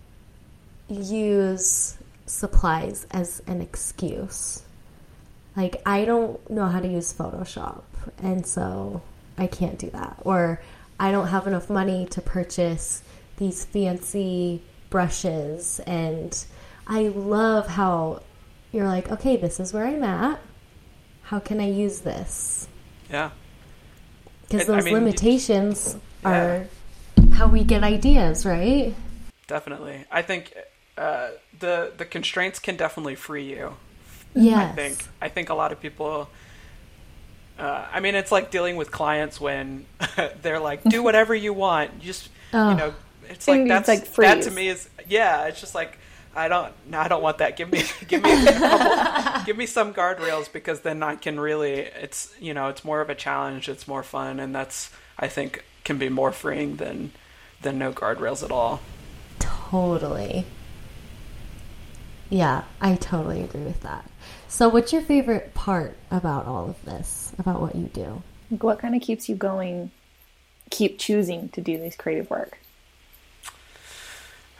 use 0.88 1.96
supplies 2.26 3.06
as 3.10 3.40
an 3.46 3.62
excuse. 3.62 4.62
Like, 5.56 5.80
I 5.86 6.04
don't 6.04 6.48
know 6.50 6.66
how 6.66 6.80
to 6.80 6.88
use 6.88 7.12
Photoshop, 7.12 7.82
and 8.22 8.46
so 8.46 9.02
I 9.36 9.46
can't 9.46 9.78
do 9.78 9.90
that. 9.90 10.18
Or 10.24 10.60
I 10.98 11.12
don't 11.12 11.28
have 11.28 11.46
enough 11.46 11.70
money 11.70 12.06
to 12.06 12.20
purchase 12.20 13.02
these 13.36 13.64
fancy 13.64 14.62
brushes. 14.90 15.80
And 15.86 16.44
I 16.86 17.08
love 17.08 17.68
how 17.68 18.22
you're 18.72 18.86
like, 18.86 19.10
okay, 19.10 19.36
this 19.36 19.60
is 19.60 19.72
where 19.72 19.86
I'm 19.86 20.02
at. 20.02 20.40
How 21.22 21.38
can 21.38 21.60
I 21.60 21.70
use 21.70 22.00
this? 22.00 22.68
Yeah. 23.10 23.30
Because 24.42 24.62
And, 24.62 24.72
I 24.72 24.76
those 24.76 24.84
mean, 24.86 24.94
limitations 24.94 25.96
yeah. 26.22 26.30
are 26.30 26.66
how 27.38 27.46
we 27.46 27.62
get 27.62 27.84
ideas, 27.84 28.44
right? 28.44 28.94
Definitely. 29.46 30.04
I 30.10 30.22
think 30.22 30.52
uh, 30.96 31.28
the 31.58 31.92
the 31.96 32.04
constraints 32.04 32.58
can 32.58 32.76
definitely 32.76 33.14
free 33.14 33.44
you. 33.44 33.76
Yes. 34.34 34.72
I 34.72 34.74
think 34.74 35.06
I 35.22 35.28
think 35.28 35.48
a 35.48 35.54
lot 35.54 35.72
of 35.72 35.80
people. 35.80 36.28
Uh, 37.58 37.86
I 37.92 38.00
mean, 38.00 38.14
it's 38.14 38.30
like 38.30 38.50
dealing 38.50 38.76
with 38.76 38.90
clients 38.90 39.40
when 39.40 39.86
they're 40.42 40.60
like, 40.60 40.82
"Do 40.84 41.02
whatever 41.02 41.34
you 41.34 41.52
want." 41.52 41.90
You 42.00 42.08
just 42.08 42.28
Oh. 42.52 42.70
you 42.70 42.76
know, 42.76 42.94
it's 43.28 43.46
like 43.46 43.60
And 43.60 43.70
it's 43.70 43.86
that's 43.86 43.88
like 43.88 44.14
that 44.16 44.42
to 44.44 44.50
me 44.50 44.68
is 44.68 44.88
yeah. 45.08 45.46
It's 45.46 45.60
just 45.60 45.74
like 45.74 45.98
I 46.34 46.48
don't 46.48 46.72
no, 46.88 46.98
I 46.98 47.08
don't 47.08 47.22
want 47.22 47.38
that. 47.38 47.56
Give 47.56 47.70
me 47.70 47.82
give 48.08 48.22
me 48.22 48.44
couple, 48.46 49.42
give 49.46 49.56
me 49.56 49.66
some 49.66 49.94
guardrails 49.94 50.50
because 50.52 50.80
then 50.80 51.02
I 51.02 51.16
can 51.16 51.38
really 51.38 51.72
it's 51.80 52.32
you 52.40 52.54
know 52.54 52.68
it's 52.68 52.84
more 52.84 53.00
of 53.00 53.10
a 53.10 53.14
challenge. 53.14 53.68
It's 53.68 53.86
more 53.86 54.02
fun, 54.02 54.40
and 54.40 54.54
that's 54.54 54.90
I 55.18 55.28
think 55.28 55.64
can 55.84 55.98
be 55.98 56.08
more 56.08 56.32
freeing 56.32 56.76
than 56.76 57.12
than 57.62 57.78
no 57.78 57.92
guardrails 57.92 58.42
at 58.42 58.50
all. 58.50 58.80
Totally. 59.38 60.46
Yeah, 62.30 62.64
I 62.80 62.96
totally 62.96 63.42
agree 63.42 63.62
with 63.62 63.80
that. 63.82 64.08
So, 64.48 64.68
what's 64.68 64.92
your 64.92 65.02
favorite 65.02 65.54
part 65.54 65.96
about 66.10 66.46
all 66.46 66.68
of 66.68 66.84
this, 66.84 67.32
about 67.38 67.60
what 67.60 67.74
you 67.74 67.86
do? 67.86 68.22
Like, 68.50 68.62
what 68.62 68.78
kind 68.78 68.94
of 68.94 69.02
keeps 69.02 69.28
you 69.28 69.34
going? 69.34 69.90
Keep 70.70 70.98
choosing 70.98 71.48
to 71.50 71.60
do 71.62 71.78
this 71.78 71.96
creative 71.96 72.28
work. 72.28 72.58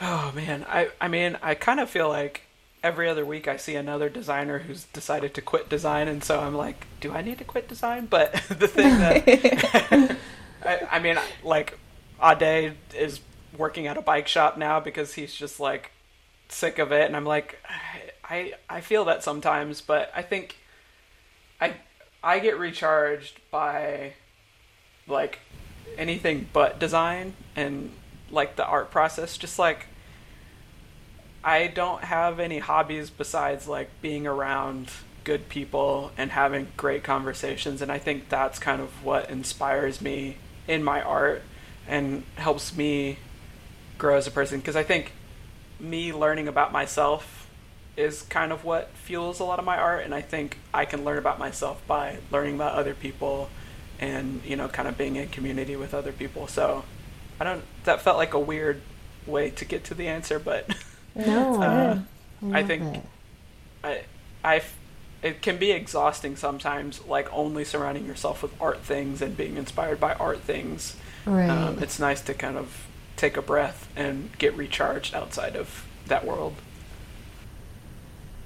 Oh 0.00 0.32
man, 0.34 0.64
I 0.68 0.88
I 1.00 1.08
mean, 1.08 1.38
I 1.42 1.54
kind 1.54 1.80
of 1.80 1.90
feel 1.90 2.08
like 2.08 2.42
every 2.82 3.08
other 3.08 3.26
week 3.26 3.48
I 3.48 3.56
see 3.56 3.74
another 3.74 4.08
designer 4.08 4.60
who's 4.60 4.84
decided 4.84 5.34
to 5.34 5.42
quit 5.42 5.68
design, 5.68 6.08
and 6.08 6.22
so 6.22 6.40
I'm 6.40 6.54
like, 6.54 6.86
do 7.00 7.12
I 7.12 7.22
need 7.22 7.38
to 7.38 7.44
quit 7.44 7.68
design? 7.68 8.06
But 8.06 8.32
the 8.48 8.68
thing 8.68 8.98
that 8.98 10.16
I, 10.64 10.80
I 10.92 10.98
mean, 11.00 11.18
like 11.42 11.78
Ade 12.22 12.74
is 12.94 13.20
working 13.56 13.86
at 13.86 13.96
a 13.96 14.02
bike 14.02 14.28
shop 14.28 14.58
now 14.58 14.80
because 14.80 15.14
he's 15.14 15.34
just 15.34 15.60
like 15.60 15.92
sick 16.48 16.78
of 16.78 16.92
it, 16.92 17.06
and 17.06 17.16
I'm 17.16 17.24
like, 17.24 17.58
I 18.24 18.54
I 18.68 18.80
feel 18.80 19.04
that 19.06 19.22
sometimes, 19.22 19.80
but 19.80 20.10
I 20.14 20.22
think 20.22 20.56
I 21.60 21.74
I 22.22 22.38
get 22.40 22.58
recharged 22.58 23.40
by 23.50 24.14
like 25.06 25.38
anything 25.96 26.48
but 26.52 26.78
design 26.78 27.34
and 27.56 27.90
like 28.30 28.56
the 28.56 28.64
art 28.64 28.90
process 28.90 29.38
just 29.38 29.58
like 29.58 29.86
I 31.42 31.68
don't 31.68 32.04
have 32.04 32.40
any 32.40 32.58
hobbies 32.58 33.10
besides 33.10 33.66
like 33.66 33.88
being 34.02 34.26
around 34.26 34.90
good 35.24 35.48
people 35.48 36.12
and 36.16 36.30
having 36.30 36.68
great 36.76 37.02
conversations 37.02 37.80
and 37.80 37.90
I 37.90 37.98
think 37.98 38.28
that's 38.28 38.58
kind 38.58 38.82
of 38.82 39.04
what 39.04 39.30
inspires 39.30 40.00
me 40.00 40.36
in 40.66 40.84
my 40.84 41.00
art 41.00 41.42
and 41.88 42.22
helps 42.36 42.76
me 42.76 43.18
grow 43.96 44.16
as 44.16 44.26
a 44.26 44.30
person 44.30 44.60
because 44.60 44.76
I 44.76 44.82
think 44.84 45.12
me 45.80 46.12
learning 46.12 46.46
about 46.48 46.70
myself 46.72 47.48
is 47.96 48.22
kind 48.22 48.52
of 48.52 48.64
what 48.64 48.90
fuels 48.90 49.40
a 49.40 49.44
lot 49.44 49.58
of 49.58 49.64
my 49.64 49.76
art 49.76 50.04
and 50.04 50.14
I 50.14 50.20
think 50.20 50.58
I 50.72 50.84
can 50.84 51.04
learn 51.04 51.18
about 51.18 51.38
myself 51.38 51.84
by 51.86 52.18
learning 52.30 52.54
about 52.54 52.74
other 52.74 52.94
people 52.94 53.48
and 53.98 54.40
you 54.44 54.54
know 54.54 54.68
kind 54.68 54.86
of 54.88 54.96
being 54.96 55.16
in 55.16 55.28
community 55.28 55.74
with 55.74 55.94
other 55.94 56.12
people 56.12 56.46
so 56.46 56.84
I 57.40 57.44
don't 57.44 57.62
that 57.84 58.00
felt 58.02 58.16
like 58.16 58.34
a 58.34 58.38
weird 58.38 58.80
way 59.26 59.50
to 59.50 59.64
get 59.64 59.82
to 59.84 59.94
the 59.94 60.06
answer 60.06 60.38
but 60.38 60.68
No, 61.16 61.54
Uh, 61.62 61.98
I 62.52 62.60
love 62.60 62.66
think- 62.68 62.96
it. 62.96 63.02
I, 63.82 64.00
I, 64.44 64.62
it 65.22 65.42
can 65.42 65.56
be 65.56 65.72
exhausting 65.72 66.36
sometimes, 66.36 67.04
like 67.06 67.32
only 67.32 67.64
surrounding 67.64 68.06
yourself 68.06 68.42
with 68.42 68.52
art 68.60 68.80
things 68.82 69.20
and 69.20 69.36
being 69.36 69.56
inspired 69.56 69.98
by 69.98 70.14
art 70.14 70.40
things. 70.40 70.94
Right. 71.26 71.48
Um, 71.48 71.82
it's 71.82 71.98
nice 71.98 72.20
to 72.22 72.34
kind 72.34 72.56
of 72.56 72.86
take 73.16 73.36
a 73.36 73.42
breath 73.42 73.88
and 73.96 74.30
get 74.38 74.56
recharged 74.56 75.14
outside 75.14 75.56
of 75.56 75.86
that 76.06 76.24
world. 76.26 76.54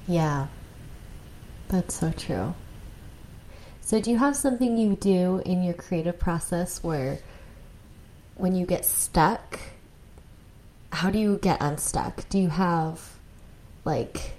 yeah, 0.07 0.49
that's 1.69 1.95
so 1.95 2.11
true. 2.13 2.55
So, 3.81 4.01
do 4.01 4.11
you 4.11 4.19
have 4.19 4.37
something 4.37 4.77
you 4.77 4.97
do 4.97 5.43
in 5.45 5.63
your 5.63 5.75
creative 5.75 6.19
process 6.19 6.83
where 6.83 7.19
when 8.37 8.55
you 8.55 8.67
get 8.67 8.85
stuck, 8.85 9.59
how 10.93 11.11
do 11.11 11.19
you 11.19 11.39
get 11.39 11.61
unstuck? 11.61 12.29
Do 12.29 12.39
you 12.39 12.49
have, 12.49 13.01
like, 13.85 14.33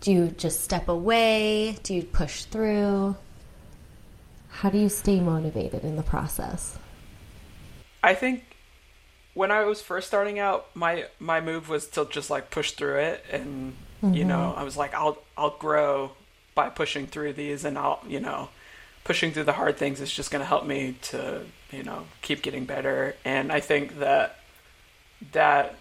do 0.00 0.12
you 0.12 0.28
just 0.28 0.62
step 0.64 0.88
away? 0.88 1.76
Do 1.82 1.94
you 1.94 2.02
push 2.02 2.44
through? 2.44 3.16
How 4.48 4.70
do 4.70 4.78
you 4.78 4.88
stay 4.88 5.20
motivated 5.20 5.84
in 5.84 5.96
the 5.96 6.02
process? 6.02 6.78
I 8.02 8.14
think 8.14 8.44
when 9.34 9.50
I 9.50 9.64
was 9.64 9.80
first 9.80 10.08
starting 10.08 10.38
out, 10.38 10.74
my 10.74 11.06
my 11.18 11.40
move 11.40 11.68
was 11.68 11.86
to 11.88 12.06
just 12.06 12.30
like 12.30 12.50
push 12.50 12.72
through 12.72 12.98
it, 12.98 13.24
and 13.30 13.74
you 14.14 14.24
know, 14.24 14.54
I 14.56 14.62
was 14.62 14.76
like, 14.76 14.94
I'll 14.94 15.18
I'll 15.36 15.56
grow 15.58 16.12
by 16.54 16.68
pushing 16.68 17.06
through 17.06 17.34
these, 17.34 17.64
and 17.64 17.78
I'll 17.78 18.02
you 18.08 18.20
know, 18.20 18.48
pushing 19.04 19.32
through 19.32 19.44
the 19.44 19.52
hard 19.52 19.76
things 19.76 20.00
is 20.00 20.10
just 20.12 20.30
going 20.30 20.40
to 20.40 20.46
help 20.46 20.64
me 20.66 20.96
to 21.02 21.42
you 21.70 21.82
know 21.82 22.04
keep 22.22 22.42
getting 22.42 22.64
better, 22.64 23.14
and 23.24 23.52
I 23.52 23.60
think 23.60 23.98
that 23.98 24.38
that 25.32 25.76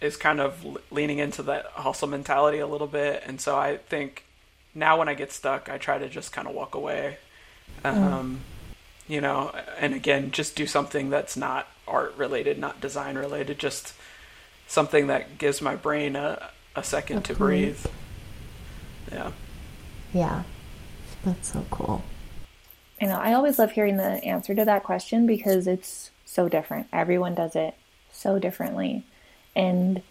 is 0.00 0.16
kind 0.16 0.40
of 0.40 0.66
leaning 0.90 1.18
into 1.18 1.42
that 1.44 1.66
hustle 1.66 2.08
mentality 2.08 2.58
a 2.58 2.66
little 2.66 2.86
bit, 2.86 3.22
and 3.26 3.40
so 3.40 3.56
I 3.56 3.78
think 3.78 4.24
now 4.74 4.98
when 4.98 5.08
I 5.08 5.14
get 5.14 5.32
stuck, 5.32 5.68
I 5.68 5.78
try 5.78 5.98
to 5.98 6.08
just 6.08 6.32
kind 6.32 6.46
of 6.46 6.54
walk 6.54 6.74
away. 6.74 7.18
Um, 7.84 8.40
you 9.06 9.20
know, 9.20 9.54
and 9.78 9.94
again, 9.94 10.30
just 10.30 10.56
do 10.56 10.66
something 10.66 11.10
that's 11.10 11.36
not 11.36 11.68
art 11.86 12.14
related, 12.16 12.58
not 12.58 12.80
design 12.80 13.16
related, 13.16 13.58
just 13.58 13.94
something 14.66 15.08
that 15.08 15.38
gives 15.38 15.60
my 15.60 15.76
brain 15.76 16.16
a, 16.16 16.50
a 16.74 16.82
second 16.82 17.18
A 17.18 17.20
to 17.22 17.34
breathe. 17.34 17.82
breathe. 17.82 17.92
Yeah. 19.12 19.32
Yeah, 20.12 20.42
that's 21.24 21.52
so 21.52 21.64
cool. 21.70 22.02
I 23.00 23.06
know. 23.06 23.18
I 23.18 23.34
always 23.34 23.58
love 23.58 23.72
hearing 23.72 23.96
the 23.96 24.24
answer 24.24 24.54
to 24.54 24.64
that 24.64 24.84
question 24.84 25.26
because 25.26 25.66
it's 25.66 26.10
so 26.24 26.48
different. 26.48 26.86
Everyone 26.92 27.34
does 27.34 27.56
it 27.56 27.74
so 28.12 28.38
differently. 28.38 29.04
And 29.54 30.02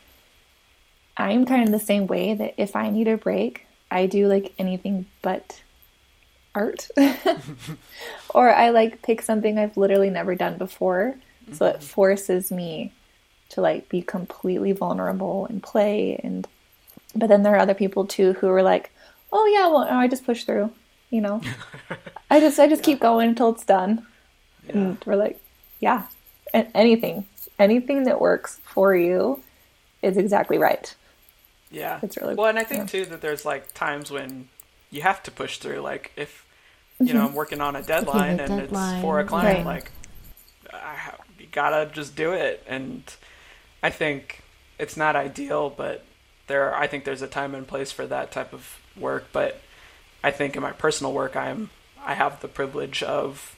I'm 1.17 1.45
kind 1.45 1.63
of 1.63 1.71
the 1.71 1.79
same 1.79 2.07
way 2.07 2.33
that 2.33 2.53
if 2.57 2.75
I 2.75 2.89
need 2.89 3.07
a 3.07 3.17
break, 3.17 3.65
I 3.89 4.05
do 4.05 4.27
like 4.27 4.53
anything 4.59 5.05
but 5.21 5.62
art. 6.55 6.89
or 8.33 8.53
I 8.53 8.69
like 8.69 9.01
pick 9.01 9.21
something 9.21 9.57
I've 9.57 9.77
literally 9.77 10.09
never 10.09 10.35
done 10.35 10.57
before. 10.57 11.15
So 11.51 11.65
it 11.65 11.75
mm-hmm. 11.75 11.83
forces 11.83 12.51
me 12.51 12.93
to 13.49 13.61
like 13.61 13.89
be 13.89 14.01
completely 14.01 14.71
vulnerable 14.71 15.45
and 15.47 15.61
play 15.61 16.19
and 16.23 16.47
but 17.15 17.27
then 17.27 17.43
there 17.43 17.53
are 17.53 17.59
other 17.59 17.73
people 17.73 18.05
too 18.05 18.33
who 18.33 18.49
are 18.49 18.63
like, 18.63 18.91
"Oh 19.31 19.45
yeah, 19.45 19.67
well, 19.67 19.85
no, 19.85 19.97
I 19.97 20.07
just 20.07 20.25
push 20.25 20.45
through." 20.45 20.71
You 21.09 21.21
know. 21.21 21.41
I 22.29 22.39
just 22.39 22.59
I 22.59 22.67
just 22.67 22.83
keep 22.83 22.99
going 22.99 23.29
until 23.29 23.49
it's 23.49 23.65
done. 23.65 24.07
And 24.69 24.97
we're 25.05 25.15
like, 25.15 25.39
yeah, 25.79 26.03
a- 26.53 26.75
anything, 26.75 27.25
anything 27.59 28.05
that 28.05 28.21
works 28.21 28.59
for 28.63 28.95
you 28.95 29.43
is 30.01 30.17
exactly 30.17 30.57
right. 30.57 30.95
Yeah. 31.69 31.99
It's 32.01 32.17
really- 32.17 32.35
well, 32.35 32.47
and 32.47 32.57
I 32.57 32.63
think 32.63 32.81
yeah. 32.81 33.03
too 33.03 33.05
that 33.05 33.21
there's 33.21 33.45
like 33.45 33.73
times 33.73 34.09
when 34.09 34.49
you 34.93 35.01
have 35.01 35.21
to 35.23 35.31
push 35.31 35.57
through. 35.57 35.79
Like 35.81 36.11
if 36.15 36.45
you 36.99 37.13
know 37.13 37.25
I'm 37.25 37.33
working 37.41 37.59
on 37.61 37.75
a 37.75 37.81
deadline 37.81 38.39
and 38.39 38.59
it's 38.61 39.01
for 39.01 39.19
a 39.19 39.25
client, 39.25 39.65
Right. 39.65 39.65
like 39.65 39.91
I 40.71 40.95
you 41.39 41.47
gotta 41.51 41.91
just 41.91 42.15
do 42.15 42.31
it. 42.31 42.63
And 42.67 43.03
I 43.81 43.89
think 43.89 44.41
it's 44.79 44.95
not 44.95 45.15
ideal, 45.15 45.69
but 45.69 46.05
there 46.47 46.73
I 46.75 46.87
think 46.87 47.03
there's 47.05 47.21
a 47.21 47.27
time 47.27 47.55
and 47.55 47.67
place 47.67 47.91
for 47.91 48.05
that 48.07 48.31
type 48.31 48.53
of 48.53 48.79
work. 48.95 49.25
But 49.33 49.61
I 50.23 50.31
think 50.31 50.55
in 50.55 50.61
my 50.61 50.71
personal 50.71 51.11
work, 51.13 51.35
I'm 51.35 51.69
I 52.05 52.13
have 52.13 52.41
the 52.41 52.47
privilege 52.47 53.01
of 53.03 53.55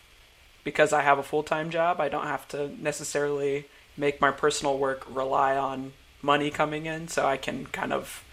because 0.64 0.94
I 0.94 1.02
have 1.02 1.20
a 1.20 1.24
full 1.24 1.44
time 1.44 1.70
job. 1.70 2.00
I 2.00 2.10
don't 2.10 2.28
have 2.28 2.48
to 2.50 2.70
necessarily 2.82 3.66
make 3.98 4.20
my 4.22 4.32
personal 4.32 4.78
work 4.78 5.06
rely 5.10 5.56
on 5.56 5.94
money 6.22 6.50
coming 6.52 6.86
in, 6.86 7.08
so 7.08 7.26
I 7.26 7.38
can 7.38 7.66
kind 7.68 7.94
of 7.94 8.24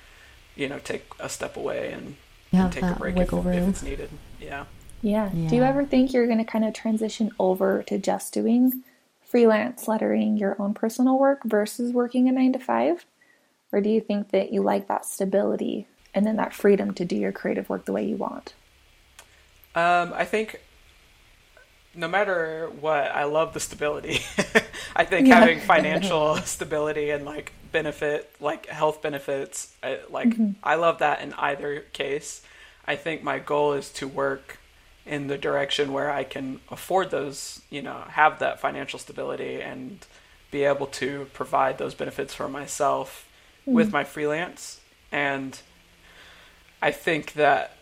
you 0.56 0.68
know 0.68 0.78
take 0.78 1.04
a 1.20 1.28
step 1.28 1.56
away 1.56 1.92
and, 1.92 2.16
You 2.52 2.58
have 2.60 2.70
take 2.72 2.82
a 2.82 2.86
that 2.86 2.98
break 2.98 3.16
wiggle 3.16 3.40
if 3.40 3.44
room. 3.46 3.70
it's 3.70 3.82
needed. 3.82 4.10
Yeah. 4.40 4.64
Yeah. 5.00 5.30
Do 5.30 5.56
you 5.56 5.62
ever 5.62 5.84
think 5.84 6.12
you're 6.12 6.26
going 6.26 6.38
to 6.38 6.44
kind 6.44 6.64
of 6.64 6.74
transition 6.74 7.32
over 7.38 7.82
to 7.84 7.98
just 7.98 8.32
doing 8.32 8.84
freelance 9.24 9.88
lettering, 9.88 10.36
your 10.36 10.60
own 10.60 10.74
personal 10.74 11.18
work 11.18 11.42
versus 11.44 11.92
working 11.92 12.28
a 12.28 12.32
9 12.32 12.52
to 12.52 12.58
5? 12.58 13.06
Or 13.72 13.80
do 13.80 13.88
you 13.88 14.00
think 14.00 14.30
that 14.30 14.52
you 14.52 14.62
like 14.62 14.86
that 14.88 15.06
stability 15.06 15.86
and 16.14 16.26
then 16.26 16.36
that 16.36 16.52
freedom 16.52 16.92
to 16.94 17.04
do 17.04 17.16
your 17.16 17.32
creative 17.32 17.68
work 17.70 17.86
the 17.86 17.92
way 17.92 18.04
you 18.04 18.16
want? 18.16 18.54
Um, 19.74 20.12
I 20.12 20.26
think 20.26 20.60
no 21.94 22.08
matter 22.08 22.70
what, 22.80 23.10
I 23.10 23.24
love 23.24 23.54
the 23.54 23.60
stability. 23.60 24.20
I 24.96 25.04
think 25.04 25.26
yeah. 25.26 25.40
having 25.40 25.60
financial 25.60 26.36
stability 26.44 27.10
and 27.10 27.24
like 27.24 27.52
benefit, 27.72 28.34
like 28.40 28.66
health 28.66 29.02
benefits, 29.02 29.74
I, 29.82 30.00
like 30.10 30.28
mm-hmm. 30.28 30.52
I 30.62 30.76
love 30.76 30.98
that 30.98 31.20
in 31.22 31.32
either 31.34 31.80
case. 31.92 32.42
I 32.86 32.96
think 32.96 33.22
my 33.22 33.38
goal 33.38 33.72
is 33.72 33.90
to 33.94 34.08
work 34.08 34.58
in 35.04 35.26
the 35.26 35.38
direction 35.38 35.92
where 35.92 36.10
I 36.10 36.24
can 36.24 36.60
afford 36.70 37.10
those, 37.10 37.62
you 37.70 37.82
know, 37.82 38.04
have 38.08 38.38
that 38.38 38.60
financial 38.60 38.98
stability 38.98 39.60
and 39.60 40.06
be 40.50 40.64
able 40.64 40.86
to 40.86 41.26
provide 41.32 41.78
those 41.78 41.94
benefits 41.94 42.34
for 42.34 42.48
myself 42.48 43.28
mm-hmm. 43.62 43.72
with 43.72 43.92
my 43.92 44.04
freelance. 44.04 44.80
And 45.10 45.58
I 46.80 46.90
think 46.90 47.32
that 47.34 47.76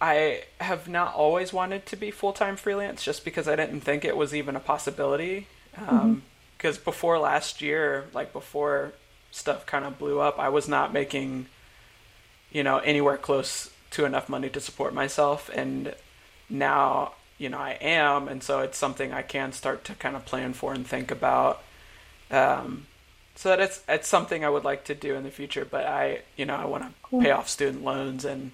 I 0.00 0.42
have 0.60 0.88
not 0.88 1.14
always 1.14 1.52
wanted 1.52 1.86
to 1.86 1.96
be 1.96 2.10
full 2.10 2.32
time 2.32 2.56
freelance 2.56 3.04
just 3.04 3.24
because 3.24 3.46
I 3.46 3.54
didn't 3.54 3.82
think 3.82 4.04
it 4.04 4.16
was 4.16 4.34
even 4.34 4.56
a 4.56 4.60
possibility. 4.60 5.46
Um, 5.76 6.22
mm-hmm. 6.62 6.84
before 6.84 7.18
last 7.18 7.60
year, 7.60 8.06
like 8.12 8.32
before 8.32 8.92
stuff 9.30 9.66
kind 9.66 9.84
of 9.84 9.98
blew 9.98 10.20
up, 10.20 10.38
I 10.38 10.48
was 10.48 10.68
not 10.68 10.92
making, 10.92 11.46
you 12.50 12.62
know, 12.62 12.78
anywhere 12.78 13.16
close 13.16 13.70
to 13.92 14.04
enough 14.04 14.28
money 14.28 14.48
to 14.50 14.60
support 14.60 14.94
myself. 14.94 15.50
And 15.52 15.94
now, 16.48 17.12
you 17.38 17.48
know, 17.48 17.58
I 17.58 17.78
am. 17.80 18.28
And 18.28 18.42
so 18.42 18.60
it's 18.60 18.78
something 18.78 19.12
I 19.12 19.22
can 19.22 19.52
start 19.52 19.84
to 19.84 19.94
kind 19.94 20.16
of 20.16 20.24
plan 20.24 20.52
for 20.52 20.72
and 20.72 20.86
think 20.86 21.10
about. 21.10 21.62
Um, 22.30 22.86
so 23.34 23.48
that 23.48 23.60
it's, 23.60 23.82
it's 23.88 24.08
something 24.08 24.44
I 24.44 24.48
would 24.48 24.64
like 24.64 24.84
to 24.84 24.94
do 24.94 25.14
in 25.14 25.24
the 25.24 25.30
future. 25.30 25.64
But 25.64 25.86
I, 25.86 26.20
you 26.36 26.44
know, 26.44 26.54
I 26.54 26.66
want 26.66 26.84
to 26.84 26.90
cool. 27.02 27.22
pay 27.22 27.30
off 27.30 27.48
student 27.48 27.82
loans 27.82 28.24
and 28.24 28.52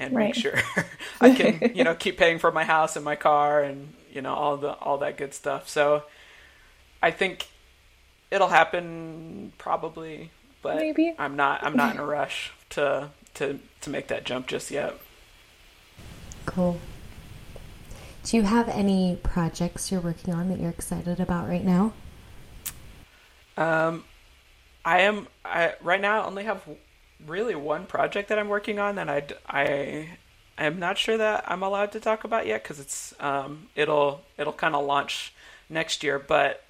and 0.00 0.14
right. 0.14 0.26
make 0.26 0.34
sure 0.36 0.54
I 1.20 1.34
can, 1.34 1.72
you 1.74 1.82
know, 1.82 1.94
keep 1.94 2.18
paying 2.18 2.38
for 2.38 2.52
my 2.52 2.64
house 2.64 2.94
and 2.94 3.04
my 3.04 3.16
car 3.16 3.62
and, 3.62 3.94
you 4.12 4.22
know, 4.22 4.34
all 4.34 4.56
the 4.56 4.72
all 4.74 4.98
that 4.98 5.16
good 5.16 5.34
stuff. 5.34 5.68
So 5.68 6.04
I 7.02 7.10
think 7.10 7.46
it'll 8.30 8.48
happen 8.48 9.52
probably, 9.58 10.30
but 10.62 10.76
Maybe. 10.76 11.14
I'm 11.18 11.36
not 11.36 11.62
I'm 11.62 11.76
not 11.76 11.94
in 11.94 12.00
a 12.00 12.06
rush 12.18 12.52
to 12.70 13.10
to 13.34 13.58
to 13.80 13.90
make 13.90 14.08
that 14.08 14.24
jump 14.24 14.46
just 14.46 14.70
yet. 14.70 14.94
Cool. 16.46 16.78
Do 18.24 18.36
you 18.36 18.42
have 18.42 18.68
any 18.68 19.18
projects 19.22 19.90
you're 19.90 20.00
working 20.00 20.34
on 20.34 20.48
that 20.48 20.60
you're 20.60 20.70
excited 20.70 21.20
about 21.20 21.48
right 21.48 21.64
now? 21.64 21.92
Um 23.56 24.04
I 24.84 25.00
am 25.00 25.28
I 25.44 25.74
right 25.80 26.00
now 26.00 26.22
I 26.22 26.26
only 26.26 26.44
have 26.44 26.62
really 27.26 27.54
one 27.54 27.86
project 27.86 28.28
that 28.28 28.38
I'm 28.38 28.48
working 28.48 28.78
on 28.78 28.94
that 28.96 29.08
I 29.48 30.08
I 30.58 30.64
am 30.64 30.80
not 30.80 30.98
sure 30.98 31.16
that 31.16 31.44
I'm 31.46 31.62
allowed 31.62 31.92
to 31.92 32.00
talk 32.00 32.24
about 32.24 32.46
yet 32.46 32.64
because 32.64 32.80
it's 32.80 33.14
um, 33.20 33.68
it'll 33.76 34.22
it'll 34.36 34.52
kind 34.52 34.74
of 34.74 34.84
launch 34.84 35.32
next 35.70 36.02
year, 36.02 36.18
but 36.18 36.64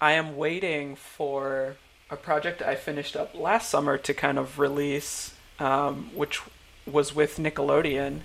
I 0.00 0.12
am 0.12 0.36
waiting 0.36 0.96
for 0.96 1.76
a 2.08 2.16
project 2.16 2.62
I 2.62 2.74
finished 2.74 3.16
up 3.16 3.34
last 3.34 3.68
summer 3.70 3.98
to 3.98 4.14
kind 4.14 4.38
of 4.38 4.58
release, 4.58 5.34
um, 5.58 6.10
which 6.14 6.40
was 6.86 7.14
with 7.14 7.36
Nickelodeon. 7.36 8.20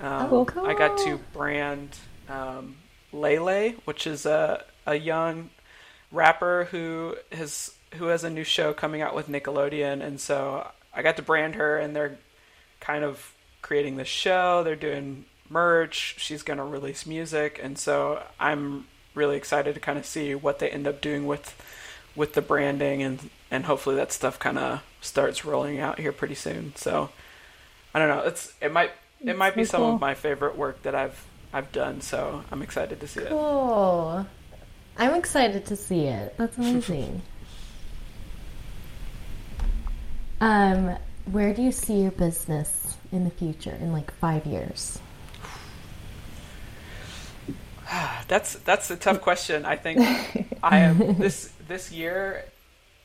Um, 0.00 0.32
oh, 0.32 0.44
cool. 0.44 0.66
I 0.66 0.74
got 0.74 0.98
to 0.98 1.18
brand 1.32 1.96
um, 2.28 2.76
Lay 3.12 3.38
Lay, 3.38 3.76
which 3.84 4.06
is 4.06 4.26
a 4.26 4.64
a 4.86 4.94
young 4.94 5.50
rapper 6.10 6.68
who 6.70 7.16
has 7.32 7.74
who 7.94 8.06
has 8.06 8.24
a 8.24 8.30
new 8.30 8.44
show 8.44 8.72
coming 8.72 9.02
out 9.02 9.14
with 9.14 9.28
Nickelodeon, 9.28 10.02
and 10.02 10.20
so 10.20 10.70
I 10.94 11.02
got 11.02 11.16
to 11.16 11.22
brand 11.22 11.54
her, 11.56 11.78
and 11.78 11.94
they're 11.94 12.18
kind 12.80 13.04
of 13.04 13.34
creating 13.62 13.96
this 13.96 14.08
show. 14.08 14.62
They're 14.62 14.76
doing 14.76 15.26
merch. 15.48 16.16
She's 16.18 16.42
going 16.42 16.58
to 16.58 16.64
release 16.64 17.06
music, 17.06 17.60
and 17.62 17.78
so 17.78 18.22
I'm 18.38 18.86
really 19.18 19.36
excited 19.36 19.74
to 19.74 19.80
kind 19.80 19.98
of 19.98 20.06
see 20.06 20.34
what 20.34 20.60
they 20.60 20.70
end 20.70 20.86
up 20.86 21.00
doing 21.00 21.26
with 21.26 21.54
with 22.16 22.32
the 22.32 22.42
branding 22.42 23.02
and 23.02 23.30
and 23.50 23.66
hopefully 23.66 23.96
that 23.96 24.12
stuff 24.12 24.38
kind 24.38 24.58
of 24.58 24.82
starts 25.00 25.44
rolling 25.44 25.78
out 25.78 25.98
here 25.98 26.12
pretty 26.12 26.34
soon. 26.34 26.74
So 26.76 27.10
I 27.94 27.98
don't 27.98 28.08
know. 28.08 28.22
It's 28.22 28.54
it 28.60 28.72
might 28.72 28.92
it 29.24 29.36
might 29.36 29.54
be 29.54 29.64
some 29.64 29.80
cool. 29.80 29.94
of 29.94 30.00
my 30.00 30.14
favorite 30.14 30.56
work 30.56 30.82
that 30.82 30.94
I've 30.94 31.22
I've 31.52 31.70
done. 31.72 32.00
So 32.00 32.42
I'm 32.50 32.62
excited 32.62 33.00
to 33.00 33.08
see 33.08 33.20
cool. 33.20 33.26
it. 33.26 33.30
Cool. 33.30 34.26
I'm 34.98 35.14
excited 35.14 35.66
to 35.66 35.76
see 35.76 36.06
it. 36.06 36.34
That's 36.36 36.56
amazing. 36.58 37.22
Um, 40.40 40.96
where 41.26 41.52
do 41.52 41.62
you 41.62 41.72
see 41.72 42.02
your 42.02 42.12
business 42.12 42.96
in 43.10 43.24
the 43.24 43.30
future 43.30 43.76
in 43.80 43.92
like 43.92 44.10
five 44.12 44.46
years? 44.46 44.98
That's 48.28 48.54
that's 48.56 48.90
a 48.90 48.96
tough 48.96 49.20
question. 49.20 49.64
I 49.64 49.76
think 49.76 50.00
I 50.62 50.80
am 50.80 51.14
this 51.18 51.52
this 51.66 51.90
year 51.92 52.44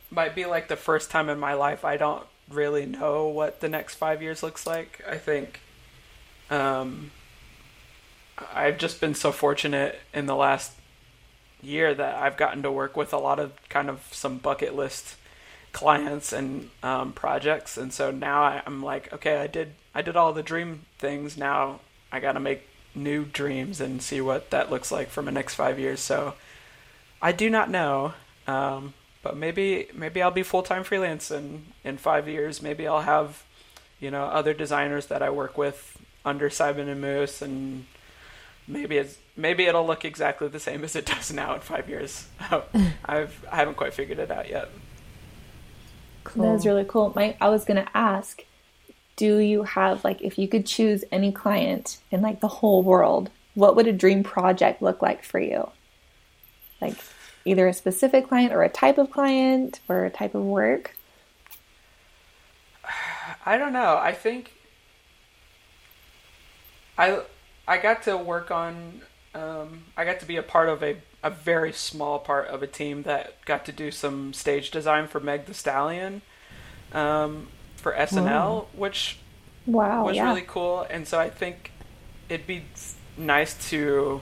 might 0.10 0.36
be 0.36 0.46
like 0.46 0.68
the 0.68 0.76
first 0.76 1.10
time 1.10 1.30
in 1.30 1.40
my 1.40 1.54
life 1.54 1.84
I 1.84 1.98
don't 1.98 2.26
really 2.50 2.86
know 2.86 3.28
what 3.28 3.62
the 3.62 3.70
next 3.70 3.96
five 3.96 4.22
years 4.22 4.44
looks 4.44 4.68
like. 4.68 5.02
I 5.08 5.18
think 5.18 5.62
um, 6.50 7.12
I've 8.54 8.78
just 8.78 9.00
been 9.00 9.16
so 9.16 9.32
fortunate 9.32 10.00
in 10.14 10.26
the 10.26 10.36
last 10.36 10.74
year 11.62 11.94
that 11.96 12.16
I've 12.16 12.38
gotten 12.38 12.62
to 12.64 12.72
work 12.72 12.98
with 12.98 13.14
a 13.14 13.18
lot 13.18 13.40
of 13.40 13.54
kind 13.70 13.90
of 13.90 14.08
some 14.12 14.38
bucket 14.38 14.76
list 14.76 15.16
clients 15.72 16.34
and 16.34 16.70
um, 16.84 17.14
projects, 17.14 17.78
and 17.78 17.92
so 17.94 18.12
now 18.12 18.44
I, 18.44 18.62
I'm 18.66 18.84
like, 18.84 19.12
okay, 19.14 19.38
I 19.38 19.48
did 19.48 19.74
I 19.96 20.02
did 20.02 20.16
all 20.16 20.34
the 20.34 20.44
dream 20.44 20.86
things. 21.00 21.38
Now 21.38 21.80
I 22.12 22.20
got 22.20 22.34
to 22.34 22.40
make 22.40 22.68
new 22.96 23.26
dreams 23.26 23.82
and 23.82 24.02
see 24.02 24.22
what 24.22 24.50
that 24.52 24.70
looks 24.70 24.92
like 24.92 25.10
for 25.10 25.22
my 25.22 25.32
next 25.32 25.56
five 25.56 25.80
years. 25.80 26.00
So 26.00 26.36
I 27.22 27.32
do 27.32 27.50
not 27.50 27.70
know, 27.70 28.14
um, 28.48 28.94
but 29.22 29.38
maybe 29.38 29.88
maybe 29.94 30.22
I'll 30.22 30.32
be 30.32 30.44
full 30.44 30.64
time 30.64 30.84
freelance 30.84 31.32
in 31.32 31.66
in 31.84 31.98
five 31.98 32.28
years. 32.28 32.62
Maybe 32.62 32.88
I'll 32.88 33.02
have 33.02 33.44
you 34.00 34.12
know 34.12 34.26
other 34.26 34.54
designers 34.54 35.08
that 35.08 35.22
I 35.22 35.30
work 35.30 35.58
with 35.58 35.98
under 36.26 36.50
Simon 36.50 36.90
and 36.90 37.02
Moose, 37.02 37.42
and 37.42 37.86
maybe 38.68 38.98
it's 38.98 39.18
maybe 39.36 39.66
it'll 39.66 39.88
look 39.88 40.06
exactly 40.06 40.48
the 40.48 40.60
same 40.60 40.84
as 40.84 40.96
it 40.96 41.06
does 41.06 41.32
now 41.32 41.56
in 41.56 41.62
five 41.62 41.90
years. 41.90 42.28
I've 43.06 43.46
I 43.52 43.56
haven't 43.56 43.76
quite 43.78 43.94
figured 43.94 44.20
it 44.20 44.32
out 44.32 44.50
yet. 44.50 44.70
Cool. 46.24 46.44
That 46.44 46.56
is 46.56 46.66
really 46.66 46.86
cool. 46.86 47.12
My, 47.16 47.36
I 47.42 47.50
was 47.50 47.66
gonna 47.66 47.88
ask, 47.94 48.44
do 49.16 49.38
you 49.38 49.64
have 49.64 50.04
like 50.04 50.22
if 50.22 50.38
you 50.38 50.48
could 50.48 50.66
choose 50.66 51.04
any 51.12 51.32
client 51.32 51.98
in 52.12 52.22
like 52.22 52.40
the 52.40 52.48
whole 52.48 52.82
world, 52.84 53.30
what 53.54 53.76
would 53.76 53.88
a 53.88 53.94
dream 53.94 54.24
project 54.24 54.82
look 54.82 55.02
like 55.02 55.24
for 55.24 55.40
you? 55.40 55.70
Like 56.82 56.96
either 57.46 57.68
a 57.68 57.74
specific 57.74 58.28
client 58.28 58.54
or 58.54 58.64
a 58.64 58.70
type 58.70 58.98
of 58.98 59.12
client 59.12 59.80
or 59.88 60.06
a 60.06 60.10
type 60.10 60.36
of 60.36 60.44
work? 60.44 60.96
I 63.46 63.58
don't 63.58 63.74
know. 63.74 63.98
I 63.98 64.14
think 64.14 64.54
I 66.98 67.22
I 67.68 67.78
got 67.78 68.04
to 68.04 68.18
work 68.18 68.52
on 68.52 69.02
um, 69.36 69.86
I 69.98 70.06
got 70.06 70.20
to 70.20 70.26
be 70.26 70.38
a 70.38 70.44
part 70.44 70.70
of 70.70 70.84
a 70.84 70.98
a 71.24 71.30
very 71.30 71.72
small 71.72 72.20
part 72.20 72.48
of 72.48 72.62
a 72.62 72.68
team 72.68 73.04
that 73.04 73.44
got 73.46 73.66
to 73.66 73.72
do 73.72 73.92
some 73.92 74.34
stage 74.34 74.72
design 74.72 75.08
for 75.08 75.20
Meg 75.22 75.46
the 75.46 75.54
Stallion 75.54 76.22
um, 76.92 77.48
for 77.84 77.92
SNL, 77.92 78.66
which 78.74 79.20
wow, 79.68 80.06
was 80.06 80.16
yeah. 80.16 80.28
really 80.28 80.46
cool. 80.48 80.88
And 80.90 81.08
so 81.08 81.20
I 81.20 81.30
think 81.30 81.72
it'd 82.30 82.48
be 82.48 82.64
nice 83.18 83.70
to 83.70 84.22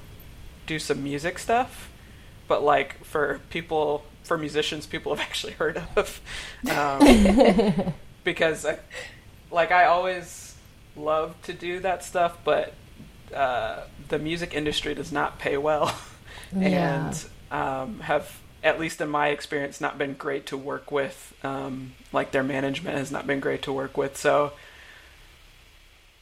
do 0.65 0.79
some 0.79 1.03
music 1.03 1.39
stuff, 1.39 1.89
but 2.47 2.63
like 2.63 3.03
for 3.05 3.39
people, 3.51 4.03
for 4.23 4.37
musicians, 4.37 4.85
people 4.87 5.15
have 5.15 5.23
actually 5.25 5.53
heard 5.53 5.81
of, 5.95 6.19
um, 6.69 7.93
because 8.23 8.65
I, 8.65 8.79
like 9.51 9.71
I 9.71 9.85
always 9.85 10.55
love 10.95 11.39
to 11.43 11.53
do 11.53 11.79
that 11.81 12.03
stuff, 12.03 12.37
but 12.43 12.73
uh, 13.33 13.83
the 14.09 14.19
music 14.19 14.53
industry 14.55 14.95
does 14.95 15.11
not 15.11 15.39
pay 15.39 15.55
well. 15.55 15.95
yeah. 16.57 17.07
and 17.07 17.25
um, 17.51 17.99
have 18.01 18.39
at 18.63 18.79
least 18.79 19.01
in 19.01 19.09
my 19.09 19.29
experience 19.29 19.81
not 19.81 19.97
been 19.97 20.13
great 20.13 20.45
to 20.47 20.57
work 20.57 20.91
with. 20.91 21.33
Um, 21.43 21.93
like 22.11 22.31
their 22.31 22.43
management 22.43 22.97
has 22.97 23.11
not 23.11 23.25
been 23.25 23.39
great 23.39 23.63
to 23.63 23.73
work 23.73 23.97
with. 23.97 24.17
So 24.17 24.53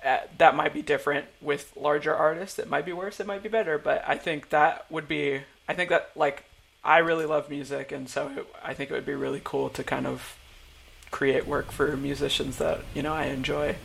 uh, 0.04 0.20
that 0.38 0.56
might 0.56 0.74
be 0.74 0.82
different 0.82 1.26
with 1.42 1.74
larger 1.76 2.16
artists. 2.16 2.58
It 2.58 2.70
might 2.70 2.86
be 2.86 2.94
worse. 2.94 3.20
It 3.20 3.28
might 3.28 3.44
be 3.44 3.50
better. 3.50 3.78
But 3.78 4.04
i 4.08 4.16
think 4.16 4.50
that 4.50 4.90
would 4.90 5.08
be 5.08 5.42
i 5.68 5.74
think 5.74 5.90
that 5.90 6.12
like 6.16 6.46
i 6.84 7.00
really 7.00 7.26
love 7.26 7.50
music. 7.50 7.92
And 7.92 8.10
so 8.10 8.30
it, 8.30 8.48
i 8.64 8.74
think 8.74 8.90
it 8.90 8.94
would 8.94 9.06
be 9.06 9.16
really 9.16 9.42
cool 9.44 9.70
to 9.72 9.84
kind 9.84 10.08
of 10.08 10.38
create 11.12 11.48
work 11.48 11.72
for 11.72 11.98
musicians 11.98 12.58
that 12.58 12.82
you 12.94 13.02
know 13.02 13.14
i 13.14 13.26
enjoy. 13.26 13.76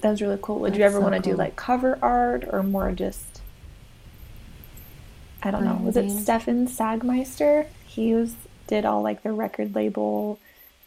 That 0.00 0.10
was 0.10 0.20
really 0.20 0.38
cool. 0.42 0.58
Would 0.58 0.72
That's 0.72 0.78
you 0.78 0.84
ever 0.84 0.98
so 0.98 1.00
want 1.00 1.14
to 1.14 1.22
cool. 1.22 1.32
do 1.32 1.38
like 1.38 1.56
cover 1.56 1.98
art 2.02 2.44
or 2.50 2.62
more 2.62 2.92
just 2.92 3.33
I 5.44 5.50
don't 5.50 5.64
know. 5.64 5.78
Was 5.82 5.96
it 5.96 6.10
Stefan 6.10 6.66
Sagmeister? 6.66 7.66
He 7.86 8.14
was 8.14 8.34
did 8.66 8.84
all 8.84 9.02
like 9.02 9.22
the 9.22 9.32
record 9.32 9.74
label 9.74 10.38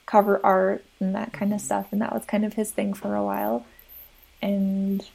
cover 0.06 0.40
art 0.44 0.84
and 1.00 1.14
that 1.16 1.32
kind 1.34 1.54
of 1.54 1.62
stuff, 1.62 1.88
and 1.92 2.02
that 2.02 2.14
was 2.14 2.26
kind 2.26 2.44
of 2.46 2.54
his 2.54 2.72
thing 2.72 2.94
for 2.94 3.16
a 3.16 3.24
while. 3.24 3.66
And 4.42 5.08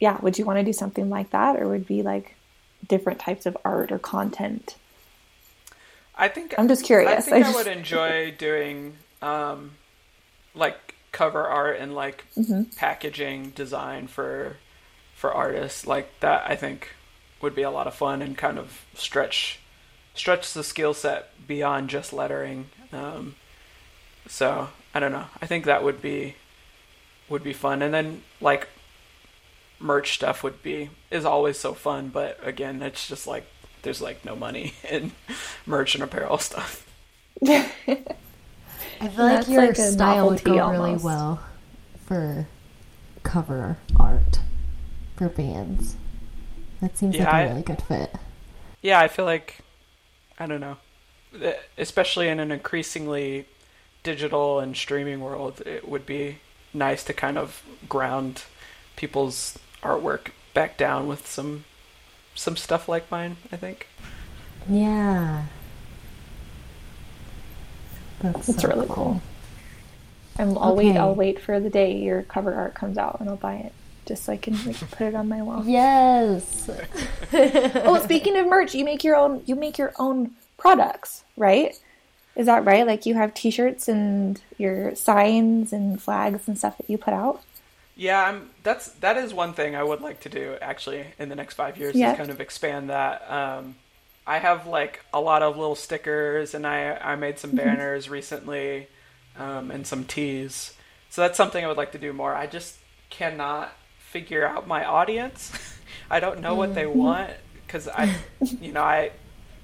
yeah, 0.00 0.18
would 0.20 0.38
you 0.38 0.44
want 0.44 0.58
to 0.58 0.64
do 0.64 0.72
something 0.72 1.08
like 1.08 1.30
that 1.30 1.56
or 1.56 1.68
would 1.68 1.82
it 1.82 1.86
be 1.86 2.02
like 2.02 2.34
different 2.86 3.18
types 3.20 3.46
of 3.46 3.56
art 3.64 3.90
or 3.92 3.98
content? 3.98 4.76
I 6.16 6.28
think 6.28 6.54
I'm 6.58 6.68
just 6.68 6.84
curious. 6.84 7.10
I 7.28 7.30
think 7.30 7.46
I 7.46 7.50
I, 7.52 7.54
would 7.54 7.66
enjoy 7.66 8.34
doing 8.36 8.94
um, 9.22 9.72
like 10.54 10.94
cover 11.12 11.44
art 11.46 11.78
and 11.78 11.94
like 11.94 12.24
Mm-hmm. 12.36 12.64
packaging 12.76 13.50
design 13.50 14.06
for 14.06 14.56
for 15.14 15.32
artists. 15.32 15.86
Like 15.86 16.08
that, 16.20 16.44
I 16.50 16.56
think 16.56 16.90
would 17.44 17.54
be 17.54 17.62
a 17.62 17.70
lot 17.70 17.86
of 17.86 17.94
fun 17.94 18.20
and 18.22 18.36
kind 18.36 18.58
of 18.58 18.84
stretch 18.94 19.60
stretch 20.14 20.52
the 20.52 20.64
skill 20.64 20.94
set 20.94 21.30
beyond 21.46 21.90
just 21.90 22.12
lettering. 22.12 22.66
Um, 22.92 23.34
so 24.26 24.68
I 24.94 25.00
don't 25.00 25.12
know. 25.12 25.26
I 25.42 25.46
think 25.46 25.64
that 25.64 25.84
would 25.84 26.00
be 26.00 26.36
would 27.28 27.44
be 27.44 27.52
fun, 27.52 27.82
and 27.82 27.92
then 27.94 28.22
like 28.40 28.68
merch 29.78 30.14
stuff 30.14 30.42
would 30.42 30.62
be 30.62 30.90
is 31.10 31.24
always 31.24 31.58
so 31.58 31.74
fun. 31.74 32.08
But 32.08 32.38
again, 32.42 32.82
it's 32.82 33.06
just 33.06 33.26
like 33.26 33.44
there's 33.82 34.00
like 34.00 34.24
no 34.24 34.34
money 34.34 34.74
in 34.90 35.12
merch 35.66 35.94
and 35.94 36.02
apparel 36.02 36.38
stuff. 36.38 36.88
I 37.46 39.08
feel 39.08 39.24
like 39.24 39.48
your 39.48 39.66
like 39.66 39.76
style 39.76 40.30
would 40.30 40.44
go 40.44 40.54
novelty 40.54 40.78
really 40.78 40.96
well 41.02 41.40
for 42.06 42.46
cover 43.22 43.78
art 43.98 44.40
for 45.16 45.28
bands. 45.28 45.96
That 46.84 46.98
seems 46.98 47.16
Yeah, 47.16 47.24
like 47.24 47.34
I- 47.34 47.40
a 47.44 47.48
really 47.48 47.62
good 47.62 47.80
fit. 47.82 48.14
Yeah, 48.82 49.00
I 49.00 49.08
feel 49.08 49.24
like 49.24 49.56
I 50.38 50.44
don't 50.44 50.60
know, 50.60 50.76
especially 51.78 52.28
in 52.28 52.38
an 52.40 52.52
increasingly 52.52 53.46
digital 54.02 54.60
and 54.60 54.76
streaming 54.76 55.20
world, 55.20 55.62
it 55.64 55.88
would 55.88 56.04
be 56.04 56.40
nice 56.74 57.02
to 57.04 57.14
kind 57.14 57.38
of 57.38 57.62
ground 57.88 58.42
people's 58.96 59.58
artwork 59.82 60.28
back 60.52 60.76
down 60.76 61.06
with 61.08 61.26
some 61.26 61.64
some 62.34 62.54
stuff 62.54 62.86
like 62.86 63.10
mine. 63.10 63.38
I 63.50 63.56
think. 63.56 63.86
Yeah. 64.68 65.44
That's, 68.20 68.46
That's 68.46 68.60
so 68.60 68.68
really 68.68 68.86
cool. 68.90 69.22
I'm, 70.38 70.50
I'll 70.58 70.72
Okay. 70.72 70.88
wait. 70.90 70.96
I'll 70.98 71.14
wait 71.14 71.40
for 71.40 71.60
the 71.60 71.70
day 71.70 71.96
your 71.96 72.22
cover 72.24 72.52
art 72.52 72.74
comes 72.74 72.98
out, 72.98 73.20
and 73.20 73.30
I'll 73.30 73.36
buy 73.36 73.54
it 73.54 73.72
just 74.06 74.24
so 74.24 74.32
I 74.32 74.36
can 74.36 74.62
like 74.64 74.78
put 74.90 75.08
it 75.08 75.14
on 75.14 75.28
my 75.28 75.42
wall. 75.42 75.64
Yes. 75.64 76.68
oh, 77.32 78.00
speaking 78.02 78.36
of 78.36 78.46
merch, 78.46 78.74
you 78.74 78.84
make 78.84 79.04
your 79.04 79.16
own. 79.16 79.42
You 79.46 79.54
make 79.54 79.78
your 79.78 79.92
own 79.98 80.32
products, 80.56 81.24
right? 81.36 81.78
Is 82.36 82.46
that 82.46 82.64
right? 82.64 82.86
Like 82.86 83.06
you 83.06 83.14
have 83.14 83.32
T-shirts 83.34 83.88
and 83.88 84.40
your 84.58 84.94
signs 84.94 85.72
and 85.72 86.02
flags 86.02 86.48
and 86.48 86.58
stuff 86.58 86.76
that 86.78 86.90
you 86.90 86.98
put 86.98 87.14
out. 87.14 87.42
Yeah, 87.96 88.20
I'm. 88.24 88.50
That's 88.62 88.88
that 88.94 89.16
is 89.16 89.32
one 89.32 89.52
thing 89.52 89.76
I 89.76 89.82
would 89.82 90.00
like 90.00 90.20
to 90.20 90.28
do 90.28 90.56
actually 90.60 91.04
in 91.18 91.28
the 91.28 91.36
next 91.36 91.54
five 91.54 91.78
years. 91.78 91.94
Yeah. 91.94 92.12
Is 92.12 92.18
kind 92.18 92.30
of 92.30 92.40
expand 92.40 92.90
that. 92.90 93.30
Um, 93.30 93.76
I 94.26 94.38
have 94.38 94.66
like 94.66 95.00
a 95.12 95.20
lot 95.20 95.42
of 95.42 95.56
little 95.56 95.76
stickers, 95.76 96.54
and 96.54 96.66
I 96.66 96.96
I 96.96 97.16
made 97.16 97.38
some 97.38 97.52
banners 97.52 98.08
recently, 98.08 98.88
um, 99.38 99.70
and 99.70 99.86
some 99.86 100.04
tees. 100.04 100.74
So 101.10 101.22
that's 101.22 101.36
something 101.36 101.64
I 101.64 101.68
would 101.68 101.76
like 101.76 101.92
to 101.92 101.98
do 101.98 102.12
more. 102.12 102.34
I 102.34 102.48
just 102.48 102.78
cannot 103.10 103.72
figure 104.14 104.46
out 104.46 104.68
my 104.68 104.84
audience. 104.84 105.50
I 106.10 106.20
don't 106.20 106.40
know 106.40 106.54
what 106.54 106.74
they 106.76 106.86
want 106.86 107.32
because 107.66 107.88
I, 107.88 108.14
you 108.60 108.70
know, 108.70 108.80
I 108.82 109.10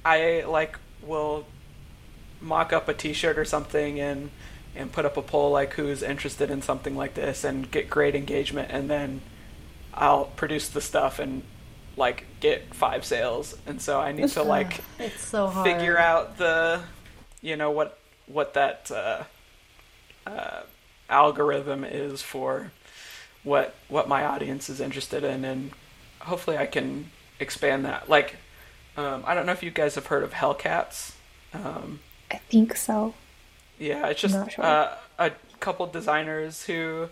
I 0.05 0.43
like 0.49 0.77
will 1.07 1.47
mock 2.41 2.73
up 2.73 2.89
a 2.89 2.95
T-shirt 2.95 3.39
or 3.39 3.45
something 3.45 4.01
and 4.01 4.31
and 4.75 4.91
put 4.93 5.05
up 5.05 5.17
a 5.17 5.23
poll 5.23 5.53
like 5.53 5.75
who's 5.75 6.03
interested 6.03 6.51
in 6.51 6.63
something 6.63 6.97
like 6.97 7.15
this 7.15 7.45
and 7.45 7.71
get 7.71 7.89
great 7.89 8.17
engagement 8.17 8.71
and 8.73 8.91
then 8.91 9.21
I'll 9.95 10.25
produce 10.25 10.69
the 10.69 10.81
stuff 10.81 11.19
and 11.21 11.43
like 11.97 12.25
get 12.41 12.75
five 12.75 13.05
sales 13.05 13.57
and 13.67 13.81
so 13.81 14.01
I 14.01 14.11
need 14.13 14.29
to 14.31 14.43
like 14.57 14.81
It's 14.99 15.25
so 15.25 15.47
hard. 15.49 15.67
figure 15.67 15.99
out 15.99 16.39
the 16.39 16.81
you 17.43 17.57
know 17.57 17.71
what 17.71 17.99
what 18.27 18.55
that 18.55 18.91
uh, 18.91 19.23
uh, 20.27 20.63
algorithm 21.09 21.85
is 21.85 22.23
for 22.23 22.73
what 23.45 23.75
what 23.89 24.09
my 24.09 24.25
audience 24.25 24.69
is 24.69 24.81
interested 24.81 25.25
in 25.25 25.45
and 25.45 25.71
hopefully 26.21 26.59
I 26.59 26.67
can 26.67 27.11
expand 27.39 27.85
that 27.85 28.09
like 28.09 28.37
um, 28.97 29.23
I 29.27 29.35
don't 29.35 29.47
know 29.47 29.53
if 29.53 29.63
you 29.63 29.71
guys 29.71 29.95
have 29.95 30.07
heard 30.07 30.23
of 30.23 30.33
Hellcats 30.33 31.13
um, 31.53 32.01
I 32.31 32.37
think 32.37 32.77
so. 32.77 33.15
yeah, 33.79 34.07
it's 34.07 34.21
just 34.21 34.53
sure. 34.53 34.65
uh, 34.65 34.95
a 35.19 35.33
couple 35.59 35.87
designers 35.87 36.65
who, 36.65 37.09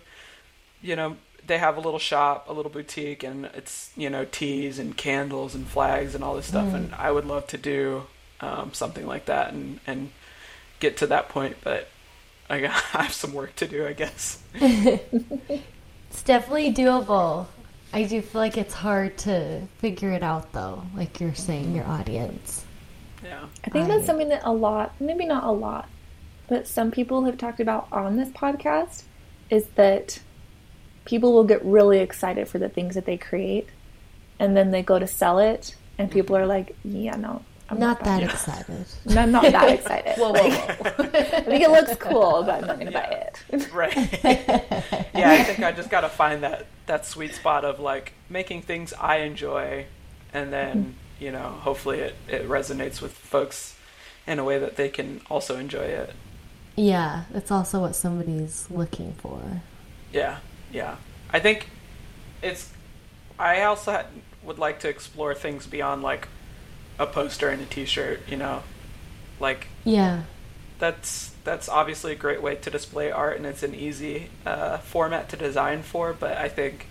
you 0.80 0.96
know, 0.96 1.16
they 1.46 1.58
have 1.58 1.76
a 1.76 1.80
little 1.80 1.98
shop, 1.98 2.48
a 2.48 2.52
little 2.52 2.70
boutique, 2.70 3.22
and 3.22 3.46
it's 3.46 3.90
you 3.96 4.10
know 4.10 4.24
teas 4.24 4.78
and 4.78 4.96
candles 4.96 5.54
and 5.54 5.66
flags 5.66 6.14
and 6.14 6.22
all 6.22 6.36
this 6.36 6.46
stuff. 6.46 6.74
And 6.74 6.94
I 6.94 7.10
would 7.10 7.24
love 7.24 7.46
to 7.48 7.58
do 7.58 8.04
um, 8.40 8.74
something 8.74 9.06
like 9.06 9.26
that 9.26 9.52
and 9.52 9.80
and 9.86 10.10
get 10.78 10.96
to 10.98 11.06
that 11.08 11.28
point, 11.28 11.56
but 11.64 11.88
I, 12.48 12.60
got, 12.60 12.70
I 12.94 13.02
have 13.04 13.12
some 13.12 13.32
work 13.32 13.56
to 13.56 13.66
do, 13.66 13.86
I 13.86 13.92
guess. 13.94 14.42
It's 16.18 16.24
definitely 16.24 16.74
doable. 16.74 17.46
I 17.92 18.02
do 18.02 18.20
feel 18.20 18.40
like 18.40 18.58
it's 18.58 18.74
hard 18.74 19.16
to 19.18 19.62
figure 19.78 20.10
it 20.10 20.24
out 20.24 20.50
though, 20.52 20.82
like 20.96 21.20
you're 21.20 21.36
saying, 21.36 21.76
your 21.76 21.84
audience. 21.84 22.66
Yeah, 23.22 23.44
I 23.64 23.70
think 23.70 23.84
I- 23.84 23.94
that's 23.94 24.06
something 24.06 24.28
that 24.30 24.42
a 24.42 24.52
lot, 24.52 25.00
maybe 25.00 25.26
not 25.26 25.44
a 25.44 25.52
lot, 25.52 25.88
but 26.48 26.66
some 26.66 26.90
people 26.90 27.22
have 27.22 27.38
talked 27.38 27.60
about 27.60 27.86
on 27.92 28.16
this 28.16 28.30
podcast 28.30 29.04
is 29.48 29.68
that 29.76 30.18
people 31.04 31.32
will 31.32 31.44
get 31.44 31.64
really 31.64 32.00
excited 32.00 32.48
for 32.48 32.58
the 32.58 32.68
things 32.68 32.96
that 32.96 33.04
they 33.06 33.16
create 33.16 33.68
and 34.40 34.56
then 34.56 34.72
they 34.72 34.82
go 34.82 34.98
to 34.98 35.06
sell 35.06 35.38
it 35.38 35.76
and 35.98 36.10
people 36.10 36.36
are 36.36 36.40
mm-hmm. 36.40 36.48
like, 36.48 36.76
yeah, 36.82 37.14
no, 37.14 37.44
I'm 37.70 37.78
Not 37.78 37.98
that 37.98 38.04
buying 38.04 38.22
it." 38.22 38.30
excited. 38.30 38.86
No, 39.06 39.20
I'm 39.20 39.32
not 39.32 39.42
that 39.42 39.68
excited. 39.78 40.16
Whoa, 40.16 40.32
whoa, 40.32 40.50
whoa. 40.50 40.94
I 40.98 41.40
think 41.42 41.62
it 41.62 41.70
looks 41.70 41.96
cool, 41.96 42.42
but 42.44 42.62
I'm 42.62 42.66
not 42.66 42.78
going 42.78 42.86
to 42.86 42.92
buy 42.92 43.28
it. 43.50 43.72
right. 43.72 43.96
yeah, 45.14 45.32
I 45.32 45.44
think 45.44 45.60
I 45.60 45.72
just 45.72 45.90
got 45.90 46.00
to 46.02 46.08
find 46.08 46.42
that 46.42 46.66
that 46.86 47.04
sweet 47.04 47.34
spot 47.34 47.64
of 47.64 47.80
like 47.80 48.14
making 48.30 48.62
things 48.62 48.92
I 48.94 49.18
enjoy, 49.18 49.86
and 50.32 50.52
then 50.52 50.76
mm-hmm. 50.76 51.24
you 51.24 51.32
know, 51.32 51.48
hopefully 51.60 52.00
it 52.00 52.14
it 52.28 52.48
resonates 52.48 53.02
with 53.02 53.12
folks 53.12 53.76
in 54.26 54.38
a 54.38 54.44
way 54.44 54.58
that 54.58 54.76
they 54.76 54.88
can 54.88 55.20
also 55.30 55.58
enjoy 55.58 55.84
it. 55.84 56.12
Yeah, 56.76 57.24
it's 57.34 57.50
also 57.50 57.80
what 57.80 57.96
somebody's 57.96 58.70
looking 58.70 59.12
for. 59.14 59.62
Yeah, 60.12 60.38
yeah. 60.72 60.96
I 61.30 61.40
think 61.40 61.68
it's. 62.40 62.70
I 63.38 63.62
also 63.62 63.92
had, 63.92 64.06
would 64.42 64.58
like 64.58 64.80
to 64.80 64.88
explore 64.88 65.34
things 65.34 65.66
beyond 65.66 66.02
like 66.02 66.28
a 66.98 67.06
poster 67.06 67.48
and 67.48 67.62
a 67.62 67.66
T-shirt. 67.66 68.20
You 68.28 68.36
know, 68.36 68.62
like 69.40 69.68
Yeah. 69.84 70.22
that's 70.78 71.32
that's 71.44 71.68
obviously 71.68 72.12
a 72.12 72.16
great 72.16 72.42
way 72.42 72.56
to 72.56 72.70
display 72.70 73.10
art, 73.10 73.36
and 73.36 73.46
it's 73.46 73.62
an 73.62 73.74
easy 73.74 74.28
uh, 74.44 74.78
format 74.78 75.28
to 75.30 75.36
design 75.36 75.82
for. 75.82 76.12
But 76.12 76.36
I 76.36 76.48
think 76.48 76.86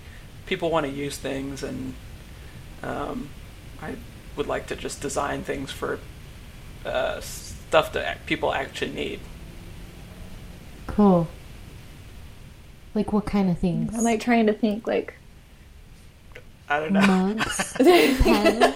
people 0.45 0.70
want 0.72 0.86
to 0.86 0.91
use 0.91 1.18
things, 1.18 1.62
and 1.64 1.93
um, 2.84 3.30
I 3.82 3.95
would 4.36 4.47
like 4.47 4.68
to 4.68 4.76
just 4.76 5.01
design 5.01 5.43
things 5.43 5.72
for 5.72 5.99
uh, 6.86 7.20
stuff 7.22 7.91
that 7.93 8.26
people 8.26 8.53
actually 8.53 8.91
need. 8.91 9.20
Cool. 10.88 11.28
Like 12.95 13.14
what 13.14 13.26
kind 13.26 13.49
of 13.49 13.60
things? 13.60 13.93
I'm 13.95 14.03
like 14.03 14.20
trying 14.22 14.47
to 14.47 14.53
think 14.53 14.88
like 14.88 15.14
I 16.70 16.80
don't 16.82 16.93
know. 16.93 17.01
mugs, 17.01 17.74
pens. 17.78 18.76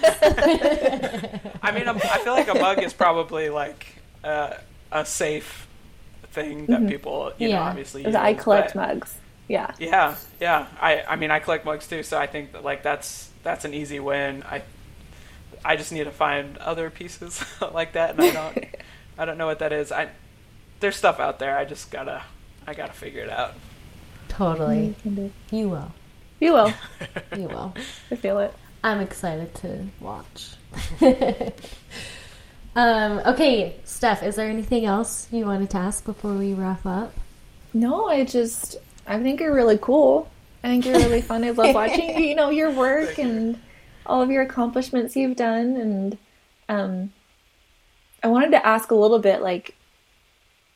I 1.62 1.72
mean, 1.74 1.88
I'm, 1.88 1.96
I 1.96 2.18
feel 2.24 2.32
like 2.32 2.48
a 2.48 2.54
mug 2.54 2.82
is 2.82 2.92
probably 2.92 3.48
like 3.50 3.86
uh, 4.24 4.54
a 4.90 5.04
safe 5.04 5.66
thing 6.30 6.66
that 6.66 6.86
people, 6.88 7.32
you 7.38 7.50
know, 7.50 7.58
obviously. 7.60 8.04
Use, 8.04 8.14
I 8.14 8.34
collect 8.34 8.74
but- 8.74 8.88
mugs. 8.94 9.16
Yeah. 9.48 9.74
Yeah, 9.78 10.16
yeah. 10.40 10.66
I, 10.80 11.02
I 11.06 11.16
mean, 11.16 11.30
I 11.30 11.38
collect 11.40 11.64
mugs 11.66 11.86
too, 11.86 12.02
so 12.02 12.16
I 12.18 12.26
think 12.26 12.52
that 12.52 12.64
like 12.64 12.82
that's 12.82 13.28
that's 13.42 13.64
an 13.66 13.74
easy 13.74 14.00
win. 14.00 14.42
I, 14.44 14.62
I 15.64 15.76
just 15.76 15.92
need 15.92 16.04
to 16.04 16.10
find 16.10 16.56
other 16.58 16.88
pieces 16.88 17.44
like 17.72 17.92
that, 17.92 18.12
and 18.12 18.22
I 18.22 18.30
don't, 18.32 18.64
I 19.18 19.24
don't 19.26 19.36
know 19.36 19.46
what 19.46 19.58
that 19.58 19.72
is. 19.72 19.92
I, 19.92 20.08
there's 20.80 20.96
stuff 20.96 21.20
out 21.20 21.38
there. 21.38 21.58
I 21.58 21.64
just 21.66 21.90
gotta, 21.90 22.22
I 22.66 22.72
gotta 22.72 22.92
figure 22.94 23.22
it 23.24 23.30
out. 23.30 23.54
totally. 24.28 24.86
You 24.86 24.94
can 25.02 25.14
do- 25.16 25.32
You 25.50 25.68
will. 25.68 25.92
You 26.42 26.54
will. 26.54 26.72
You 27.36 27.46
will. 27.46 27.72
I 28.10 28.16
feel 28.16 28.40
it. 28.40 28.52
I'm 28.82 29.00
excited 29.00 29.54
to 29.56 29.86
watch. 30.00 30.50
um, 32.76 33.20
okay, 33.20 33.76
Steph, 33.84 34.24
is 34.24 34.34
there 34.34 34.50
anything 34.50 34.84
else 34.84 35.28
you 35.30 35.46
wanted 35.46 35.70
to 35.70 35.76
ask 35.78 36.04
before 36.04 36.34
we 36.34 36.52
wrap 36.52 36.84
up? 36.84 37.14
No, 37.72 38.08
I 38.08 38.24
just 38.24 38.76
I 39.06 39.20
think 39.20 39.40
you're 39.40 39.54
really 39.54 39.78
cool. 39.78 40.28
I 40.64 40.68
think 40.68 40.84
you're 40.84 40.96
really 40.96 41.22
fun. 41.22 41.44
I 41.44 41.50
love 41.50 41.74
watching 41.76 42.18
you 42.18 42.34
know 42.34 42.50
your 42.50 42.72
work 42.72 43.18
and 43.18 43.60
all 44.04 44.20
of 44.20 44.30
your 44.30 44.42
accomplishments 44.42 45.14
you've 45.14 45.36
done 45.36 45.76
and 45.76 46.18
um 46.68 47.12
I 48.20 48.26
wanted 48.26 48.50
to 48.50 48.66
ask 48.66 48.90
a 48.90 48.96
little 48.96 49.20
bit 49.20 49.42
like 49.42 49.76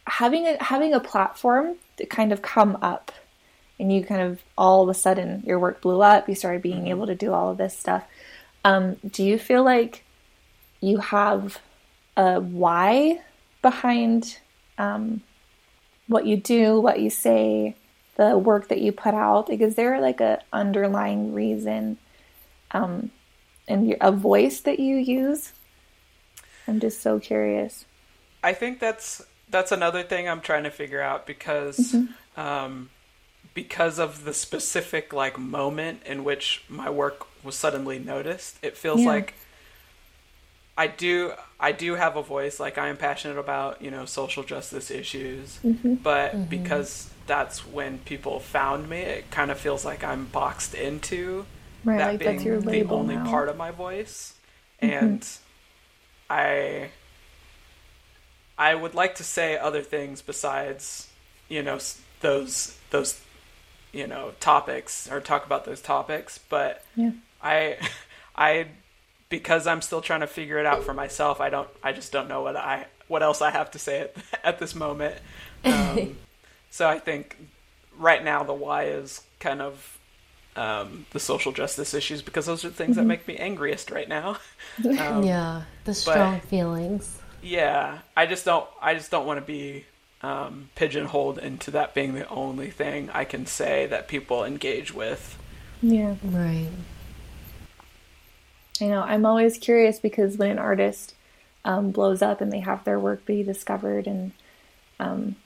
having 0.06 0.46
a 0.46 0.62
having 0.62 0.94
a 0.94 1.00
platform 1.00 1.74
to 1.96 2.06
kind 2.06 2.32
of 2.32 2.40
come 2.40 2.78
up 2.82 3.10
and 3.78 3.92
you 3.92 4.04
kind 4.04 4.20
of 4.22 4.42
all 4.56 4.82
of 4.82 4.88
a 4.88 4.94
sudden 4.94 5.42
your 5.46 5.58
work 5.58 5.80
blew 5.82 6.02
up. 6.02 6.28
You 6.28 6.34
started 6.34 6.62
being 6.62 6.86
Mm-hmm. 6.86 6.88
able 6.88 7.06
to 7.06 7.14
do 7.14 7.32
all 7.32 7.50
of 7.50 7.58
this 7.58 7.78
stuff. 7.78 8.04
Um, 8.64 8.96
do 9.08 9.24
you 9.24 9.38
feel 9.38 9.62
like 9.64 10.04
you 10.80 10.98
have 10.98 11.60
a 12.16 12.40
why 12.40 13.20
behind 13.62 14.38
um, 14.78 15.22
what 16.06 16.26
you 16.26 16.36
do, 16.36 16.80
what 16.80 17.00
you 17.00 17.10
say, 17.10 17.76
the 18.16 18.38
work 18.38 18.68
that 18.68 18.80
you 18.80 18.92
put 18.92 19.14
out? 19.14 19.48
Like, 19.48 19.60
is 19.60 19.74
there 19.74 20.00
like 20.00 20.20
a 20.20 20.40
underlying 20.52 21.32
reason 21.32 21.98
um, 22.72 23.10
and 23.68 23.96
a 24.00 24.12
voice 24.12 24.60
that 24.62 24.80
you 24.80 24.96
use? 24.96 25.52
I'm 26.68 26.80
just 26.80 27.00
so 27.02 27.18
curious. 27.20 27.86
I 28.42 28.52
think 28.52 28.80
that's 28.80 29.22
that's 29.48 29.72
another 29.72 30.02
thing 30.02 30.28
I'm 30.28 30.40
trying 30.40 30.64
to 30.64 30.70
figure 30.70 31.00
out 31.00 31.26
because 31.26 32.00
um, 32.36 32.90
because 33.54 33.98
of 33.98 34.24
the 34.24 34.34
specific 34.34 35.12
like 35.12 35.38
moment 35.38 36.02
in 36.06 36.24
which 36.24 36.64
my 36.68 36.90
work 36.90 37.26
was 37.44 37.54
suddenly 37.56 37.98
noticed. 37.98 38.58
It 38.62 38.76
feels 38.76 39.02
Yeah. 39.02 39.06
like 39.06 39.34
I 40.76 40.86
do 40.88 41.32
I 41.58 41.72
do 41.72 41.94
have 41.94 42.16
a 42.16 42.22
voice. 42.22 42.60
Like 42.60 42.76
I 42.78 42.88
am 42.88 42.96
passionate 42.96 43.38
about 43.38 43.80
you 43.80 43.90
know 43.90 44.04
social 44.04 44.42
justice 44.44 44.90
issues, 44.90 45.60
but 46.02 46.48
because 46.50 47.10
that's 47.26 47.66
when 47.66 47.98
people 48.00 48.40
found 48.40 48.88
me, 48.88 48.98
it 49.00 49.30
kind 49.30 49.50
of 49.50 49.58
feels 49.58 49.84
like 49.84 50.04
I'm 50.04 50.26
boxed 50.26 50.74
into 50.74 51.46
Right, 51.84 51.98
that 51.98 52.06
like 52.06 52.18
being 52.18 52.40
that's 52.40 52.44
your 52.44 52.60
the 52.60 52.84
only 52.84 53.16
now. 53.16 53.22
Mm-hmm. 53.22 53.30
part 53.30 53.48
of 53.48 53.56
my 53.56 53.70
voice 53.70 54.34
and 54.80 55.26
i 56.28 56.90
i 58.58 58.74
would 58.74 58.94
like 58.94 59.14
to 59.16 59.24
say 59.24 59.56
other 59.56 59.82
things 59.82 60.22
besides 60.22 61.08
you 61.48 61.62
know 61.62 61.78
those 62.20 62.78
those 62.90 63.20
you 63.96 64.06
know 64.06 64.32
topics 64.40 65.10
or 65.10 65.20
talk 65.20 65.46
about 65.46 65.64
those 65.64 65.80
topics 65.80 66.38
but 66.50 66.84
Yeah. 66.96 67.12
i 67.42 67.76
i 68.36 68.66
because 69.28 69.66
i'm 69.66 69.80
still 69.80 70.00
trying 70.02 70.20
to 70.20 70.26
figure 70.26 70.58
it 70.58 70.66
out 70.66 70.84
for 70.84 70.92
myself 70.94 71.40
i 71.40 71.48
don't 71.50 71.68
i 71.82 71.92
just 71.92 72.12
don't 72.12 72.28
know 72.28 72.42
what 72.42 72.56
i 72.56 72.86
what 73.08 73.22
else 73.22 73.40
i 73.40 73.50
have 73.50 73.70
to 73.72 73.78
say 73.78 74.00
at, 74.00 74.14
at 74.44 74.58
this 74.58 74.74
moment 74.74 75.14
um, 75.64 76.16
so 76.70 76.88
i 76.88 76.98
think 76.98 77.36
right 77.98 78.22
now 78.22 78.42
the 78.44 78.52
why 78.52 78.84
is 78.84 79.22
kind 79.40 79.62
of 79.62 79.92
um, 80.56 81.04
the 81.12 81.20
social 81.20 81.52
justice 81.52 81.92
issues 81.92 82.22
because 82.22 82.46
those 82.46 82.64
are 82.64 82.70
the 82.70 82.74
things 82.74 82.96
that 82.96 83.04
make 83.04 83.28
me 83.28 83.36
angriest 83.36 83.90
right 83.90 84.08
now. 84.08 84.38
Um, 84.98 85.22
yeah, 85.22 85.64
the 85.84 85.92
strong 85.92 86.40
feelings. 86.40 87.20
yeah, 87.42 87.98
I 88.16 88.24
just 88.24 88.46
don't. 88.46 88.66
I 88.80 88.94
just 88.94 89.10
don't 89.10 89.26
want 89.26 89.38
to 89.38 89.44
be 89.44 89.84
um, 90.22 90.70
pigeonholed 90.74 91.38
into 91.38 91.70
that 91.72 91.94
being 91.94 92.14
the 92.14 92.28
only 92.28 92.70
thing 92.70 93.10
I 93.10 93.24
can 93.24 93.46
say 93.46 93.86
that 93.86 94.08
people 94.08 94.44
engage 94.44 94.92
with. 94.94 95.38
Yeah. 95.82 96.16
Right. 96.22 96.68
I 98.80 98.86
know. 98.86 99.02
I'm 99.02 99.26
always 99.26 99.58
curious 99.58 99.98
because 99.98 100.36
when 100.36 100.50
an 100.50 100.58
artist 100.58 101.14
um, 101.64 101.90
blows 101.90 102.22
up 102.22 102.40
and 102.40 102.52
they 102.52 102.60
have 102.60 102.84
their 102.84 102.98
work 102.98 103.24
be 103.24 103.42
discovered, 103.42 104.06
and 104.06 104.32
um, 105.00 105.36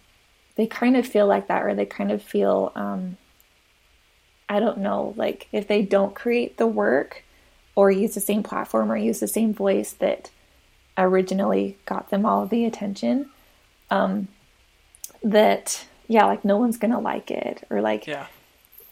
they 0.56 0.66
kind 0.66 0.96
of 0.96 1.06
feel 1.06 1.26
like 1.26 1.48
that, 1.48 1.62
or 1.62 1.74
they 1.74 1.86
kind 1.86 2.12
of 2.12 2.22
feel, 2.22 2.72
um, 2.74 3.16
I 4.48 4.60
don't 4.60 4.78
know, 4.78 5.14
like 5.16 5.48
if 5.52 5.68
they 5.68 5.82
don't 5.82 6.14
create 6.14 6.56
the 6.56 6.66
work 6.66 7.24
or 7.74 7.90
use 7.90 8.14
the 8.14 8.20
same 8.20 8.42
platform 8.42 8.90
or 8.90 8.96
use 8.96 9.20
the 9.20 9.28
same 9.28 9.54
voice 9.54 9.92
that 9.94 10.30
originally 10.98 11.78
got 11.86 12.10
them 12.10 12.26
all 12.26 12.46
the 12.46 12.64
attention, 12.64 13.30
um, 13.90 14.28
that, 15.22 15.86
yeah, 16.08 16.26
like 16.26 16.44
no 16.44 16.56
one's 16.56 16.78
to 16.92 16.98
like 16.98 17.30
it, 17.30 17.64
or 17.70 17.80
like, 17.80 18.06
Yeah, 18.06 18.26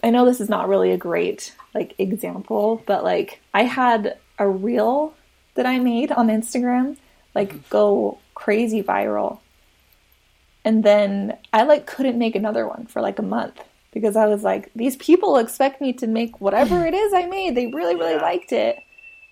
I 0.03 0.11
know 0.11 0.25
this 0.25 0.41
is 0.41 0.49
not 0.49 0.69
really 0.69 0.91
a 0.93 0.97
great 0.97 1.55
like 1.75 1.95
example, 1.99 2.83
but 2.87 3.05
like 3.05 3.41
I 3.55 3.65
had 3.65 4.19
a 4.39 4.49
reel 4.49 5.15
that 5.55 5.67
I 5.67 5.79
made 5.79 6.13
on 6.13 6.29
Instagram 6.29 6.97
like 7.35 7.51
mm-hmm. 7.51 7.59
go 7.71 8.19
crazy 8.35 8.83
viral. 8.83 9.39
And 10.65 10.85
then 10.85 11.37
I 11.53 11.63
like 11.65 11.87
couldn't 11.87 12.19
make 12.19 12.35
another 12.37 12.67
one 12.67 12.87
for 12.87 13.01
like 13.01 13.19
a 13.19 13.23
month 13.23 13.61
because 13.93 14.17
I 14.17 14.27
was 14.27 14.43
like 14.43 14.71
these 14.75 14.97
people 14.97 15.37
expect 15.39 15.81
me 15.81 15.93
to 15.95 16.07
make 16.07 16.41
whatever 16.41 16.85
it 16.91 16.95
is 16.95 17.13
I 17.15 17.27
made. 17.27 17.55
They 17.57 17.67
really 17.69 17.95
really 17.97 18.15
Yeah. 18.15 18.23
liked 18.23 18.53
it. 18.53 18.79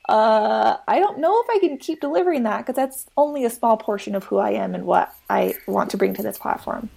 Uh 0.09 0.77
I 0.87 0.99
don't 1.01 1.19
know 1.19 1.43
if 1.43 1.49
I 1.51 1.59
can 1.61 1.79
keep 1.79 2.01
delivering 2.01 2.45
that 2.45 2.59
because 2.59 2.77
that's 2.77 3.07
only 3.17 3.45
a 3.45 3.51
small 3.51 3.77
portion 3.77 4.15
of 4.15 4.25
who 4.25 4.39
I 4.39 4.53
am 4.53 4.75
and 4.75 4.87
what 4.87 5.15
I 5.29 5.55
want 5.67 5.91
to 5.93 5.97
bring 5.97 6.15
to 6.15 6.23
this 6.23 6.39
platform. 6.39 6.91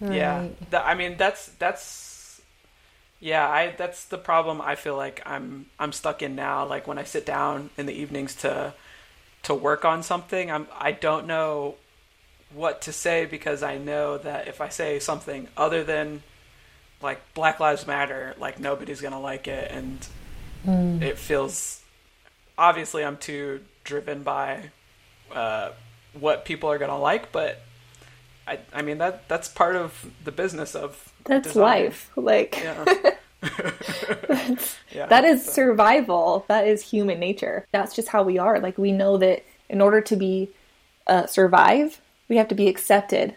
yeah. 0.00 0.48
Right. 0.48 0.70
That, 0.70 0.86
I 0.86 0.94
mean, 0.94 1.16
that's 1.16 1.48
that's 1.58 2.42
yeah. 3.20 3.48
I 3.48 3.74
that's 3.76 4.04
the 4.06 4.18
problem. 4.18 4.60
I 4.60 4.74
feel 4.76 4.96
like 4.96 5.22
I'm 5.26 5.66
I'm 5.78 5.92
stuck 5.92 6.22
in 6.22 6.34
now. 6.36 6.66
Like 6.66 6.86
when 6.86 6.98
I 6.98 7.04
sit 7.04 7.26
down 7.26 7.70
in 7.76 7.86
the 7.86 7.94
evenings 7.94 8.34
to 8.36 8.74
to 9.44 9.54
work 9.54 9.84
on 9.84 10.02
something, 10.02 10.50
I'm 10.50 10.68
I 10.78 10.92
don't 10.92 11.26
know 11.26 11.76
what 12.52 12.82
to 12.82 12.92
say 12.92 13.26
because 13.26 13.62
I 13.62 13.78
know 13.78 14.18
that 14.18 14.48
if 14.48 14.60
I 14.60 14.68
say 14.68 14.98
something 15.00 15.48
other 15.56 15.84
than 15.84 16.22
like 17.02 17.20
Black 17.34 17.60
Lives 17.60 17.86
Matter, 17.86 18.34
like 18.38 18.60
nobody's 18.60 19.00
gonna 19.00 19.20
like 19.20 19.48
it, 19.48 19.70
and 19.70 20.06
it 21.02 21.18
feels 21.18 21.81
obviously 22.62 23.04
I'm 23.04 23.16
too 23.16 23.60
driven 23.84 24.22
by 24.22 24.70
uh, 25.34 25.70
what 26.18 26.44
people 26.44 26.70
are 26.70 26.78
gonna 26.78 26.98
like, 26.98 27.32
but 27.32 27.60
I 28.46 28.60
I 28.72 28.82
mean 28.82 28.98
that 28.98 29.28
that's 29.28 29.48
part 29.48 29.76
of 29.76 30.06
the 30.24 30.32
business 30.32 30.74
of 30.74 31.12
That's 31.24 31.48
design. 31.48 31.62
life. 31.62 32.10
Like 32.16 32.58
Yeah. 32.62 32.84
yeah. 34.92 35.06
that 35.06 35.24
is 35.24 35.44
So- 35.44 35.52
survival 35.52 36.44
that 36.46 36.64
is 36.66 36.80
human 36.90 37.18
nature 37.18 37.66
that's 37.72 37.92
just 37.92 38.06
how 38.06 38.22
we 38.22 38.38
are 38.38 38.60
like 38.60 38.78
we 38.78 38.92
know 38.92 39.16
that 39.18 39.42
in 39.68 39.80
order 39.80 40.00
to 40.00 40.14
be 40.14 40.48
uh, 41.08 41.26
survive 41.26 42.00
we 42.28 42.36
have 42.36 42.46
to 42.46 42.54
be 42.54 42.68
accepted 42.68 43.34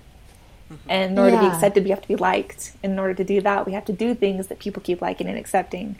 and 0.88 1.14
in 1.14 1.18
order 1.18 1.32
to 1.38 1.42
be 1.42 1.48
accepted 1.48 1.84
we 1.84 1.90
have 1.90 2.04
to 2.04 2.08
be 2.08 2.16
liked 2.16 2.74
and 2.84 2.94
in 2.94 3.00
order 3.00 3.16
to 3.16 3.24
do 3.24 3.42
that 3.42 3.66
we 3.66 3.74
have 3.74 3.86
to 3.86 3.94
do 3.94 4.14
things 4.14 4.46
that 4.46 4.60
people 4.60 4.80
keep 4.84 5.02
liking 5.02 5.28
and 5.28 5.40
accepting 5.40 5.96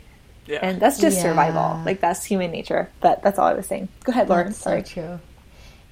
yeah. 0.46 0.58
and 0.62 0.80
that's 0.80 0.98
just 1.00 1.16
Yeah. 1.16 1.22
survival 1.24 1.82
like 1.84 2.00
that's 2.00 2.24
human 2.24 2.50
nature 2.50 2.88
but 3.00 3.22
that's 3.22 3.38
all 3.38 3.46
i 3.46 3.54
was 3.54 3.66
saying 3.66 3.88
go 4.04 4.12
ahead 4.12 4.28
lauren 4.28 4.48
That's 4.48 4.58
sorry 4.58 4.82
so 4.84 4.88
true. 4.88 5.20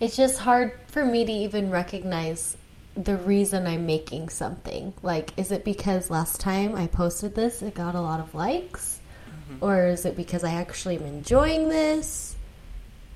It's 0.00 0.16
just 0.16 0.38
hard 0.40 0.72
for 0.88 1.05
me 1.05 1.24
to 1.24 1.32
even 1.32 1.70
recognize 1.70 2.57
the 2.96 3.16
reason 3.16 3.66
I'm 3.66 3.86
making 3.86 4.28
something. 4.28 4.92
Like, 5.02 5.30
is 5.38 5.52
it 5.52 5.64
because 5.64 6.11
last 6.11 6.40
time 6.40 6.74
I 6.74 6.88
posted 6.88 7.34
this, 7.36 7.62
it 7.62 7.74
got 7.74 7.94
a 7.94 8.00
lot 8.00 8.18
of 8.18 8.34
likes? 8.34 8.98
Mm-hmm. 9.30 9.64
Or 9.64 9.86
is 9.86 10.05
it 10.05 10.16
because 10.16 10.42
I 10.42 10.55
actually 10.55 10.96
am 10.96 11.07
enjoying 11.07 11.68
this? 11.68 12.34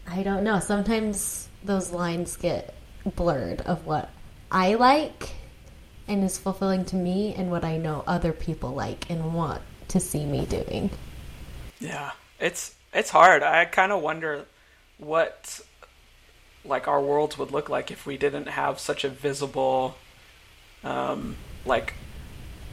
I 0.06 0.22
don't 0.22 0.44
know. 0.44 0.60
Sometimes 0.60 1.48
those 1.64 1.90
lines 1.90 2.36
get 2.36 2.74
blurred 3.16 3.60
of 3.62 3.84
what 3.84 4.08
I 4.50 4.74
like 4.74 5.30
and 6.06 6.22
is 6.24 6.38
fulfilling 6.38 6.84
to 6.86 6.96
me 6.96 7.34
and 7.34 7.50
what 7.50 7.64
I 7.64 7.76
know 7.76 8.04
other 8.06 8.32
people 8.32 8.70
like 8.70 9.10
and 9.10 9.34
want 9.34 9.62
to 9.88 10.00
see 10.00 10.24
me 10.24 10.46
doing. 10.46 10.90
Yeah, 11.80 12.12
it's 12.40 12.74
it's 12.92 13.10
hard. 13.10 13.42
I 13.42 13.64
kind 13.64 13.92
of 13.92 14.02
wonder 14.02 14.46
what 14.98 15.60
like 16.64 16.88
our 16.88 17.00
worlds 17.00 17.38
would 17.38 17.50
look 17.50 17.68
like 17.68 17.90
if 17.90 18.06
we 18.06 18.16
didn't 18.16 18.48
have 18.48 18.78
such 18.80 19.04
a 19.04 19.08
visible 19.08 19.96
um 20.84 21.36
like 21.64 21.94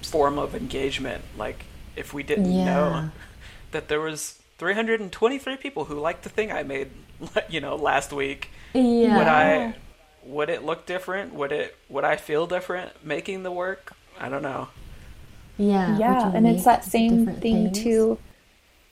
form 0.03 0.39
of 0.39 0.55
engagement. 0.55 1.23
Like 1.37 1.65
if 1.95 2.13
we 2.13 2.23
didn't 2.23 2.55
Yeah. 2.55 2.65
know 2.65 3.11
that 3.71 3.87
there 3.89 4.01
was 4.01 4.39
323 4.57 5.57
people 5.57 5.85
who 5.85 5.99
liked 5.99 6.23
the 6.23 6.29
thing 6.29 6.51
I 6.51 6.63
made, 6.63 6.91
you 7.49 7.61
know, 7.61 7.75
last 7.75 8.13
week. 8.13 8.51
Yeah. 8.73 9.17
Would 9.17 9.27
I 9.27 9.75
would 10.23 10.49
it 10.49 10.63
look 10.63 10.85
different? 10.85 11.33
Would 11.33 11.51
it 11.51 11.75
would 11.89 12.03
I 12.05 12.15
feel 12.17 12.47
different 12.47 13.05
making 13.05 13.43
the 13.43 13.51
work? 13.51 13.93
I 14.19 14.29
don't 14.29 14.43
know. 14.43 14.69
Yeah. 15.57 15.97
yeah 15.99 16.31
and 16.33 16.47
it's 16.47 16.63
that 16.65 16.83
same 16.83 17.27
thing 17.41 17.71
things? 17.71 17.71
too 17.71 18.19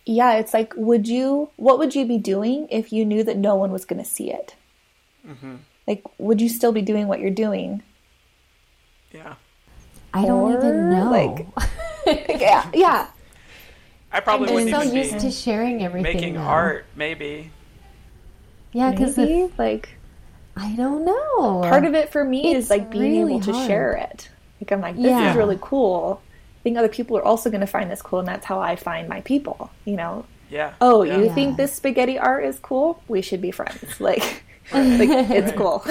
yeah 0.06 0.34
it's 0.36 0.54
like 0.54 0.74
would 0.76 1.08
you 1.08 1.50
what 1.56 1.80
would 1.80 1.96
you 1.96 2.06
be 2.06 2.18
doing 2.18 2.68
if 2.70 2.92
you 2.92 3.06
knew 3.06 3.24
that 3.24 3.38
no 3.38 3.56
one 3.56 3.72
was 3.72 3.86
going 3.86 4.02
to 4.04 4.10
see 4.10 4.32
it 4.32 4.56
Mm-hmm. 5.28 5.56
like 5.88 6.04
would 6.18 6.42
you 6.42 6.50
still 6.50 6.74
be 6.74 6.82
doing 6.82 7.08
what 7.08 7.20
you're 7.22 7.30
doing 7.32 7.82
Yeah. 9.14 9.36
I 10.14 10.26
don't 10.26 10.52
Or, 10.52 10.58
even 10.58 10.90
know. 10.90 11.10
like, 12.06 12.40
yeah 12.42 12.70
yeah 12.74 13.08
I 14.12 14.20
probably 14.20 14.50
I'm 14.50 14.54
wouldn't 14.56 14.72
so 14.76 14.84
even 14.84 14.96
used 14.96 15.14
be 15.14 15.20
to 15.22 15.32
sharing 15.32 15.82
everything. 15.84 16.14
making 16.16 16.34
now. 16.36 16.42
art, 16.46 16.86
maybe. 16.96 17.50
Yeah, 18.74 18.92
because 18.92 19.18
maybe 19.18 19.52
like 19.58 19.90
I 20.58 20.76
don't 20.76 21.04
know. 21.06 21.62
part 21.64 21.86
of 21.86 21.94
it 21.96 22.12
for 22.12 22.24
me 22.24 22.54
is 22.54 22.70
like 22.70 22.92
being 22.92 23.02
really 23.22 23.32
able 23.36 23.42
to 23.46 23.54
hard. 23.54 23.68
share 23.68 23.94
it 23.94 24.30
like 24.62 24.72
i'm 24.72 24.82
like 24.82 24.96
this 24.96 25.06
Yeah. 25.06 25.32
is 25.32 25.36
really 25.38 25.58
cool 25.62 26.22
i 26.22 26.23
think 26.64 26.78
other 26.78 26.88
people 26.90 27.18
are 27.18 27.24
also 27.24 27.50
going 27.50 27.62
to 27.62 27.68
find 27.68 27.92
this 27.92 28.02
cool 28.02 28.20
and 28.20 28.28
that's 28.28 28.46
how 28.46 28.60
i 28.60 28.76
find 28.76 29.08
my 29.10 29.22
people 29.22 29.70
you 29.86 29.96
know 29.96 30.26
Yeah. 30.50 30.74
oh 30.82 31.04
yeah. 31.04 31.18
you 31.18 31.26
Yeah. 31.26 31.36
think 31.36 31.58
this 31.58 31.74
spaghetti 31.74 32.18
art 32.18 32.46
is 32.46 32.58
cool 32.60 33.02
we 33.08 33.22
should 33.22 33.42
be 33.42 33.52
friends 33.52 34.00
like 34.10 34.44
like 34.72 35.10
it's 35.32 35.52
cool 35.62 35.86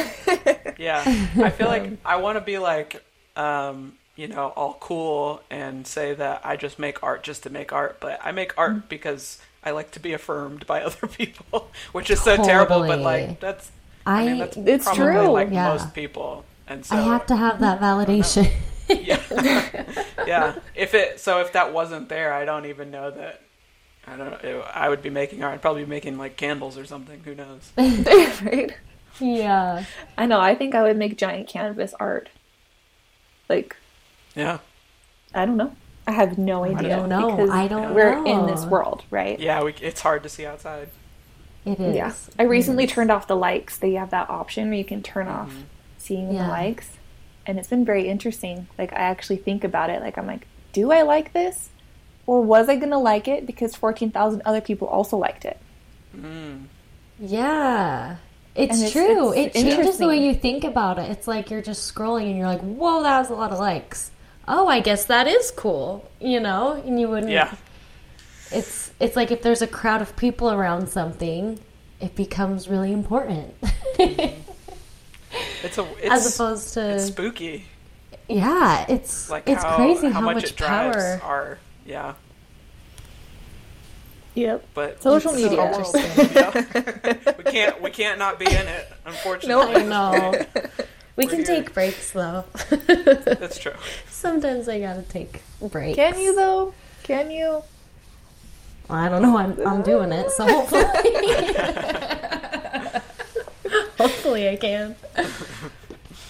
Yeah, 0.79 1.03
I 1.49 1.51
feel 1.51 1.69
like 1.69 1.91
I 2.05 2.17
want 2.17 2.37
to 2.39 2.41
be 2.41 2.59
like, 2.59 3.05
um, 3.37 3.93
you 4.17 4.27
know, 4.27 4.49
all 4.57 4.77
cool 4.81 5.41
and 5.51 5.87
say 5.87 6.15
that 6.15 6.41
I 6.45 6.57
just 6.57 6.79
make 6.79 7.03
art 7.03 7.23
just 7.23 7.45
to 7.45 7.51
make 7.51 7.73
art, 7.73 7.99
but 8.01 8.19
I 8.25 8.33
make 8.33 8.57
art 8.59 8.73
Mm. 8.77 8.89
because 8.89 9.39
I 9.63 9.71
like 9.71 9.91
to 9.93 10.01
be 10.01 10.13
affirmed 10.13 10.67
by 10.67 10.83
other 10.89 11.07
people, 11.07 11.71
which 11.93 12.11
is 12.11 12.21
so 12.21 12.37
terrible, 12.43 12.81
but 12.87 12.99
like 12.99 13.39
that's 13.39 13.71
I, 14.07 14.23
I, 14.23 14.27
mean 14.27 14.39
that's 14.39 14.57
It's 14.57 14.85
probably 14.87 15.05
true. 15.05 15.29
like 15.29 15.51
Yeah. 15.53 15.69
most 15.69 15.95
people. 15.95 16.45
And 16.67 16.85
so 16.85 16.97
I 16.97 17.03
have 17.03 17.27
to 17.27 17.37
have 17.37 17.61
that 17.61 17.79
validation. 17.81 18.51
Yeah. 19.01 19.95
yeah. 20.27 20.55
If 20.75 20.95
it 20.95 21.21
so 21.21 21.41
if 21.41 21.53
that 21.53 21.73
wasn't 21.73 22.09
there, 22.09 22.33
I 22.33 22.45
don't 22.45 22.67
even 22.67 22.91
know 22.91 23.11
that 23.11 23.41
I 24.07 24.17
don't 24.17 24.43
know. 24.43 24.61
I 24.75 24.89
would 24.89 25.03
be 25.03 25.11
making 25.11 25.43
art. 25.45 25.55
I'd 25.55 25.63
probably 25.63 25.85
be 25.85 25.91
making 25.91 26.19
like 26.19 26.37
candles 26.37 26.77
or 26.77 26.85
something. 26.85 27.21
Who 27.25 27.35
knows? 27.35 27.73
right? 27.77 28.73
yeah. 29.21 29.85
I 30.19 30.27
know. 30.27 30.41
I 30.41 30.55
think 30.55 30.75
I 30.75 30.83
would 30.83 30.97
make 30.97 31.17
giant 31.17 31.49
canvas 31.49 31.95
art. 32.01 32.29
Like, 33.49 33.77
Yeah. 34.35 34.59
I 35.35 35.45
don't 35.47 35.57
know. 35.57 35.75
I 36.07 36.13
have 36.13 36.37
no 36.37 36.65
idea. 36.65 36.97
don't 36.97 37.09
know. 37.09 37.31
Because 37.31 37.51
I 37.51 37.69
don't 37.69 37.95
we're 37.95 38.15
know. 38.23 38.41
in 38.41 38.47
this 38.53 38.65
world, 38.65 39.05
right? 39.11 39.39
Yeah. 39.39 39.63
We, 39.63 39.75
it's 39.81 40.01
hard 40.01 40.23
to 40.25 40.29
see 40.29 40.47
outside. 40.47 40.89
It 41.65 41.79
is. 41.79 41.95
Yeah. 41.95 42.13
I 42.39 42.43
recently 42.43 42.89
turned 42.89 43.13
off 43.13 43.29
the 43.29 43.37
likes. 43.37 43.79
They 43.79 43.93
have 43.93 44.11
that 44.11 44.29
option 44.29 44.69
where 44.69 44.79
you 44.79 44.85
can 44.85 45.03
turn 45.03 45.29
off 45.29 45.51
Mm-hmm. 45.51 45.61
seeing 45.99 46.33
Yeah. 46.33 46.43
the 46.45 46.49
likes. 46.49 46.91
And 47.47 47.59
it's 47.59 47.69
been 47.69 47.85
very 47.85 48.09
interesting. 48.09 48.69
Like, 48.79 48.93
I 48.93 48.97
actually 48.97 49.37
think 49.37 49.65
about 49.65 49.91
it. 49.91 50.01
Like, 50.01 50.17
I'm 50.19 50.27
like, 50.27 50.47
do 50.73 50.93
I 50.93 51.03
like 51.03 51.33
this? 51.33 51.71
Or 52.27 52.41
was 52.41 52.69
I 52.69 52.77
going 52.77 52.91
to 52.91 52.99
like 52.99 53.27
it 53.27 53.47
because 53.47 53.75
14,000 53.75 54.43
other 54.45 54.61
people 54.61 54.87
also 54.89 55.17
liked 55.17 55.45
it? 55.45 55.59
Hmm. 56.15 56.65
Yeah. 57.19 58.17
It's, 58.55 58.77
it's- 58.77 58.93
true. 58.93 59.33
it's 59.33 59.57
it 59.57 59.63
changes 59.63 59.99
the 59.99 60.07
way 60.07 60.25
you 60.25 60.35
think 60.35 60.63
about 60.65 60.99
it. 60.99 61.11
It's 61.11 61.27
like 61.27 61.51
you're 61.51 61.63
just 61.63 61.93
scrolling 61.93 62.27
and 62.29 62.37
you're 62.39 62.47
like, 62.47 62.61
whoa, 62.61 63.03
that 63.03 63.19
was 63.21 63.31
a 63.31 63.35
lot 63.35 63.51
of 63.51 63.59
likes. 63.59 64.11
Oh, 64.47 64.67
I 64.69 64.81
guess 64.81 65.07
that 65.07 65.27
is 65.27 65.51
cool. 65.53 66.09
You 66.21 66.39
know? 66.41 66.73
And 66.73 67.01
you 67.01 67.09
wouldn't. 67.09 67.33
Yeah. 67.33 67.55
It's, 68.53 68.93
it's 69.01 69.17
like 69.17 69.31
if 69.31 69.43
there's 69.43 69.63
a 69.63 69.67
crowd 69.67 70.03
of 70.03 70.15
people 70.17 70.51
around 70.53 70.89
something, 70.89 71.59
it 72.01 72.15
becomes 72.15 72.69
really 72.69 72.93
important. 72.93 73.55
It's 75.63 75.79
a. 75.79 75.87
It's, 75.99 76.11
As 76.11 76.35
opposed 76.35 76.75
to. 76.75 76.95
it's 76.95 77.07
spooky. 77.07 77.67
yeah, 78.29 78.85
it's, 78.89 79.31
Like 79.31 79.49
it's 79.49 79.63
how, 79.63 79.77
crazy 79.77 80.09
how, 80.09 80.15
how, 80.15 80.21
much, 80.21 80.35
much, 80.37 80.45
it 80.51 80.57
power. 80.57 81.21
our 81.23 81.59
yeah. 81.87 82.15
Yep. 84.35 84.67
But 84.75 85.03
Social 85.03 85.33
media. 85.33 85.61
our 85.61 85.73
world, 85.73 85.95
you 85.95 86.03
we 87.39 87.45
can't 87.45 87.83
we 87.83 87.91
can't 87.91 88.19
not 88.19 88.39
be 88.39 88.47
in 88.47 88.67
it. 88.67 88.91
Unfortunately, 89.05 89.85
No, 89.85 90.13
I 90.13 90.31
know. 90.33 90.47
We 91.15 91.27
can 91.27 91.39
here. 91.41 91.45
take 91.47 91.75
breaks 91.75 92.13
though. 92.13 92.45
that's 92.71 93.59
true. 93.59 93.75
Sometimes 94.09 94.67
I 94.67 94.81
gotta 94.81 95.03
take 95.03 95.43
breaks. 95.61 95.97
Can 95.97 96.19
you, 96.19 96.35
though? 96.35 96.73
Can 97.03 97.31
you? 97.31 97.63
I 98.89 99.11
don't 99.11 99.21
know. 99.21 99.37
I'm, 99.37 99.61
I'm 99.67 99.83
doing 99.83 100.11
it, 100.11 100.31
so 100.31 100.47
hopefully. 100.47 100.85
hopefully 103.99 104.49
I 104.49 104.57
can. 104.57 104.97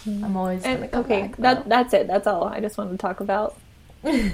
I'm 0.06 0.36
always 0.36 0.64
And, 0.64 0.90
come 0.90 1.04
okay, 1.04 1.22
back. 1.22 1.36
that, 1.38 1.68
that's 1.68 1.94
it. 1.94 2.06
That's 2.06 2.26
all 2.26 2.44
I 2.44 2.60
just 2.60 2.76
wanted 2.76 2.92
to 2.92 2.98
talk 2.98 3.20
about. 3.20 3.56
that. 4.02 4.32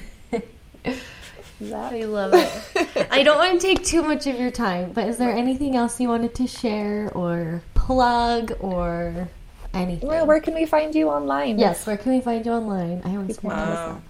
I 1.61 2.05
love 2.05 2.33
it. 2.35 3.09
I 3.11 3.23
don't 3.23 3.39
want 3.39 3.61
to 3.61 3.67
take 3.67 3.85
too 3.85 4.03
much 4.03 4.27
of 4.27 4.39
your 4.39 4.51
time, 4.51 4.93
but 4.93 5.09
is 5.09 5.19
there 5.19 5.31
anything 5.31 5.77
else 5.77 6.01
you 6.01 6.09
wanted 6.09 6.35
to 6.37 6.47
share 6.47 7.11
or 7.15 7.63
plug 7.75 8.53
or 8.61 9.29
anything? 9.75 10.09
Where, 10.09 10.25
where 10.25 10.41
can 10.41 10.55
we 10.55 10.67
find 10.67 10.95
you 10.95 11.09
online? 11.09 11.59
Yes, 11.59 11.87
where 11.87 11.97
can 11.97 12.13
we 12.13 12.21
find 12.21 12.47
you 12.47 12.53
online? 12.53 13.03
I 13.05 13.17
always 13.17 13.43
want 13.43 13.57
to. 13.59 13.89
Um, 13.91 14.03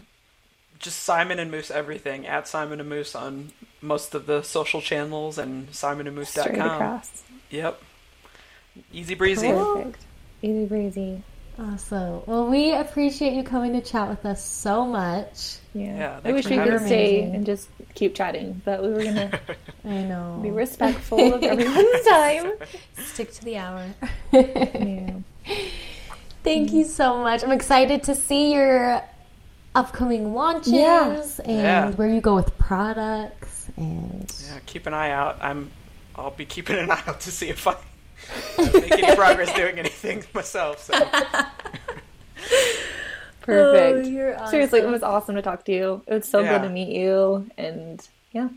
just 0.78 1.00
Simon 1.02 1.40
and 1.40 1.50
Moose 1.50 1.72
everything 1.72 2.24
at 2.26 2.46
Simon 2.46 2.78
and 2.78 2.88
Moose 2.88 3.16
on 3.16 3.50
most 3.82 4.14
of 4.14 4.26
the 4.26 4.42
social 4.42 4.80
channels 4.80 5.38
and 5.38 5.74
Straight 5.74 5.96
simonandmoose.com. 5.96 6.60
across. 6.60 7.22
Yep. 7.50 7.82
Easy 8.92 9.14
breezy. 9.14 9.48
Perfect. 9.48 10.04
Easy 10.42 10.64
breezy. 10.66 11.22
Awesome. 11.58 12.22
Well, 12.26 12.46
we 12.46 12.72
appreciate 12.72 13.32
you 13.32 13.42
coming 13.42 13.72
to 13.72 13.80
chat 13.80 14.08
with 14.08 14.24
us 14.24 14.44
so 14.44 14.86
much. 14.86 15.56
Yeah. 15.74 15.96
Yeah, 15.96 16.20
I 16.24 16.32
wish 16.32 16.46
we 16.48 16.56
could 16.56 16.80
stay 16.82 17.18
Amazing. 17.22 17.34
and 17.34 17.46
just 17.46 17.68
keep 17.94 18.14
chatting, 18.14 18.62
but 18.64 18.80
we 18.82 18.90
were 18.90 19.02
gonna 19.02 19.40
I 19.84 20.02
know. 20.04 20.38
be 20.40 20.50
respectful 20.50 21.34
of 21.34 21.42
everyone's 21.42 22.04
time. 22.08 22.52
Stick 22.98 23.32
to 23.32 23.44
the 23.44 23.56
hour. 23.58 23.86
Yeah. 24.32 25.14
Thank 26.44 26.72
you 26.72 26.84
so 26.84 27.18
much. 27.18 27.42
I'm 27.42 27.50
excited 27.52 28.04
to 28.04 28.14
see 28.14 28.52
your 28.54 29.02
upcoming 29.74 30.34
launches 30.34 30.72
Yeah. 30.72 31.22
and 31.44 31.56
Yeah. 31.62 31.90
where 31.92 32.08
you 32.08 32.20
go 32.20 32.36
with 32.36 32.56
products 32.58 33.68
and 33.76 34.32
Yeah, 34.46 34.58
keep 34.66 34.86
an 34.86 34.94
eye 34.94 35.10
out. 35.10 35.38
I'm. 35.40 35.70
I'll 36.14 36.30
be 36.30 36.46
keeping 36.46 36.76
an 36.76 36.90
eye 36.90 37.02
out 37.06 37.20
to 37.22 37.30
see 37.32 37.48
if 37.48 37.66
I 37.66 37.74
make 38.58 38.90
any 38.92 39.14
progress 39.16 39.52
doing 39.54 39.78
anything 39.78 40.24
myself. 40.34 40.82
So 40.84 40.92
Perfect. 43.40 44.06
Oh, 44.06 44.08
you're 44.08 44.46
Seriously, 44.48 44.80
it 44.80 44.88
was 44.88 45.02
awesome 45.02 45.34
to 45.36 45.42
talk 45.42 45.64
to 45.66 45.72
you. 45.72 46.02
It 46.06 46.14
was 46.14 46.28
so 46.28 46.40
Yeah. 46.40 46.58
good 46.58 46.68
to 46.68 46.72
meet 46.72 46.88
you, 46.94 47.48
and 47.56 48.06
yeah, 48.32 48.48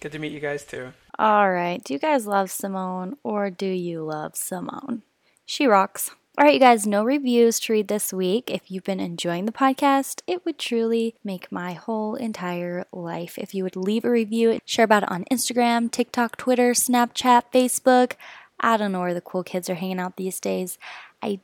good 0.00 0.12
to 0.12 0.18
meet 0.18 0.32
you 0.32 0.40
guys 0.40 0.64
too. 0.64 0.92
All 1.18 1.50
right. 1.50 1.82
Do 1.82 1.92
you 1.94 1.98
guys 1.98 2.26
love 2.26 2.50
Simone 2.50 3.16
or 3.22 3.50
do 3.50 3.66
you 3.66 4.02
love 4.04 4.36
Simone? 4.36 5.02
She 5.46 5.66
rocks. 5.66 6.10
All 6.36 6.44
right, 6.44 6.54
you 6.54 6.60
guys, 6.60 6.84
no 6.84 7.04
reviews 7.04 7.60
to 7.60 7.72
read 7.72 7.86
this 7.86 8.12
week. 8.12 8.50
If 8.50 8.68
you've 8.68 8.82
been 8.82 8.98
enjoying 8.98 9.44
the 9.46 9.52
podcast, 9.52 10.22
it 10.26 10.44
would 10.44 10.58
truly 10.58 11.14
make 11.22 11.52
my 11.52 11.74
whole 11.74 12.16
entire 12.16 12.86
life 12.92 13.38
if 13.38 13.54
you 13.54 13.62
would 13.62 13.76
leave 13.76 14.04
a 14.04 14.10
review, 14.10 14.58
share 14.64 14.84
about 14.84 15.04
it 15.04 15.12
on 15.12 15.24
Instagram, 15.30 15.88
TikTok, 15.92 16.36
Twitter, 16.36 16.72
Snapchat, 16.72 17.42
Facebook. 17.52 18.14
I 18.60 18.76
don't 18.76 18.92
know 18.92 19.00
where 19.00 19.14
the 19.14 19.20
cool 19.20 19.42
kids 19.42 19.68
are 19.68 19.74
hanging 19.74 20.00
out 20.00 20.16
these 20.16 20.40
days. 20.40 20.78
I 21.22 21.40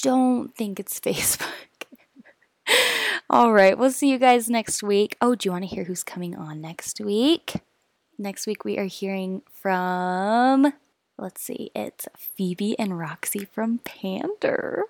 don't 0.00 0.54
think 0.54 0.78
it's 0.78 1.00
Facebook. 1.00 1.48
All 3.30 3.52
right, 3.52 3.78
we'll 3.78 3.92
see 3.92 4.10
you 4.10 4.18
guys 4.18 4.50
next 4.50 4.82
week. 4.82 5.16
Oh, 5.20 5.34
do 5.34 5.46
you 5.48 5.52
want 5.52 5.64
to 5.64 5.74
hear 5.74 5.84
who's 5.84 6.04
coming 6.04 6.36
on 6.36 6.60
next 6.60 7.00
week? 7.00 7.54
Next 8.18 8.46
week, 8.46 8.64
we 8.64 8.78
are 8.78 8.84
hearing 8.84 9.42
from, 9.50 10.72
let's 11.18 11.42
see, 11.42 11.70
it's 11.74 12.06
Phoebe 12.16 12.78
and 12.78 12.98
Roxy 12.98 13.44
from 13.44 13.78
Pander. 13.78 14.84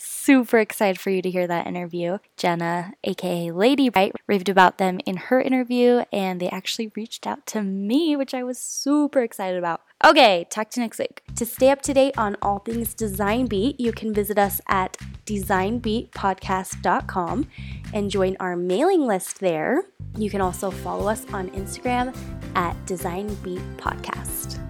Super 0.00 0.58
excited 0.58 1.00
for 1.00 1.10
you 1.10 1.20
to 1.22 1.30
hear 1.30 1.48
that 1.48 1.66
interview. 1.66 2.18
Jenna, 2.36 2.92
aka 3.02 3.50
Lady 3.50 3.88
Bright, 3.88 4.14
raved 4.28 4.48
about 4.48 4.78
them 4.78 5.00
in 5.04 5.16
her 5.16 5.40
interview, 5.40 6.04
and 6.12 6.40
they 6.40 6.48
actually 6.48 6.92
reached 6.94 7.26
out 7.26 7.44
to 7.48 7.62
me, 7.62 8.14
which 8.14 8.32
I 8.32 8.44
was 8.44 8.58
super 8.58 9.22
excited 9.22 9.58
about. 9.58 9.80
Okay, 10.04 10.46
talk 10.50 10.70
to 10.70 10.80
you 10.80 10.84
next 10.84 11.00
week. 11.00 11.22
To 11.34 11.44
stay 11.44 11.70
up 11.70 11.82
to 11.82 11.92
date 11.92 12.16
on 12.16 12.36
all 12.40 12.60
things 12.60 12.94
Design 12.94 13.46
Beat, 13.46 13.80
you 13.80 13.90
can 13.90 14.14
visit 14.14 14.38
us 14.38 14.60
at 14.68 14.96
designbeatpodcast.com 15.26 17.48
and 17.92 18.10
join 18.10 18.36
our 18.38 18.54
mailing 18.54 19.04
list 19.04 19.40
there. 19.40 19.82
You 20.16 20.30
can 20.30 20.40
also 20.40 20.70
follow 20.70 21.08
us 21.08 21.26
on 21.32 21.50
Instagram 21.50 22.16
at 22.54 22.76
Design 22.86 23.34
Beat 23.42 23.58
Podcast. 23.76 24.60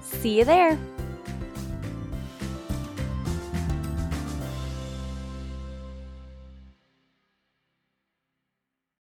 See 0.00 0.38
you 0.38 0.44
there. 0.44 0.76